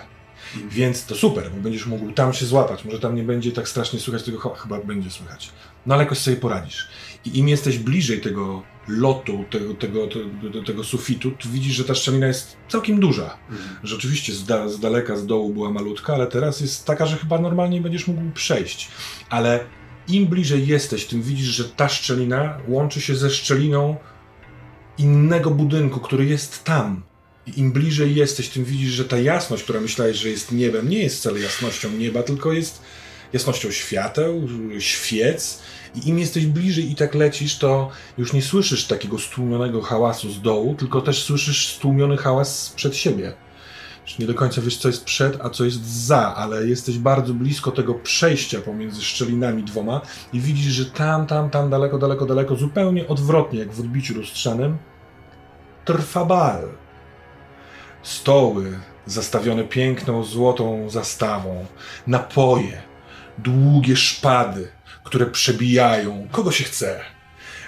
[0.71, 2.85] Więc to super, bo będziesz mógł tam się złapać.
[2.85, 5.51] Może tam nie będzie tak strasznie słychać tego, chyba będzie słychać.
[5.87, 6.89] No ale jakoś sobie poradzisz.
[7.25, 11.95] I im jesteś bliżej tego lotu, tego, tego, tego, tego sufitu, to widzisz, że ta
[11.95, 13.37] szczelina jest całkiem duża.
[13.83, 17.17] Że oczywiście z, da, z daleka, z dołu była malutka, ale teraz jest taka, że
[17.17, 18.89] chyba normalnie będziesz mógł przejść.
[19.31, 19.65] Ale
[20.09, 23.97] im bliżej jesteś, tym widzisz, że ta szczelina łączy się ze szczeliną
[24.99, 27.03] innego budynku, który jest tam.
[27.47, 31.03] I im bliżej jesteś, tym widzisz, że ta jasność, która myślałeś, że jest niebem, nie
[31.03, 32.83] jest wcale jasnością nieba, tylko jest
[33.33, 34.49] jasnością świateł,
[34.79, 35.63] świec.
[35.95, 40.41] I im jesteś bliżej i tak lecisz, to już nie słyszysz takiego stłumionego hałasu z
[40.41, 43.33] dołu, tylko też słyszysz stłumiony hałas przed siebie.
[44.07, 47.35] Już nie do końca wiesz, co jest przed, a co jest za, ale jesteś bardzo
[47.35, 50.01] blisko tego przejścia pomiędzy szczelinami dwoma
[50.33, 54.79] i widzisz, że tam, tam, tam, daleko, daleko, daleko, zupełnie odwrotnie, jak w odbiciu lustrzanym,
[55.85, 56.69] trwa bal.
[58.07, 61.67] Stoły zastawione piękną, złotą zastawą,
[62.07, 62.83] napoje,
[63.39, 64.69] długie szpady,
[65.05, 67.01] które przebijają kogo się chce.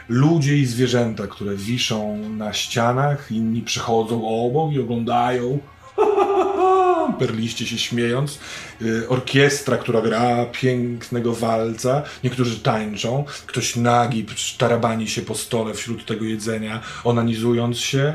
[0.09, 5.59] Ludzie i zwierzęta, które wiszą na ścianach, inni przechodzą obok i oglądają.
[7.19, 8.39] Perliście się śmiejąc.
[8.82, 12.02] Y, Orkiestra, która gra pięknego walca.
[12.24, 13.24] Niektórzy tańczą.
[13.47, 14.27] Ktoś nagi
[14.59, 18.15] tarabani się po stole wśród tego jedzenia, onanizując się.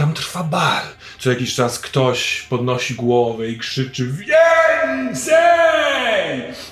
[0.00, 0.82] Tam trwa bal.
[1.18, 4.06] Co jakiś czas ktoś podnosi głowę i krzyczy!
[4.06, 5.34] Więcej!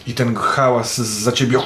[0.07, 1.59] I ten hałas za ciebie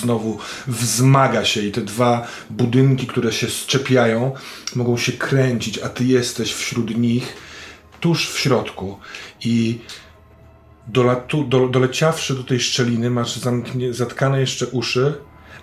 [0.00, 4.34] znowu wzmaga się i te dwa budynki, które się szczepiają,
[4.74, 7.36] mogą się kręcić, a ty jesteś wśród nich,
[8.00, 8.98] tuż w środku.
[9.40, 9.78] I
[10.86, 15.14] dolatu, do, doleciawszy do tej szczeliny, masz zamknie, zatkane jeszcze uszy,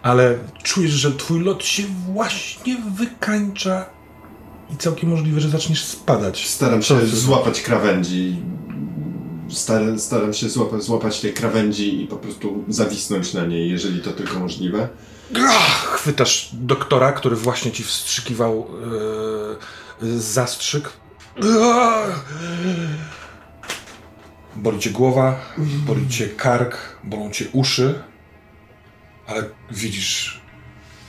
[0.02, 1.84] ale czujesz, że twój lot się
[2.14, 3.99] właśnie wykańcza
[4.74, 6.48] i całkiem możliwe, że zaczniesz spadać.
[6.48, 8.36] Staram się złapać krawędzi.
[9.50, 14.12] Staram, staram się złapać, złapać tej krawędzi i po prostu zawisnąć na niej, jeżeli to
[14.12, 14.90] tylko możliwe.
[15.38, 18.68] Ach, chwytasz doktora, który właśnie ci wstrzykiwał
[20.02, 20.90] e, zastrzyk.
[21.64, 22.26] Ach.
[24.56, 28.04] Boli cię głowa, boli cię kark, bolą cię uszy,
[29.28, 30.42] ale widzisz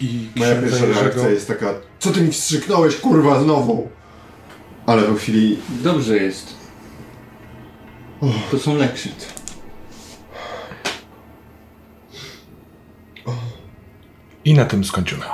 [0.01, 3.89] i Moja pierwsza reakcja jest taka, co ty mi wstrzyknąłeś, kurwa, znowu?
[4.87, 6.55] Ale po chwili Dobrze jest.
[8.51, 9.41] To są lekrzyt.
[14.45, 15.25] I na tym skończymy.